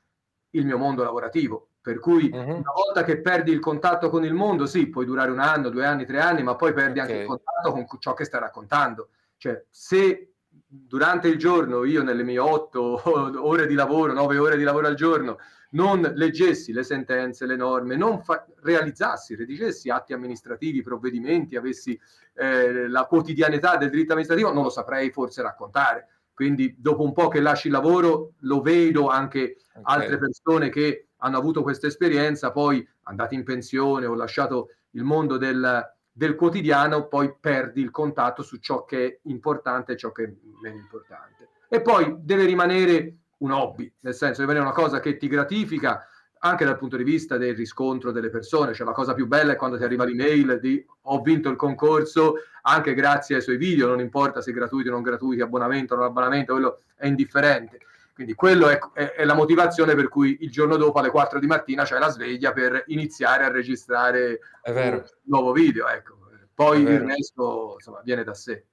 il 0.50 0.66
mio 0.66 0.78
mondo 0.78 1.02
lavorativo. 1.02 1.68
Per 1.84 1.98
cui 1.98 2.30
Mhm. 2.32 2.48
una 2.48 2.72
volta 2.74 3.04
che 3.04 3.20
perdi 3.20 3.52
il 3.52 3.60
contatto 3.60 4.08
con 4.08 4.24
il 4.24 4.32
mondo, 4.32 4.64
sì, 4.64 4.88
puoi 4.88 5.04
durare 5.04 5.30
un 5.30 5.38
anno, 5.38 5.68
due 5.68 5.84
anni, 5.84 6.06
tre 6.06 6.18
anni, 6.18 6.42
ma 6.42 6.56
poi 6.56 6.72
perdi 6.72 6.98
anche 6.98 7.12
Ok. 7.12 7.20
il 7.20 7.26
contatto 7.26 7.72
con 7.72 7.86
ciò 7.98 8.14
che 8.14 8.24
stai 8.24 8.40
raccontando. 8.40 9.10
Cioè, 9.36 9.66
se 9.68 10.32
durante 10.66 11.28
il 11.28 11.36
giorno 11.36 11.84
io 11.84 12.02
nelle 12.02 12.22
mie 12.22 12.38
otto 12.38 13.02
ore 13.46 13.66
di 13.66 13.74
lavoro, 13.74 14.14
nove 14.14 14.38
ore 14.38 14.56
di 14.56 14.62
lavoro 14.62 14.86
al 14.86 14.94
giorno, 14.94 15.36
non 15.72 16.00
leggessi 16.14 16.72
le 16.72 16.84
sentenze, 16.84 17.44
le 17.44 17.56
norme, 17.56 17.96
non 17.96 18.22
fa- 18.22 18.46
realizzassi, 18.62 19.34
redigessi 19.34 19.90
atti 19.90 20.14
amministrativi, 20.14 20.80
provvedimenti, 20.80 21.54
avessi 21.54 22.00
eh, 22.32 22.88
la 22.88 23.04
quotidianità 23.04 23.76
del 23.76 23.90
diritto 23.90 24.12
amministrativo, 24.12 24.54
non 24.54 24.62
lo 24.62 24.70
saprei 24.70 25.10
forse 25.10 25.42
raccontare. 25.42 26.08
Quindi 26.32 26.76
dopo 26.78 27.02
un 27.02 27.12
po' 27.12 27.28
che 27.28 27.40
lasci 27.40 27.66
il 27.66 27.74
lavoro, 27.74 28.32
lo 28.40 28.62
vedo 28.62 29.08
anche 29.08 29.58
Ok. 29.74 29.82
altre 29.84 30.16
persone 30.16 30.70
che 30.70 31.08
hanno 31.24 31.38
avuto 31.38 31.62
questa 31.62 31.86
esperienza, 31.86 32.52
poi 32.52 32.86
andati 33.04 33.34
in 33.34 33.44
pensione 33.44 34.04
o 34.04 34.14
lasciato 34.14 34.70
il 34.90 35.04
mondo 35.04 35.38
del, 35.38 35.82
del 36.12 36.34
quotidiano, 36.34 37.08
poi 37.08 37.34
perdi 37.40 37.80
il 37.80 37.90
contatto 37.90 38.42
su 38.42 38.58
ciò 38.58 38.84
che 38.84 39.06
è 39.06 39.18
importante 39.22 39.92
e 39.92 39.96
ciò 39.96 40.12
che 40.12 40.24
è 40.24 40.32
meno 40.60 40.76
importante. 40.76 41.48
E 41.68 41.80
poi 41.80 42.16
deve 42.20 42.44
rimanere 42.44 43.16
un 43.38 43.52
hobby, 43.52 43.90
nel 44.00 44.14
senso 44.14 44.42
deve 44.42 44.52
rimanere 44.52 44.74
una 44.76 44.86
cosa 44.86 45.00
che 45.00 45.16
ti 45.16 45.26
gratifica 45.26 46.06
anche 46.40 46.66
dal 46.66 46.76
punto 46.76 46.98
di 46.98 47.04
vista 47.04 47.38
del 47.38 47.56
riscontro 47.56 48.12
delle 48.12 48.28
persone, 48.28 48.74
cioè 48.74 48.86
la 48.86 48.92
cosa 48.92 49.14
più 49.14 49.26
bella 49.26 49.52
è 49.52 49.56
quando 49.56 49.78
ti 49.78 49.82
arriva 49.82 50.04
l'email 50.04 50.58
di 50.60 50.84
ho 51.02 51.22
vinto 51.22 51.48
il 51.48 51.56
concorso 51.56 52.34
anche 52.62 52.92
grazie 52.92 53.36
ai 53.36 53.42
suoi 53.42 53.56
video, 53.56 53.88
non 53.88 54.00
importa 54.00 54.42
se 54.42 54.52
gratuiti 54.52 54.88
o 54.88 54.92
non 54.92 55.00
gratuiti, 55.00 55.40
abbonamento 55.40 55.94
o 55.94 55.96
non 55.96 56.06
abbonamento, 56.06 56.52
quello 56.52 56.82
è 56.96 57.06
indifferente. 57.06 57.78
Quindi 58.14 58.34
quello 58.34 58.68
è, 58.68 58.78
è, 58.92 59.12
è, 59.12 59.24
la 59.24 59.34
motivazione 59.34 59.96
per 59.96 60.08
cui 60.08 60.38
il 60.42 60.50
giorno 60.50 60.76
dopo 60.76 61.00
alle 61.00 61.10
4 61.10 61.40
di 61.40 61.46
mattina 61.46 61.82
c'è 61.82 61.98
la 61.98 62.10
sveglia 62.10 62.52
per 62.52 62.84
iniziare 62.86 63.44
a 63.44 63.50
registrare 63.50 64.38
un 64.66 65.02
nuovo 65.24 65.52
video. 65.52 65.88
Ecco. 65.88 66.18
Poi 66.54 66.82
il 66.82 67.00
resto 67.00 67.72
insomma, 67.74 68.00
viene 68.04 68.22
da 68.22 68.34
sé. 68.34 68.66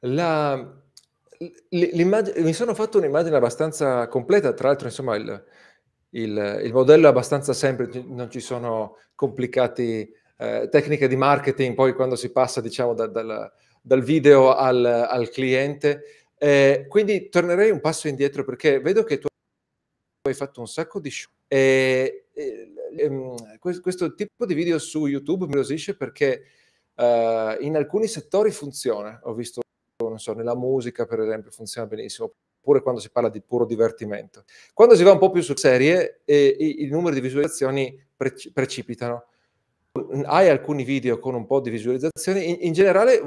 La, 0.00 0.56
mi 1.70 2.52
sono 2.52 2.74
fatto 2.74 2.98
un'immagine 2.98 3.36
abbastanza 3.36 4.08
completa, 4.08 4.52
tra 4.52 4.68
l'altro 4.68 4.88
insomma 4.88 5.14
il, 5.14 5.44
il, 6.10 6.60
il 6.64 6.72
modello 6.72 7.06
è 7.06 7.10
abbastanza 7.10 7.52
semplice, 7.52 8.02
non 8.04 8.28
ci 8.28 8.40
sono 8.40 8.96
complicati 9.14 10.10
eh, 10.38 10.68
tecniche 10.68 11.06
di 11.06 11.16
marketing, 11.16 11.74
poi 11.74 11.94
quando 11.94 12.16
si 12.16 12.32
passa 12.32 12.60
diciamo 12.60 12.92
da, 12.92 13.06
dal, 13.06 13.52
dal 13.80 14.02
video 14.02 14.54
al, 14.54 14.84
al 14.84 15.30
cliente. 15.30 16.02
Eh, 16.38 16.86
quindi 16.88 17.28
tornerei 17.28 17.70
un 17.70 17.80
passo 17.80 18.08
indietro 18.08 18.44
perché 18.44 18.80
vedo 18.80 19.04
che 19.04 19.18
tu 19.18 19.26
hai 20.28 20.34
fatto 20.34 20.60
un 20.60 20.68
sacco 20.68 21.00
di 21.00 21.10
show 21.10 21.30
e, 21.48 22.26
e, 22.32 22.72
e 22.94 23.58
questo 23.58 24.14
tipo 24.14 24.44
di 24.44 24.54
video 24.54 24.78
su 24.78 25.06
YouTube 25.06 25.46
mi 25.46 25.54
rosisce 25.54 25.96
perché 25.96 26.44
uh, 26.94 27.62
in 27.62 27.74
alcuni 27.76 28.06
settori 28.08 28.50
funziona. 28.50 29.20
Ho 29.24 29.34
visto, 29.34 29.60
non 30.02 30.18
so, 30.18 30.34
nella 30.34 30.56
musica 30.56 31.06
per 31.06 31.20
esempio 31.20 31.50
funziona 31.50 31.86
benissimo, 31.86 32.32
oppure 32.58 32.82
quando 32.82 33.00
si 33.00 33.10
parla 33.10 33.28
di 33.28 33.40
puro 33.40 33.64
divertimento. 33.64 34.44
Quando 34.74 34.94
si 34.96 35.02
va 35.02 35.12
un 35.12 35.18
po' 35.18 35.30
più 35.30 35.42
sul 35.42 35.58
serie 35.58 36.20
e, 36.24 36.56
i, 36.58 36.82
i 36.84 36.86
numeri 36.88 37.14
di 37.14 37.20
visualizzazioni 37.20 37.98
pre 38.16 38.34
precipitano. 38.52 39.26
Hai 40.24 40.48
alcuni 40.48 40.84
video 40.84 41.18
con 41.18 41.34
un 41.34 41.46
po' 41.46 41.60
di 41.60 41.70
visualizzazioni. 41.70 42.50
In, 42.50 42.56
in 42.60 42.72
generale 42.72 43.22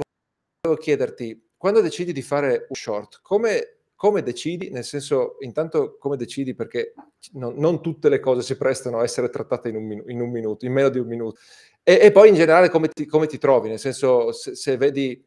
volevo 0.62 0.80
chiederti 0.80 1.49
quando 1.60 1.82
decidi 1.82 2.14
di 2.14 2.22
fare 2.22 2.64
un 2.70 2.74
short, 2.74 3.20
come, 3.20 3.80
come, 3.94 4.22
decidi? 4.22 4.70
Nel 4.70 4.82
senso, 4.82 5.36
intanto 5.40 5.98
come 5.98 6.16
decidi 6.16 6.54
perché 6.54 6.94
non, 7.32 7.52
non, 7.58 7.82
tutte 7.82 8.08
le 8.08 8.18
cose 8.18 8.40
si 8.40 8.56
prestano 8.56 8.98
a 8.98 9.02
essere 9.02 9.28
trattate 9.28 9.68
in 9.68 9.76
un, 9.76 9.84
minu- 9.84 10.08
in 10.08 10.22
un 10.22 10.30
minuto, 10.30 10.64
in 10.64 10.72
meno 10.72 10.88
di 10.88 10.98
un 10.98 11.06
minuto. 11.06 11.38
E, 11.82 11.98
e 12.00 12.12
poi 12.12 12.30
in 12.30 12.34
generale 12.34 12.70
come 12.70 12.88
ti, 12.88 13.04
come 13.04 13.26
ti, 13.26 13.36
trovi? 13.36 13.68
Nel 13.68 13.78
senso, 13.78 14.32
se, 14.32 14.54
se 14.54 14.78
vedi 14.78 15.22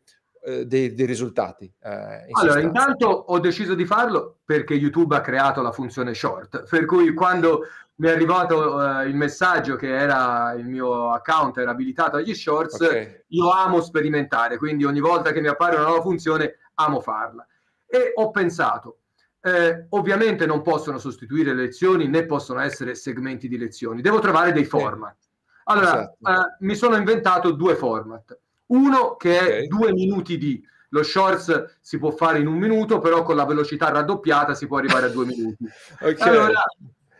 eh, 0.45 0.65
dei, 0.65 0.95
dei, 0.95 1.05
risultati. 1.05 1.65
Eh, 1.65 1.89
in 1.89 1.91
allora, 1.91 2.25
sostanza. 2.31 2.59
intanto 2.61 3.07
ho 3.07 3.39
deciso 3.39 3.75
di 3.75 3.85
farlo 3.85 4.39
perché 4.43 4.73
YouTube 4.73 5.15
ha 5.15 5.21
creato 5.21 5.61
la 5.61 5.71
funzione 5.71 6.15
short, 6.15 6.67
per 6.67 6.85
cui 6.85 7.13
quando 7.13 7.67
mi 7.95 8.07
è 8.07 8.11
arrivato 8.11 8.75
uh, 8.75 9.07
il 9.07 9.15
messaggio 9.15 9.75
che 9.75 9.95
era 9.95 10.53
il 10.53 10.65
mio 10.65 11.11
account 11.11 11.57
era 11.57 11.71
abilitato 11.71 12.17
agli 12.17 12.33
shorts, 12.33 12.79
okay. 12.79 13.23
io 13.27 13.51
amo 13.51 13.81
sperimentare, 13.81 14.57
quindi 14.57 14.83
ogni 14.83 14.99
volta 14.99 15.31
che 15.31 15.41
mi 15.41 15.47
appare 15.47 15.75
una 15.75 15.85
nuova 15.85 16.01
funzione 16.01 16.57
amo 16.75 17.01
farla. 17.01 17.45
E 17.85 18.13
ho 18.15 18.31
pensato, 18.31 18.99
eh, 19.41 19.85
ovviamente 19.89 20.45
non 20.45 20.61
possono 20.61 20.97
sostituire 20.97 21.53
le 21.53 21.63
lezioni 21.63 22.07
né 22.07 22.25
possono 22.25 22.59
essere 22.61 22.95
segmenti 22.95 23.47
di 23.47 23.57
lezioni, 23.57 24.01
devo 24.01 24.19
trovare 24.19 24.51
dei 24.51 24.65
format. 24.65 25.17
Allora, 25.65 25.89
esatto. 25.89 26.29
eh, 26.29 26.55
mi 26.59 26.75
sono 26.75 26.95
inventato 26.95 27.51
due 27.51 27.75
format. 27.75 28.37
Uno 28.67 29.15
che 29.15 29.39
è 29.39 29.43
okay. 29.43 29.67
due 29.67 29.93
minuti 29.93 30.37
di, 30.37 30.61
lo 30.89 31.03
shorts 31.03 31.77
si 31.79 31.99
può 31.99 32.11
fare 32.11 32.39
in 32.39 32.47
un 32.47 32.57
minuto, 32.57 32.99
però 32.99 33.23
con 33.23 33.35
la 33.35 33.45
velocità 33.45 33.89
raddoppiata 33.89 34.55
si 34.55 34.65
può 34.67 34.77
arrivare 34.77 35.05
a 35.05 35.09
due 35.09 35.25
minuti. 35.27 35.65
okay. 35.99 36.27
Allora, 36.27 36.63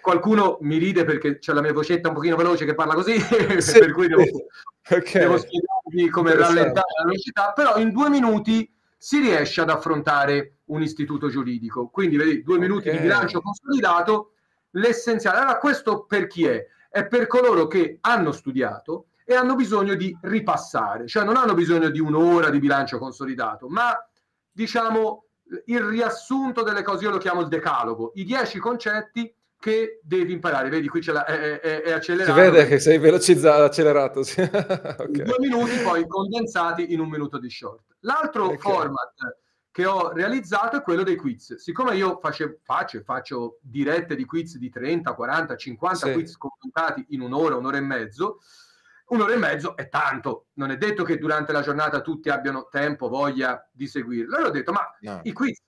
qualcuno 0.03 0.57
mi 0.61 0.77
ride 0.77 1.05
perché 1.05 1.39
c'è 1.39 1.53
la 1.53 1.61
mia 1.61 1.71
vocetta 1.71 2.09
un 2.09 2.13
pochino 2.13 2.35
veloce 2.35 2.65
che 2.65 2.75
parla 2.75 2.93
così, 2.93 3.17
sì. 3.61 3.79
per 3.79 3.93
cui 3.93 4.07
devo, 4.07 4.21
okay. 4.21 5.21
devo 5.21 5.37
spiegarvi 5.37 6.09
come 6.09 6.35
rallentare 6.35 6.87
la 6.97 7.05
velocità, 7.05 7.53
però 7.53 7.77
in 7.77 7.91
due 7.91 8.09
minuti 8.09 8.69
si 8.97 9.19
riesce 9.19 9.61
ad 9.61 9.69
affrontare 9.69 10.57
un 10.65 10.81
istituto 10.81 11.29
giuridico. 11.29 11.87
Quindi, 11.87 12.17
vedi, 12.17 12.43
due 12.43 12.59
minuti 12.59 12.89
okay. 12.89 12.99
di 12.99 13.07
bilancio 13.07 13.39
consolidato, 13.39 14.33
l'essenziale. 14.71 15.37
Allora, 15.37 15.57
questo 15.57 16.03
per 16.03 16.27
chi 16.27 16.45
è? 16.45 16.67
È 16.89 17.07
per 17.07 17.25
coloro 17.27 17.67
che 17.67 17.99
hanno 18.01 18.33
studiato 18.33 19.05
e 19.23 19.35
hanno 19.35 19.55
bisogno 19.55 19.95
di 19.95 20.15
ripassare, 20.23 21.07
cioè 21.07 21.23
non 21.23 21.37
hanno 21.37 21.53
bisogno 21.53 21.89
di 21.89 22.01
un'ora 22.01 22.49
di 22.49 22.59
bilancio 22.59 22.97
consolidato, 22.97 23.69
ma 23.69 23.97
diciamo 24.51 25.23
il 25.65 25.79
riassunto 25.79 26.61
delle 26.61 26.81
cose, 26.83 27.05
io 27.05 27.11
lo 27.11 27.17
chiamo 27.19 27.39
il 27.39 27.47
decalogo, 27.47 28.11
i 28.15 28.25
dieci 28.25 28.59
concetti 28.59 29.33
che 29.63 30.01
devi 30.03 30.33
imparare. 30.33 30.67
Vedi, 30.67 30.89
qui 30.89 31.01
ce 31.01 31.13
l'ha, 31.13 31.23
è, 31.23 31.61
è, 31.61 31.81
è 31.83 31.91
accelerato. 31.93 32.37
Si 32.37 32.37
vede 32.37 32.67
che 32.67 32.79
sei 32.79 32.97
velocizzato, 32.97 33.63
accelerato. 33.63 34.21
Okay. 35.03 35.23
Due 35.23 35.39
minuti 35.39 35.77
poi 35.77 36.05
condensati 36.05 36.91
in 36.91 36.99
un 36.99 37.07
minuto 37.07 37.37
di 37.37 37.49
short. 37.49 37.95
L'altro 38.01 38.45
okay. 38.45 38.57
format 38.57 39.13
che 39.71 39.85
ho 39.85 40.11
realizzato 40.11 40.77
è 40.77 40.81
quello 40.81 41.03
dei 41.03 41.15
quiz. 41.15 41.55
Siccome 41.55 41.95
io 41.95 42.19
face, 42.19 42.59
faccio, 42.61 43.01
faccio 43.03 43.59
dirette 43.61 44.17
di 44.17 44.25
quiz 44.25 44.57
di 44.57 44.69
30, 44.69 45.13
40, 45.13 45.55
50 45.55 46.07
sì. 46.07 46.11
quiz 46.11 46.37
commentati 46.37 47.05
in 47.09 47.21
un'ora, 47.21 47.55
un'ora 47.55 47.77
e 47.77 47.81
mezzo, 47.81 48.39
un'ora 49.07 49.33
e 49.33 49.37
mezzo 49.37 49.77
è 49.77 49.87
tanto. 49.87 50.47
Non 50.55 50.71
è 50.71 50.77
detto 50.77 51.03
che 51.03 51.17
durante 51.17 51.53
la 51.53 51.61
giornata 51.61 52.01
tutti 52.01 52.29
abbiano 52.29 52.67
tempo, 52.69 53.07
voglia 53.07 53.65
di 53.71 53.87
seguirlo. 53.87 54.35
Allora 54.35 54.49
ho 54.49 54.53
detto, 54.53 54.73
ma 54.73 54.85
no. 54.99 55.21
i 55.23 55.31
quiz 55.31 55.63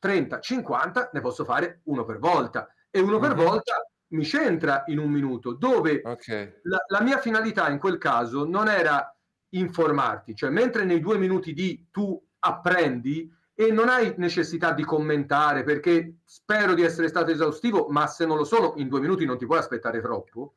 30, 0.00 0.40
50 0.40 1.10
ne 1.12 1.20
posso 1.20 1.44
fare 1.44 1.80
uno 1.84 2.04
per 2.04 2.18
volta 2.18 2.68
e 2.96 3.00
uno 3.00 3.18
per 3.18 3.34
mm-hmm. 3.34 3.44
volta 3.44 3.86
mi 4.08 4.24
centra 4.24 4.84
in 4.86 4.98
un 4.98 5.10
minuto, 5.10 5.52
dove 5.52 6.00
okay. 6.02 6.60
la, 6.62 6.78
la, 6.88 7.02
mia 7.02 7.18
finalità 7.18 7.68
in 7.68 7.78
quel 7.78 7.98
caso 7.98 8.46
non 8.46 8.68
era 8.68 9.14
informarti, 9.50 10.34
cioè 10.34 10.48
mentre 10.48 10.84
nei 10.84 11.00
due 11.00 11.18
minuti 11.18 11.52
di 11.52 11.88
tu 11.90 12.18
apprendi 12.38 13.30
e 13.54 13.70
non 13.70 13.88
hai 13.88 14.14
necessità 14.16 14.72
di 14.72 14.84
commentare 14.84 15.62
perché 15.62 16.20
spero 16.24 16.72
di 16.72 16.82
essere 16.82 17.08
stato 17.08 17.30
esaustivo, 17.30 17.88
ma 17.90 18.06
se 18.06 18.24
non 18.24 18.38
lo 18.38 18.44
sono 18.44 18.74
in 18.76 18.88
due 18.88 19.00
minuti 19.00 19.26
non 19.26 19.36
ti 19.36 19.44
puoi 19.44 19.58
aspettare 19.58 20.00
troppo. 20.00 20.54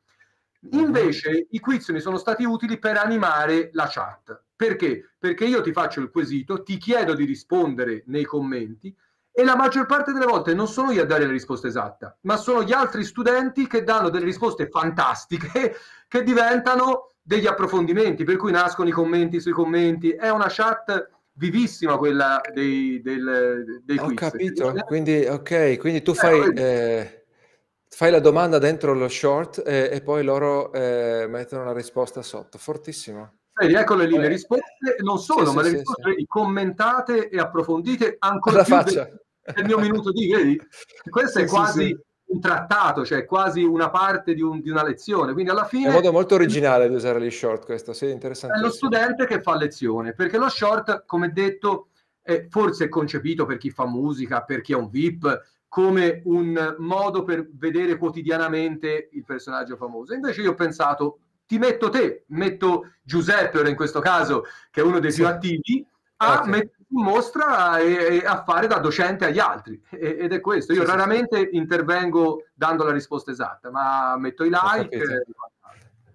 Mhm. 0.60 0.78
Invece 0.78 1.30
mm-hmm. 1.30 1.42
i 1.50 1.60
quiz 1.60 1.88
mi 1.88 2.00
sono 2.00 2.16
stati 2.16 2.44
utili 2.44 2.78
per 2.78 2.96
animare 2.96 3.68
la 3.72 3.88
chat. 3.90 4.44
Perché? 4.56 5.12
Perché 5.18 5.44
io 5.44 5.60
ti 5.60 5.72
faccio 5.72 6.00
il 6.00 6.10
quesito, 6.10 6.62
ti 6.62 6.78
chiedo 6.78 7.14
di 7.14 7.24
rispondere 7.24 8.02
nei 8.06 8.24
commenti 8.24 8.94
e 9.32 9.44
la 9.44 9.56
maggior 9.56 9.86
parte 9.86 10.12
delle 10.12 10.26
volte 10.26 10.54
non 10.54 10.66
sono 10.66 10.90
io 10.90 11.02
a 11.02 11.06
dare 11.06 11.24
la 11.24 11.32
risposta 11.32 11.68
esatta, 11.68 12.16
ma 12.22 12.36
sono 12.36 12.62
gli 12.62 12.72
altri 12.72 13.04
studenti 13.04 13.66
che 13.66 13.84
danno 13.84 14.10
delle 14.10 14.24
risposte 14.24 14.68
fantastiche 14.68 15.76
che 16.08 16.22
diventano 16.22 17.12
degli 17.22 17.46
approfondimenti, 17.46 18.24
per 18.24 18.36
cui 18.36 18.50
nascono 18.50 18.88
i 18.88 18.92
commenti 18.92 19.40
sui 19.40 19.52
commenti. 19.52 20.10
È 20.10 20.30
una 20.30 20.48
chat 20.48 21.08
vivissima 21.34 21.96
quella 21.96 22.40
dei, 22.52 23.00
del, 23.02 23.82
dei 23.84 23.98
Ho 23.98 24.06
quiz. 24.06 24.18
capito, 24.18 24.72
quindi, 24.86 25.24
ok, 25.24 25.78
quindi 25.78 26.02
tu 26.02 26.12
fai, 26.12 26.52
eh, 26.54 26.62
eh, 26.62 27.24
fai, 27.88 28.10
la 28.10 28.20
domanda 28.20 28.58
dentro 28.58 28.94
lo 28.94 29.08
short 29.08 29.62
e, 29.64 29.90
e 29.92 30.02
poi 30.02 30.24
loro 30.24 30.72
eh, 30.72 31.26
mettono 31.28 31.64
la 31.64 31.72
risposta 31.72 32.20
sotto, 32.22 32.58
fortissimo. 32.58 33.39
Vedi, 33.60 33.74
eccole 33.74 34.06
lì 34.06 34.16
le 34.16 34.28
risposte, 34.28 34.96
non 35.02 35.18
solo, 35.18 35.46
sì, 35.46 35.54
ma 35.54 35.62
sì, 35.62 35.70
le 35.70 35.76
risposte 35.76 36.14
sì, 36.16 36.26
commentate 36.26 37.28
e 37.28 37.38
approfondite 37.38 38.16
ancora 38.18 38.62
più 38.62 38.82
del, 38.82 39.20
del, 39.54 39.64
mio 39.66 39.78
minuto 39.78 40.10
di, 40.12 40.28
vedi? 40.28 40.60
Questo 41.08 41.40
è 41.40 41.46
quasi 41.46 41.94
un 42.30 42.40
trattato, 42.40 43.04
cioè 43.04 43.24
quasi 43.24 43.62
una 43.62 43.90
parte 43.90 44.34
di, 44.34 44.40
un, 44.40 44.60
di, 44.60 44.70
una 44.70 44.84
lezione. 44.84 45.32
Quindi 45.32 45.50
alla 45.50 45.64
fine... 45.64 45.86
È 45.86 45.88
un 45.88 45.94
modo 45.94 46.12
molto 46.12 46.34
originale 46.36 46.88
di 46.88 46.94
usare 46.94 47.20
gli 47.20 47.30
short 47.30 47.64
questo, 47.64 47.92
sì, 47.92 48.08
interessante. 48.08 48.56
È 48.56 48.60
lo 48.60 48.70
studente 48.70 49.26
che 49.26 49.42
fa 49.42 49.56
lezione, 49.56 50.14
perché 50.14 50.38
lo 50.38 50.48
short, 50.48 51.04
come 51.06 51.30
detto, 51.32 51.88
è 52.22 52.46
forse 52.48 52.84
è 52.84 52.88
concepito 52.88 53.44
per 53.46 53.58
chi 53.58 53.70
fa 53.70 53.86
musica, 53.86 54.42
per 54.42 54.60
chi 54.60 54.72
è 54.72 54.76
un 54.76 54.88
VIP, 54.88 55.42
come 55.68 56.22
un 56.24 56.76
modo 56.78 57.22
per 57.22 57.48
vedere 57.52 57.96
quotidianamente 57.96 59.08
il 59.12 59.24
personaggio 59.24 59.76
famoso. 59.76 60.14
Invece 60.14 60.42
io 60.42 60.52
ho 60.52 60.54
pensato, 60.54 61.18
ti 61.50 61.58
metto 61.58 61.88
te, 61.88 62.26
metto 62.28 62.92
Giuseppe 63.02 63.58
ora 63.58 63.68
in 63.68 63.74
questo 63.74 63.98
caso, 63.98 64.44
che 64.70 64.82
è 64.82 64.84
uno 64.84 65.00
dei 65.00 65.10
sì. 65.10 65.16
più 65.16 65.26
attivi, 65.26 65.84
a 66.18 66.34
okay. 66.34 66.48
mettere 66.48 66.86
in 66.86 67.02
mostra 67.02 67.78
e, 67.78 68.18
e, 68.18 68.24
a 68.24 68.44
fare 68.44 68.68
da 68.68 68.78
docente 68.78 69.24
agli 69.24 69.40
altri. 69.40 69.82
E, 69.90 70.18
ed 70.20 70.32
è 70.32 70.40
questo. 70.40 70.72
Io 70.72 70.82
sì, 70.82 70.86
raramente 70.86 71.48
sì. 71.50 71.56
intervengo 71.56 72.44
dando 72.54 72.84
la 72.84 72.92
risposta 72.92 73.32
esatta, 73.32 73.68
ma 73.68 74.16
metto 74.16 74.44
i 74.44 74.48
like. 74.48 74.96
Ho 74.96 75.08
capito. 75.08 75.34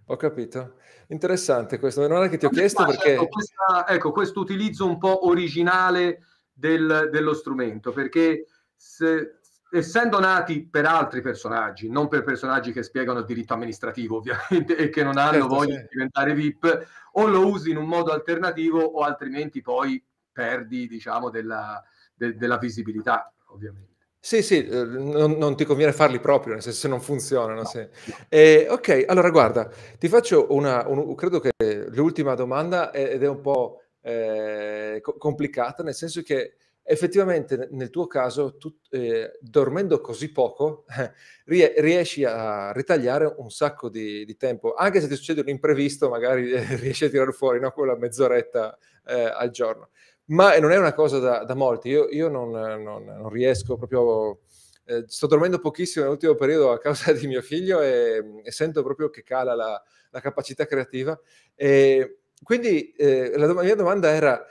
Ho 0.05 0.15
capito. 0.15 0.73
Interessante 1.07 1.79
questo, 1.79 2.07
non 2.07 2.23
è 2.23 2.29
che 2.29 2.37
ti 2.37 2.45
ho 2.45 2.49
chiesto 2.49 2.85
perché... 2.85 3.15
Ecco, 3.15 3.27
questa, 3.27 3.87
ecco, 3.89 4.11
questo 4.13 4.39
utilizzo 4.39 4.85
un 4.85 4.97
po' 4.97 5.27
originale 5.27 6.21
del, 6.53 7.09
dello 7.11 7.33
strumento, 7.33 7.91
perché 7.91 8.45
se, 8.73 9.39
essendo 9.77 10.19
nati 10.19 10.65
per 10.65 10.85
altri 10.85 11.21
personaggi, 11.21 11.89
non 11.89 12.07
per 12.07 12.23
personaggi 12.23 12.71
che 12.71 12.83
spiegano 12.83 13.19
il 13.19 13.25
diritto 13.25 13.53
amministrativo 13.53 14.17
ovviamente 14.17 14.75
e 14.75 14.89
che 14.89 15.03
non 15.03 15.17
hanno 15.17 15.31
certo, 15.33 15.47
voglia 15.47 15.75
sì. 15.75 15.81
di 15.81 15.87
diventare 15.91 16.33
VIP, 16.33 16.87
o 17.13 17.27
lo 17.27 17.47
usi 17.47 17.71
in 17.71 17.77
un 17.77 17.85
modo 17.85 18.11
alternativo 18.11 18.81
o 18.81 19.01
altrimenti 19.01 19.61
poi 19.61 20.03
perdi 20.31 20.87
diciamo 20.87 21.29
della, 21.29 21.83
de, 22.13 22.35
della 22.35 22.57
visibilità 22.57 23.31
ovviamente. 23.47 23.93
Sì, 24.25 24.41
sì, 24.41 24.65
eh, 24.65 24.83
non, 24.85 25.33
non, 25.33 25.55
ti 25.55 25.65
conviene 25.65 25.93
farli 25.93 26.19
proprio, 26.19 26.53
nel 26.53 26.63
senso 26.63 26.79
se 26.79 26.87
non 26.87 26.99
funzionano. 26.99 27.61
No. 27.61 27.65
Sì. 27.67 27.87
Eh, 28.27 28.65
ok, 28.67 29.05
allora 29.07 29.29
guarda, 29.29 29.69
ti 29.99 30.07
faccio 30.07 30.47
una, 30.49 30.87
un, 30.87 31.13
credo 31.13 31.39
che 31.39 31.51
l'ultima 31.89 32.33
domanda 32.33 32.91
ed 32.91 33.21
è 33.21 33.27
un 33.27 33.39
po' 33.39 33.83
eh, 34.01 34.99
complicata, 35.19 35.83
nel 35.83 35.93
senso 35.93 36.23
che 36.23 36.55
effettivamente 36.87 37.67
nel 37.71 37.89
tuo 37.89 38.05
caso, 38.05 38.57
tu, 38.57 38.71
eh, 38.91 39.37
dormendo 39.41 39.99
così 40.01 40.31
poco, 40.31 40.85
eh, 41.47 41.73
riesci 41.77 42.23
a 42.23 42.71
ritagliare 42.71 43.33
un 43.37 43.49
sacco 43.49 43.89
di, 43.89 44.23
di, 44.23 44.37
tempo, 44.37 44.75
anche 44.75 45.01
se 45.01 45.07
ti 45.07 45.15
succede 45.15 45.41
un 45.41 45.49
imprevisto, 45.49 46.09
magari 46.09 46.51
eh, 46.51 46.75
riesci 46.77 47.05
a 47.05 47.09
tirare 47.09 47.31
fuori 47.31 47.59
no, 47.59 47.71
quella 47.71 47.97
mezz'oretta 47.97 48.77
eh, 49.07 49.23
al 49.23 49.49
giorno. 49.49 49.89
Ma 50.25 50.57
non 50.57 50.71
è 50.71 50.77
una 50.77 50.93
cosa 50.93 51.17
da, 51.19 51.43
da 51.43 51.55
molti, 51.55 51.89
io, 51.89 52.07
io 52.09 52.29
non, 52.29 52.51
non, 52.51 53.03
non, 53.03 53.29
riesco 53.29 53.75
proprio... 53.77 54.41
Eh, 54.87 55.05
sto 55.07 55.25
dormendo 55.25 55.57
pochissimo 55.57 56.03
nell'ultimo 56.05 56.35
periodo 56.35 56.71
a 56.71 56.77
causa 56.77 57.11
di 57.11 57.25
mio 57.25 57.41
figlio 57.41 57.81
e, 57.81 58.41
e 58.43 58.51
sento 58.51 58.83
proprio 58.83 59.09
che 59.09 59.23
cala 59.23 59.55
la, 59.55 59.83
la 60.11 60.19
capacità 60.19 60.67
creativa. 60.67 61.19
E 61.55 62.19
quindi 62.43 62.91
eh, 62.91 63.35
la, 63.35 63.51
la 63.51 63.63
mia 63.63 63.75
domanda 63.75 64.11
era 64.11 64.45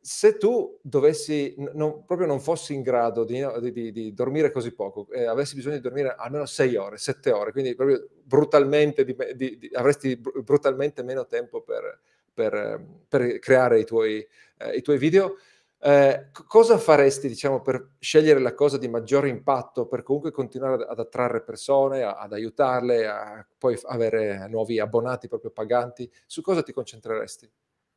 se 0.00 0.38
tu 0.38 0.78
dovessi, 0.82 1.54
non, 1.74 2.04
proprio 2.06 2.26
non 2.26 2.40
fossi 2.40 2.72
in 2.72 2.82
grado 2.82 3.24
di, 3.24 3.44
di, 3.70 3.92
di 3.92 4.14
dormire 4.14 4.50
così 4.50 4.72
poco, 4.72 5.06
eh, 5.10 5.26
avessi 5.26 5.54
bisogno 5.54 5.76
di 5.76 5.82
dormire 5.82 6.14
almeno 6.16 6.46
6 6.46 6.76
ore, 6.76 6.96
7 6.96 7.30
ore, 7.32 7.52
quindi 7.52 7.74
proprio 7.74 8.08
brutalmente, 8.22 9.04
di, 9.04 9.70
avresti 9.74 10.16
brutalmente 10.16 11.02
meno 11.02 11.26
tempo 11.26 11.60
per, 11.60 12.00
per, 12.32 12.82
per 13.08 13.38
creare 13.38 13.80
i 13.80 13.84
tuoi, 13.84 14.26
eh, 14.58 14.76
i 14.76 14.80
tuoi 14.82 14.96
video, 14.96 15.36
eh, 15.82 16.28
cosa 16.46 16.78
faresti, 16.78 17.28
diciamo, 17.28 17.60
per 17.60 17.92
scegliere 17.98 18.40
la 18.40 18.54
cosa 18.54 18.78
di 18.78 18.88
maggiore 18.88 19.28
impatto, 19.28 19.86
per 19.86 20.02
comunque 20.02 20.30
continuare 20.30 20.86
ad, 20.86 20.98
attrarre 20.98 21.42
persone, 21.42 22.02
a, 22.02 22.16
ad 22.16 22.32
aiutarle, 22.32 23.06
a 23.06 23.46
poi 23.58 23.78
avere 23.84 24.46
nuovi 24.48 24.78
abbonati 24.78 25.28
proprio 25.28 25.50
paganti? 25.50 26.10
Su 26.26 26.42
cosa 26.42 26.62
ti 26.62 26.72
concentreresti? 26.72 27.50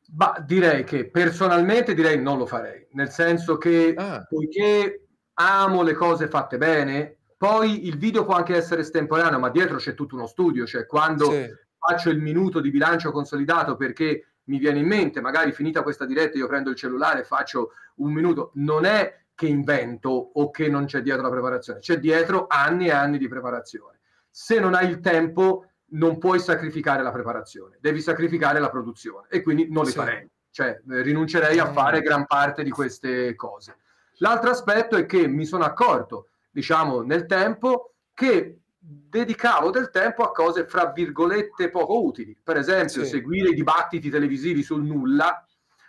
Bah, 0.06 0.42
direi 0.44 0.84
che 0.84 1.08
personalmente 1.08 1.94
direi 1.94 2.20
non 2.20 2.38
lo 2.38 2.46
farei, 2.46 2.86
nel 2.92 3.10
senso 3.10 3.56
che 3.56 3.94
ah. 3.96 4.24
poiché 4.28 5.06
amo 5.34 5.82
le 5.82 5.94
cose 5.94 6.28
fatte 6.28 6.58
bene, 6.58 7.16
poi 7.36 7.86
il 7.86 7.96
video 7.96 8.24
può 8.24 8.34
anche 8.34 8.54
essere 8.54 8.82
estemporaneo, 8.82 9.38
ma 9.38 9.50
dietro 9.50 9.76
c'è 9.76 9.94
tutto 9.94 10.14
uno 10.14 10.26
studio, 10.26 10.66
cioè 10.66 10.86
quando 10.86 11.30
sì. 11.30 11.50
faccio 11.78 12.10
il 12.10 12.20
minuto 12.20 12.60
di 12.60 12.70
bilancio 12.70 13.10
consolidato 13.10 13.76
perché 13.76 14.34
mi 14.44 14.58
viene 14.58 14.78
in 14.80 14.86
mente, 14.86 15.20
magari 15.20 15.52
finita 15.52 15.82
questa 15.82 16.04
diretta 16.04 16.38
io 16.38 16.46
prendo 16.46 16.70
il 16.70 16.76
cellulare 16.76 17.20
e 17.20 17.24
faccio 17.24 17.70
un 17.96 18.12
minuto, 18.12 18.50
non 18.54 18.84
è 18.84 19.22
che 19.34 19.46
invento 19.46 20.10
o 20.34 20.50
che 20.50 20.68
non 20.68 20.84
c'è 20.84 21.02
dietro 21.02 21.22
la 21.22 21.30
preparazione, 21.30 21.80
c'è 21.80 21.98
dietro 21.98 22.46
anni 22.48 22.86
e 22.86 22.92
anni 22.92 23.18
di 23.18 23.26
preparazione. 23.26 24.00
Se 24.30 24.58
non 24.58 24.74
hai 24.74 24.88
il 24.88 25.00
tempo 25.00 25.70
non 25.94 26.18
puoi 26.18 26.40
sacrificare 26.40 27.02
la 27.02 27.10
preparazione, 27.10 27.78
devi 27.80 28.00
sacrificare 28.00 28.58
la 28.60 28.70
produzione 28.70 29.26
e 29.30 29.42
quindi 29.42 29.68
non 29.70 29.84
li 29.84 29.90
sì. 29.90 29.96
farei, 29.96 30.28
cioè 30.50 30.80
eh, 30.90 31.02
rinuncerei 31.02 31.58
a 31.58 31.72
fare 31.72 32.00
gran 32.00 32.26
parte 32.26 32.62
di 32.62 32.70
queste 32.70 33.34
cose. 33.34 33.78
L'altro 34.18 34.50
aspetto 34.50 34.96
è 34.96 35.06
che 35.06 35.26
mi 35.26 35.44
sono 35.44 35.64
accorto, 35.64 36.28
diciamo, 36.50 37.02
nel 37.02 37.26
tempo 37.26 37.94
che 38.12 38.58
dedicavo 38.78 39.70
del 39.70 39.90
tempo 39.90 40.22
a 40.22 40.30
cose 40.30 40.66
fra 40.66 40.92
virgolette 40.92 41.70
poco 41.70 42.04
utili. 42.04 42.36
Per 42.40 42.56
esempio, 42.56 43.02
sì. 43.02 43.10
seguire 43.10 43.48
i 43.50 43.54
dibattiti 43.54 44.10
televisivi 44.10 44.62
sul 44.62 44.84
nulla 44.84 45.44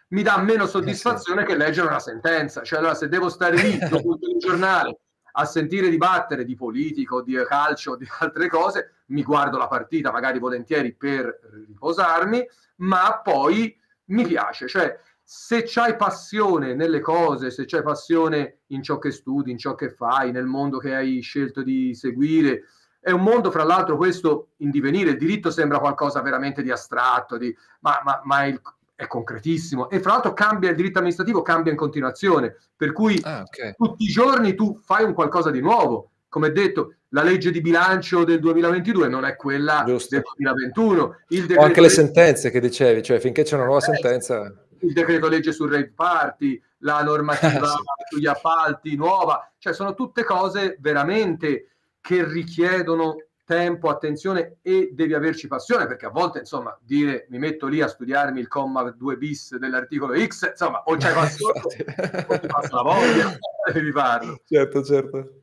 mi 0.09 0.21
dà 0.21 0.37
meno 0.37 0.65
soddisfazione 0.65 1.41
eh 1.41 1.45
sì. 1.45 1.51
che 1.51 1.57
leggere 1.57 1.87
una 1.87 1.99
sentenza. 1.99 2.63
Cioè, 2.63 2.79
allora, 2.79 2.95
se 2.95 3.07
devo 3.07 3.29
stare 3.29 3.57
lì 3.57 3.77
dopo 3.89 4.17
il 4.19 4.39
giornale 4.39 4.99
a 5.37 5.45
sentire 5.45 5.89
dibattere 5.89 6.45
di 6.45 6.55
politica 6.55 7.15
o 7.15 7.21
di 7.21 7.35
calcio 7.45 7.95
di 7.95 8.07
altre 8.19 8.47
cose, 8.47 9.01
mi 9.07 9.23
guardo 9.23 9.57
la 9.57 9.67
partita 9.67 10.11
magari 10.11 10.39
volentieri 10.39 10.93
per 10.93 11.39
riposarmi, 11.67 12.45
ma 12.77 13.21
poi 13.23 13.77
mi 14.05 14.25
piace, 14.25 14.67
cioè 14.67 14.97
se 15.27 15.63
c'hai 15.65 15.95
passione 15.95 16.75
nelle 16.75 16.99
cose, 16.99 17.49
se 17.49 17.65
c'hai 17.65 17.81
passione 17.81 18.59
in 18.67 18.83
ciò 18.83 18.99
che 18.99 19.11
studi, 19.11 19.51
in 19.51 19.57
ciò 19.57 19.73
che 19.73 19.89
fai, 19.89 20.31
nel 20.31 20.45
mondo 20.45 20.77
che 20.77 20.93
hai 20.93 21.19
scelto 21.21 21.63
di 21.63 21.95
seguire, 21.95 22.65
è 22.99 23.11
un 23.11 23.21
mondo, 23.21 23.51
fra 23.51 23.63
l'altro, 23.63 23.97
questo 23.97 24.53
in 24.57 24.69
divenire. 24.69 25.11
Il 25.11 25.17
diritto 25.17 25.51
sembra 25.51 25.79
qualcosa 25.79 26.21
veramente 26.21 26.61
di 26.61 26.71
astratto, 26.71 27.37
di, 27.37 27.55
ma, 27.81 27.99
ma, 28.03 28.21
ma 28.23 28.45
il, 28.45 28.61
è 28.95 29.07
concretissimo 29.07 29.89
e 29.89 29.99
fra 29.99 30.13
l'altro 30.13 30.33
cambia 30.33 30.69
il 30.69 30.75
diritto 30.75 30.97
amministrativo, 30.99 31.41
cambia 31.41 31.71
in 31.71 31.77
continuazione, 31.77 32.55
per 32.75 32.93
cui 32.93 33.19
Ah, 33.23 33.41
ok. 33.41 33.75
tutti 33.75 34.03
i 34.03 34.07
giorni 34.07 34.55
tu 34.55 34.79
fai 34.83 35.03
un 35.03 35.13
qualcosa 35.13 35.51
di 35.51 35.59
nuovo. 35.59 36.11
Come 36.29 36.51
detto, 36.51 36.95
la 37.09 37.23
legge 37.23 37.49
di 37.51 37.61
bilancio 37.61 38.23
del 38.25 38.39
2022 38.39 39.07
non 39.07 39.23
è 39.25 39.35
quella 39.35 39.83
Giusto. 39.85 40.15
del 40.15 40.23
2021. 40.35 41.15
Il 41.29 41.39
O 41.39 41.43
anche 41.43 41.57
decreto 41.57 41.81
le 41.81 41.89
sentenze 41.89 42.49
che 42.51 42.59
dicevi, 42.59 43.03
cioè 43.03 43.19
finché 43.19 43.43
c'è 43.43 43.55
una 43.55 43.65
nuova 43.65 43.79
Eh, 43.79 43.93
sentenza... 43.93 44.53
il 44.79 44.91
decreto 44.93 45.29
legge 45.29 45.53
sul 45.53 45.69
rave 45.71 45.93
party, 45.95 46.61
la 46.79 47.01
normativa 47.03 47.67
sugli 48.09 48.27
appalti 48.27 48.95
nuova, 48.97 49.49
cioè 49.57 49.73
sono 49.73 49.93
tutte 49.93 50.23
cose 50.25 50.75
veramente 50.79 51.69
che 52.01 52.23
richiedono 52.25 53.15
tempo, 53.45 53.89
attenzione 53.89 54.57
e 54.61 54.89
devi 54.91 55.13
averci 55.13 55.47
passione 55.47 55.85
perché 55.85 56.07
a 56.07 56.09
volte 56.09 56.39
insomma 56.39 56.77
dire 56.81 57.27
mi 57.29 57.37
metto 57.37 57.67
lì 57.67 57.81
a 57.81 57.87
studiarmi 57.87 58.39
il 58.39 58.47
comma 58.47 58.89
2 58.89 59.17
bis 59.17 59.55
dell'articolo 59.57 60.15
X, 60.17 60.49
insomma 60.49 60.81
o 60.83 60.97
c'hai 60.97 61.13
passione 61.13 61.61
o 62.27 62.39
ti 62.39 62.47
passa 62.47 62.75
la 62.75 62.81
voglia, 62.81 63.37
devi 63.71 63.91
farlo. 63.91 64.41
Certo, 64.45 64.83
certo. 64.83 65.41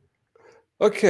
Ok, 0.77 1.03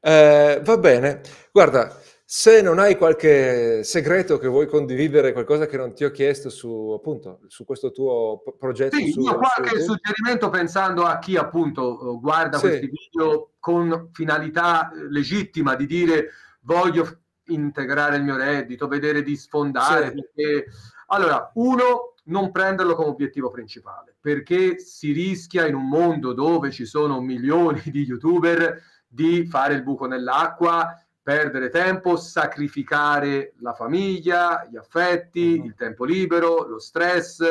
eh, 0.00 0.60
va 0.62 0.78
bene. 0.78 1.20
Guarda, 1.50 2.00
se 2.30 2.60
non 2.60 2.78
hai 2.78 2.98
qualche 2.98 3.82
segreto 3.84 4.36
che 4.36 4.48
vuoi 4.48 4.66
condividere, 4.66 5.32
qualcosa 5.32 5.64
che 5.64 5.78
non 5.78 5.94
ti 5.94 6.04
ho 6.04 6.10
chiesto 6.10 6.50
su, 6.50 6.92
appunto, 6.94 7.40
su 7.46 7.64
questo 7.64 7.90
tuo 7.90 8.42
pro- 8.44 8.52
progetto 8.52 8.96
Sì, 8.96 9.12
su, 9.12 9.20
io 9.20 9.30
su 9.30 9.36
qualche 9.36 9.76
YouTube. 9.76 9.82
suggerimento 9.82 10.50
pensando 10.50 11.06
a 11.06 11.18
chi 11.20 11.36
appunto 11.38 12.16
eh, 12.16 12.18
guarda 12.20 12.58
Sì. 12.58 12.66
questi 12.66 12.90
video 12.90 13.52
con 13.58 14.10
finalità 14.12 14.90
eh, 14.92 15.08
legittima 15.10 15.74
di 15.74 15.86
dire 15.86 16.28
voglio 16.60 17.20
integrare 17.44 18.16
il 18.16 18.24
mio 18.24 18.36
reddito, 18.36 18.88
vedere 18.88 19.22
di 19.22 19.34
sfondare. 19.34 20.08
Sì. 20.08 20.22
Perché... 20.34 20.66
Allora, 21.06 21.50
uno, 21.54 22.12
non 22.24 22.50
prenderlo 22.50 22.94
come 22.94 23.08
obiettivo 23.08 23.48
principale, 23.48 24.14
perché 24.20 24.78
si 24.80 25.12
rischia 25.12 25.66
in 25.66 25.74
un 25.74 25.88
mondo 25.88 26.34
dove 26.34 26.72
ci 26.72 26.84
sono 26.84 27.22
milioni 27.22 27.80
di 27.86 28.02
youtuber 28.02 28.82
di 29.06 29.46
fare 29.46 29.72
il 29.72 29.82
buco 29.82 30.04
nell'acqua, 30.04 30.94
perdere 31.32 31.68
tempo, 31.68 32.16
sacrificare 32.16 33.52
la 33.60 33.74
famiglia, 33.74 34.66
gli 34.70 34.78
affetti, 34.78 35.58
Mhm. 35.58 35.64
il 35.66 35.74
tempo 35.74 36.06
libero, 36.06 36.66
lo 36.66 36.78
stress, 36.78 37.42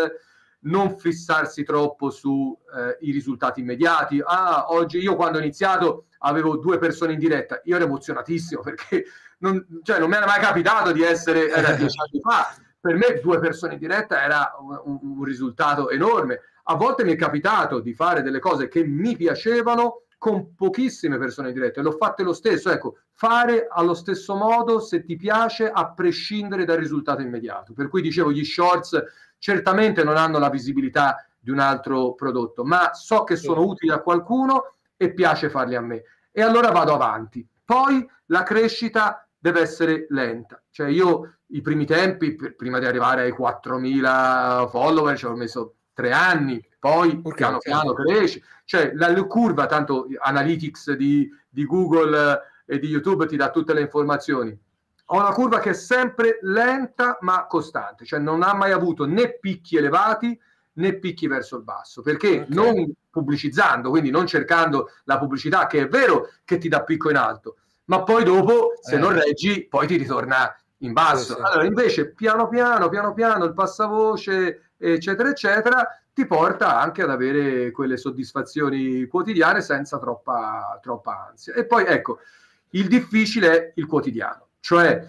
non 0.61 0.97
fissarsi 0.97 1.63
troppo 1.63 2.09
sui 2.09 2.55
risultati 3.11 3.59
immediati. 3.59 4.19
Ah, 4.25 4.65
oggi 4.69 4.97
io 4.97 5.15
quando 5.15 5.38
ho 5.38 5.41
iniziato 5.41 6.05
avevo 6.21 6.57
due 6.57 6.80
persone 6.80 7.13
in 7.13 7.19
diretta, 7.19 7.61
io 7.65 7.75
ero 7.75 7.86
emozionatissimo 7.86 8.61
perché 8.61 9.05
non, 9.39 9.63
cioè, 9.84 9.99
non 9.99 10.09
mi 10.09 10.15
era 10.15 10.25
mai 10.25 10.39
capitato 10.39 10.91
di 10.91 11.03
essere, 11.03 11.47
era 11.47 11.73
dieci 11.78 11.99
anni 11.99 12.19
fa, 12.19 12.55
per 12.80 12.95
me 12.95 13.19
due 13.21 13.38
persone 13.39 13.73
in 13.73 13.80
diretta 13.80 14.23
era 14.23 14.55
un- 14.59 14.97
un 15.03 15.23
risultato 15.23 15.91
enorme. 15.91 16.39
A 16.63 16.73
volte 16.73 17.03
mi 17.03 17.13
è 17.13 17.15
capitato 17.15 17.80
di 17.80 17.93
fare 17.93 18.23
delle 18.23 18.39
cose 18.39 18.67
che 18.69 18.84
mi 18.84 19.15
piacevano 19.15 20.01
con 20.18 20.55
pochissime 20.55 21.18
persone 21.18 21.49
in 21.49 21.53
diretta 21.53 21.80
e 21.80 21.84
l'ho 21.84 21.91
fatte 21.91 22.24
lo 22.24 22.34
stesso. 22.34 22.72
Ecco, 22.72 22.97
fare 23.11 23.68
allo 23.70 23.93
stesso 23.93 24.36
modo 24.36 24.80
se 24.80 25.03
ti 25.03 25.15
piace 25.15 25.70
a 25.70 25.91
prescindere 25.91 26.65
dal 26.65 26.78
risultato 26.78 27.22
immediato. 27.22 27.74
Per 27.74 27.88
cui 27.88 28.01
dicevo, 28.01 28.32
gli 28.32 28.43
shorts 28.43 29.03
certamente 29.38 30.03
non 30.03 30.18
hanno 30.18 30.39
la 30.39 30.49
visibilità 30.49 31.26
di 31.39 31.51
un 31.51 31.59
altro 31.59 32.13
prodotto, 32.13 32.63
ma 32.63 32.93
so 32.93 33.24
che 33.24 33.36
sono 33.36 33.63
utili 33.63 33.91
a 33.91 34.01
qualcuno 34.01 34.74
e 34.97 35.13
piace 35.13 35.49
farli 35.49 35.76
a 35.76 35.82
me. 35.82 36.03
E 36.32 36.41
allora 36.41 36.72
vado 36.72 36.93
avanti. 36.93 37.47
Poi 37.63 38.05
la 38.28 38.43
crescita 38.43 39.28
deve 39.38 39.61
essere 39.61 40.07
lenta. 40.09 40.61
Cioè 40.70 40.88
io 40.88 41.38
i 41.47 41.61
primi 41.61 41.86
tempi, 41.86 42.36
prima 42.36 42.80
di 42.80 42.86
arrivare 42.86 43.22
ai 43.22 43.32
4.000 43.32 44.68
follower, 44.68 45.18
ci 45.18 45.26
ho 45.26 45.36
messo 45.36 45.76
tre 45.98 46.12
anni, 46.12 46.64
poi 46.78 47.20
Ok, 47.24 47.34
piano 47.34 47.56
ok. 47.56 47.64
piano 47.64 47.93
cresci. 47.93 48.41
Cioè 48.66 48.91
la 48.93 49.12
curva, 49.26 49.66
tanto 49.66 50.06
Analytics 50.20 50.91
di, 50.93 51.28
di 51.50 51.66
Google 51.66 52.43
eh, 52.68 52.76
e 52.76 52.80
di 52.80 52.88
YouTube 52.88 53.26
ti 53.26 53.36
dà 53.36 53.50
tutte 53.50 53.74
le 53.74 53.82
informazioni. 53.82 54.56
Ho 55.06 55.18
una 55.18 55.32
curva 55.32 55.58
che 55.60 55.72
è 55.72 55.74
sempre 55.74 56.38
lenta 56.41 57.18
ma 57.22 57.48
costante, 57.48 58.06
cioè 58.06 58.20
non 58.20 58.43
ha 58.43 58.54
mai 58.54 58.74
avuto 58.74 59.06
né 59.06 59.39
picchi 59.39 59.78
elevati 59.78 60.39
né 60.74 60.93
picchi 61.00 61.26
verso 61.28 61.56
il 61.58 61.64
basso, 61.64 62.04
perché 62.04 62.41
Ok. 62.41 62.50
non 62.50 62.91
pubblicizzando, 63.10 63.89
quindi 63.89 64.12
non 64.12 64.28
cercando 64.28 64.91
la 65.06 65.18
pubblicità, 65.18 65.66
che 65.66 65.80
è 65.80 65.88
vero 65.88 66.30
che 66.45 66.60
ti 66.60 66.68
dà 66.68 66.84
picco 66.84 67.10
in 67.10 67.16
alto, 67.16 67.56
ma 67.86 68.04
poi 68.04 68.24
dopo, 68.24 68.74
se 68.82 68.95
Eh. 68.95 69.00
non 69.00 69.14
reggi, 69.14 69.66
poi 69.68 69.88
ti 69.88 69.95
ritorna 69.95 70.56
in 70.80 70.93
basso. 70.93 71.34
Sì, 71.34 71.39
sì. 71.39 71.41
Allora, 71.41 71.66
invece, 71.66 72.12
piano 72.12 72.48
piano, 72.48 72.89
piano 72.89 73.14
piano, 73.14 73.45
il 73.45 73.54
passavoce, 73.54 74.66
eccetera, 74.78 75.30
eccetera, 75.30 75.88
ti 76.13 76.25
porta 76.25 76.80
anche 76.80 77.01
ad 77.03 77.09
avere 77.09 77.71
quelle 77.71 77.97
soddisfazioni 77.97 79.05
quotidiane 79.05 79.61
senza 79.61 79.99
troppa, 79.99 80.80
troppa 80.82 81.28
ansia. 81.30 81.53
E 81.53 81.65
poi, 81.65 81.86
ecco, 81.86 82.19
il 82.71 82.88
difficile 82.88 83.51
è 83.51 83.71
il 83.75 83.86
quotidiano, 83.86 84.47
cioè 84.59 85.05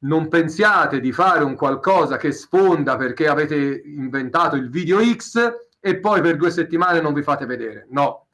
non 0.00 0.28
pensiate 0.28 1.00
di 1.00 1.12
fare 1.12 1.44
un 1.44 1.54
qualcosa 1.54 2.16
che 2.16 2.32
sfonda 2.32 2.96
perché 2.96 3.28
avete 3.28 3.82
inventato 3.84 4.56
il 4.56 4.68
video 4.68 5.00
X 5.00 5.40
e 5.78 5.98
poi 5.98 6.20
per 6.20 6.36
due 6.36 6.50
settimane 6.50 7.00
non 7.00 7.12
vi 7.12 7.22
fate 7.22 7.46
vedere. 7.46 7.86
No, 7.90 8.26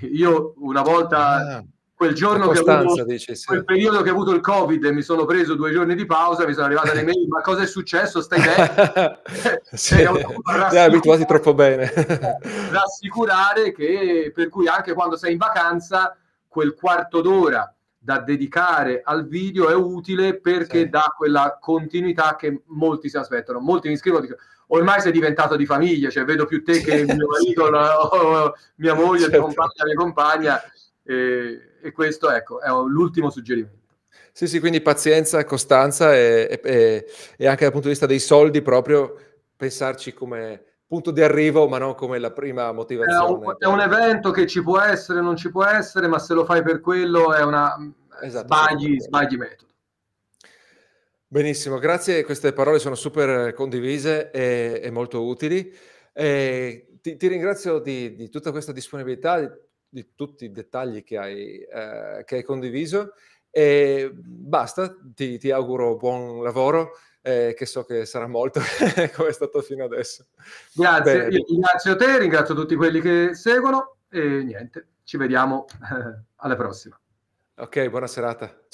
io 0.00 0.54
una 0.58 0.82
volta, 0.82 1.56
Ah, 1.56 1.64
quel 2.04 2.14
giorno 2.14 2.48
che 2.48 2.58
avuto, 2.58 3.04
dici, 3.04 3.34
sì. 3.34 3.46
quel 3.46 3.64
periodo 3.64 4.02
che 4.02 4.10
ho 4.10 4.12
avuto 4.12 4.32
il 4.32 4.40
Covid 4.40 4.84
e 4.84 4.92
mi 4.92 5.02
sono 5.02 5.24
preso 5.24 5.54
due 5.54 5.72
giorni 5.72 5.94
di 5.94 6.04
pausa, 6.04 6.46
mi 6.46 6.52
sono 6.52 6.66
arrivate 6.66 6.92
le 6.94 7.02
mail, 7.04 7.26
ma 7.28 7.40
cosa 7.40 7.62
è 7.62 7.66
successo? 7.66 8.20
Stai 8.20 8.40
bene? 8.40 9.20
Sì, 9.72 10.00
Eh, 10.00 10.04
dovuto 10.04 10.42
ti 10.70 10.76
hai 10.76 10.84
abituati 10.86 11.24
troppo 11.24 11.54
bene. 11.54 11.90
rassicurare 12.70 13.72
che 13.72 14.30
per 14.34 14.48
cui 14.48 14.68
anche 14.68 14.92
quando 14.92 15.16
sei 15.16 15.32
in 15.32 15.38
vacanza 15.38 16.16
quel 16.46 16.74
quarto 16.74 17.20
d'ora 17.20 17.68
da 17.98 18.18
dedicare 18.20 19.00
al 19.02 19.26
video 19.26 19.68
è 19.70 19.74
utile 19.74 20.38
perché 20.38 20.80
Sì. 20.80 20.88
dà 20.90 21.12
quella 21.16 21.56
continuità 21.60 22.36
che 22.36 22.62
molti 22.66 23.08
si 23.08 23.16
aspettano. 23.16 23.60
Molti 23.60 23.88
mi 23.88 23.96
scrivono 23.96 24.22
dicono 24.22 24.40
ormai 24.68 25.00
sei 25.00 25.12
diventato 25.12 25.56
di 25.56 25.66
famiglia, 25.66 26.10
cioè 26.10 26.24
vedo 26.24 26.44
più 26.46 26.62
te 26.62 26.80
che 26.80 27.04
mio 27.04 27.26
marito, 27.28 27.70
la- 27.70 27.98
o 28.00 28.54
mia 28.76 28.94
moglie, 28.94 29.20
Certo. 29.28 29.36
mia 29.36 29.40
compagna, 29.40 29.84
mia 29.84 29.94
compagna 29.94 30.62
e, 31.02 31.73
e 31.84 31.92
questo 31.92 32.30
ecco 32.30 32.60
è 32.60 32.68
l'ultimo 32.70 33.28
suggerimento. 33.28 33.82
Sì, 34.32 34.46
sì, 34.48 34.58
quindi 34.58 34.80
pazienza, 34.80 35.44
costanza 35.44 36.14
e, 36.14 36.60
e- 36.62 37.06
e 37.36 37.46
anche 37.46 37.62
dal 37.62 37.70
punto 37.72 37.86
di 37.86 37.92
vista 37.92 38.06
dei 38.06 38.18
soldi 38.18 38.62
proprio 38.62 39.16
pensarci 39.56 40.12
come 40.12 40.64
punto 40.86 41.10
di 41.10 41.22
arrivo, 41.22 41.68
ma 41.68 41.78
non 41.78 41.94
come 41.94 42.18
la 42.18 42.32
prima 42.32 42.68
È 42.68 42.72
motivazione. 42.72 43.46
un, 43.46 43.54
è 43.58 43.66
un 43.66 43.80
evento 43.80 44.30
che 44.30 44.46
ci 44.46 44.62
può 44.62 44.80
essere, 44.80 45.20
non 45.20 45.36
ci 45.36 45.50
può 45.50 45.64
essere, 45.64 46.08
ma 46.08 46.18
se 46.18 46.34
lo 46.34 46.44
fai 46.44 46.62
per 46.62 46.80
quello 46.80 47.32
è 47.34 47.42
una 47.42 47.76
Esatto, 48.22 48.46
sbagli, 48.46 49.00
sbagli 49.00 49.36
metodo. 49.36 49.72
Benissimo, 51.26 51.78
grazie, 51.78 52.24
queste 52.24 52.52
parole 52.52 52.78
sono 52.78 52.94
super 52.94 53.52
condivise 53.54 54.30
e, 54.30 54.80
e 54.82 54.90
molto 54.90 55.24
utili. 55.24 55.72
Ti, 56.12 57.16
ti 57.16 57.26
ringrazio 57.26 57.80
di, 57.80 58.14
di 58.14 58.28
tutta 58.30 58.50
questa 58.52 58.72
disponibilità, 58.72 59.40
di, 59.94 60.14
tutti 60.14 60.44
i 60.44 60.50
dettagli 60.50 61.04
che 61.04 61.16
hai, 61.16 61.60
eh, 61.60 62.24
che 62.26 62.36
hai 62.36 62.42
condiviso 62.42 63.12
e 63.50 64.10
basta, 64.12 64.96
ti, 65.14 65.38
ti 65.38 65.50
auguro 65.52 65.96
buon 65.96 66.42
lavoro, 66.42 66.98
eh, 67.22 67.54
che 67.56 67.66
so 67.66 67.84
che 67.84 68.04
sarà 68.04 68.26
molto 68.26 68.60
come 69.14 69.28
è 69.28 69.32
stato 69.32 69.62
fino 69.62 69.84
adesso. 69.84 70.26
Grazie, 70.74 71.28
ringrazio 71.28 71.94
te, 71.94 72.18
ringrazio 72.18 72.54
tutti 72.54 72.74
quelli 72.74 73.00
che 73.00 73.34
seguono 73.34 73.98
e 74.10 74.42
niente, 74.42 74.88
ci 75.04 75.16
vediamo 75.16 75.66
alla 76.36 76.56
prossima. 76.56 76.98
Ok, 77.56 77.88
buona 77.88 78.08
serata. 78.08 78.48
Ciao. 78.48 78.64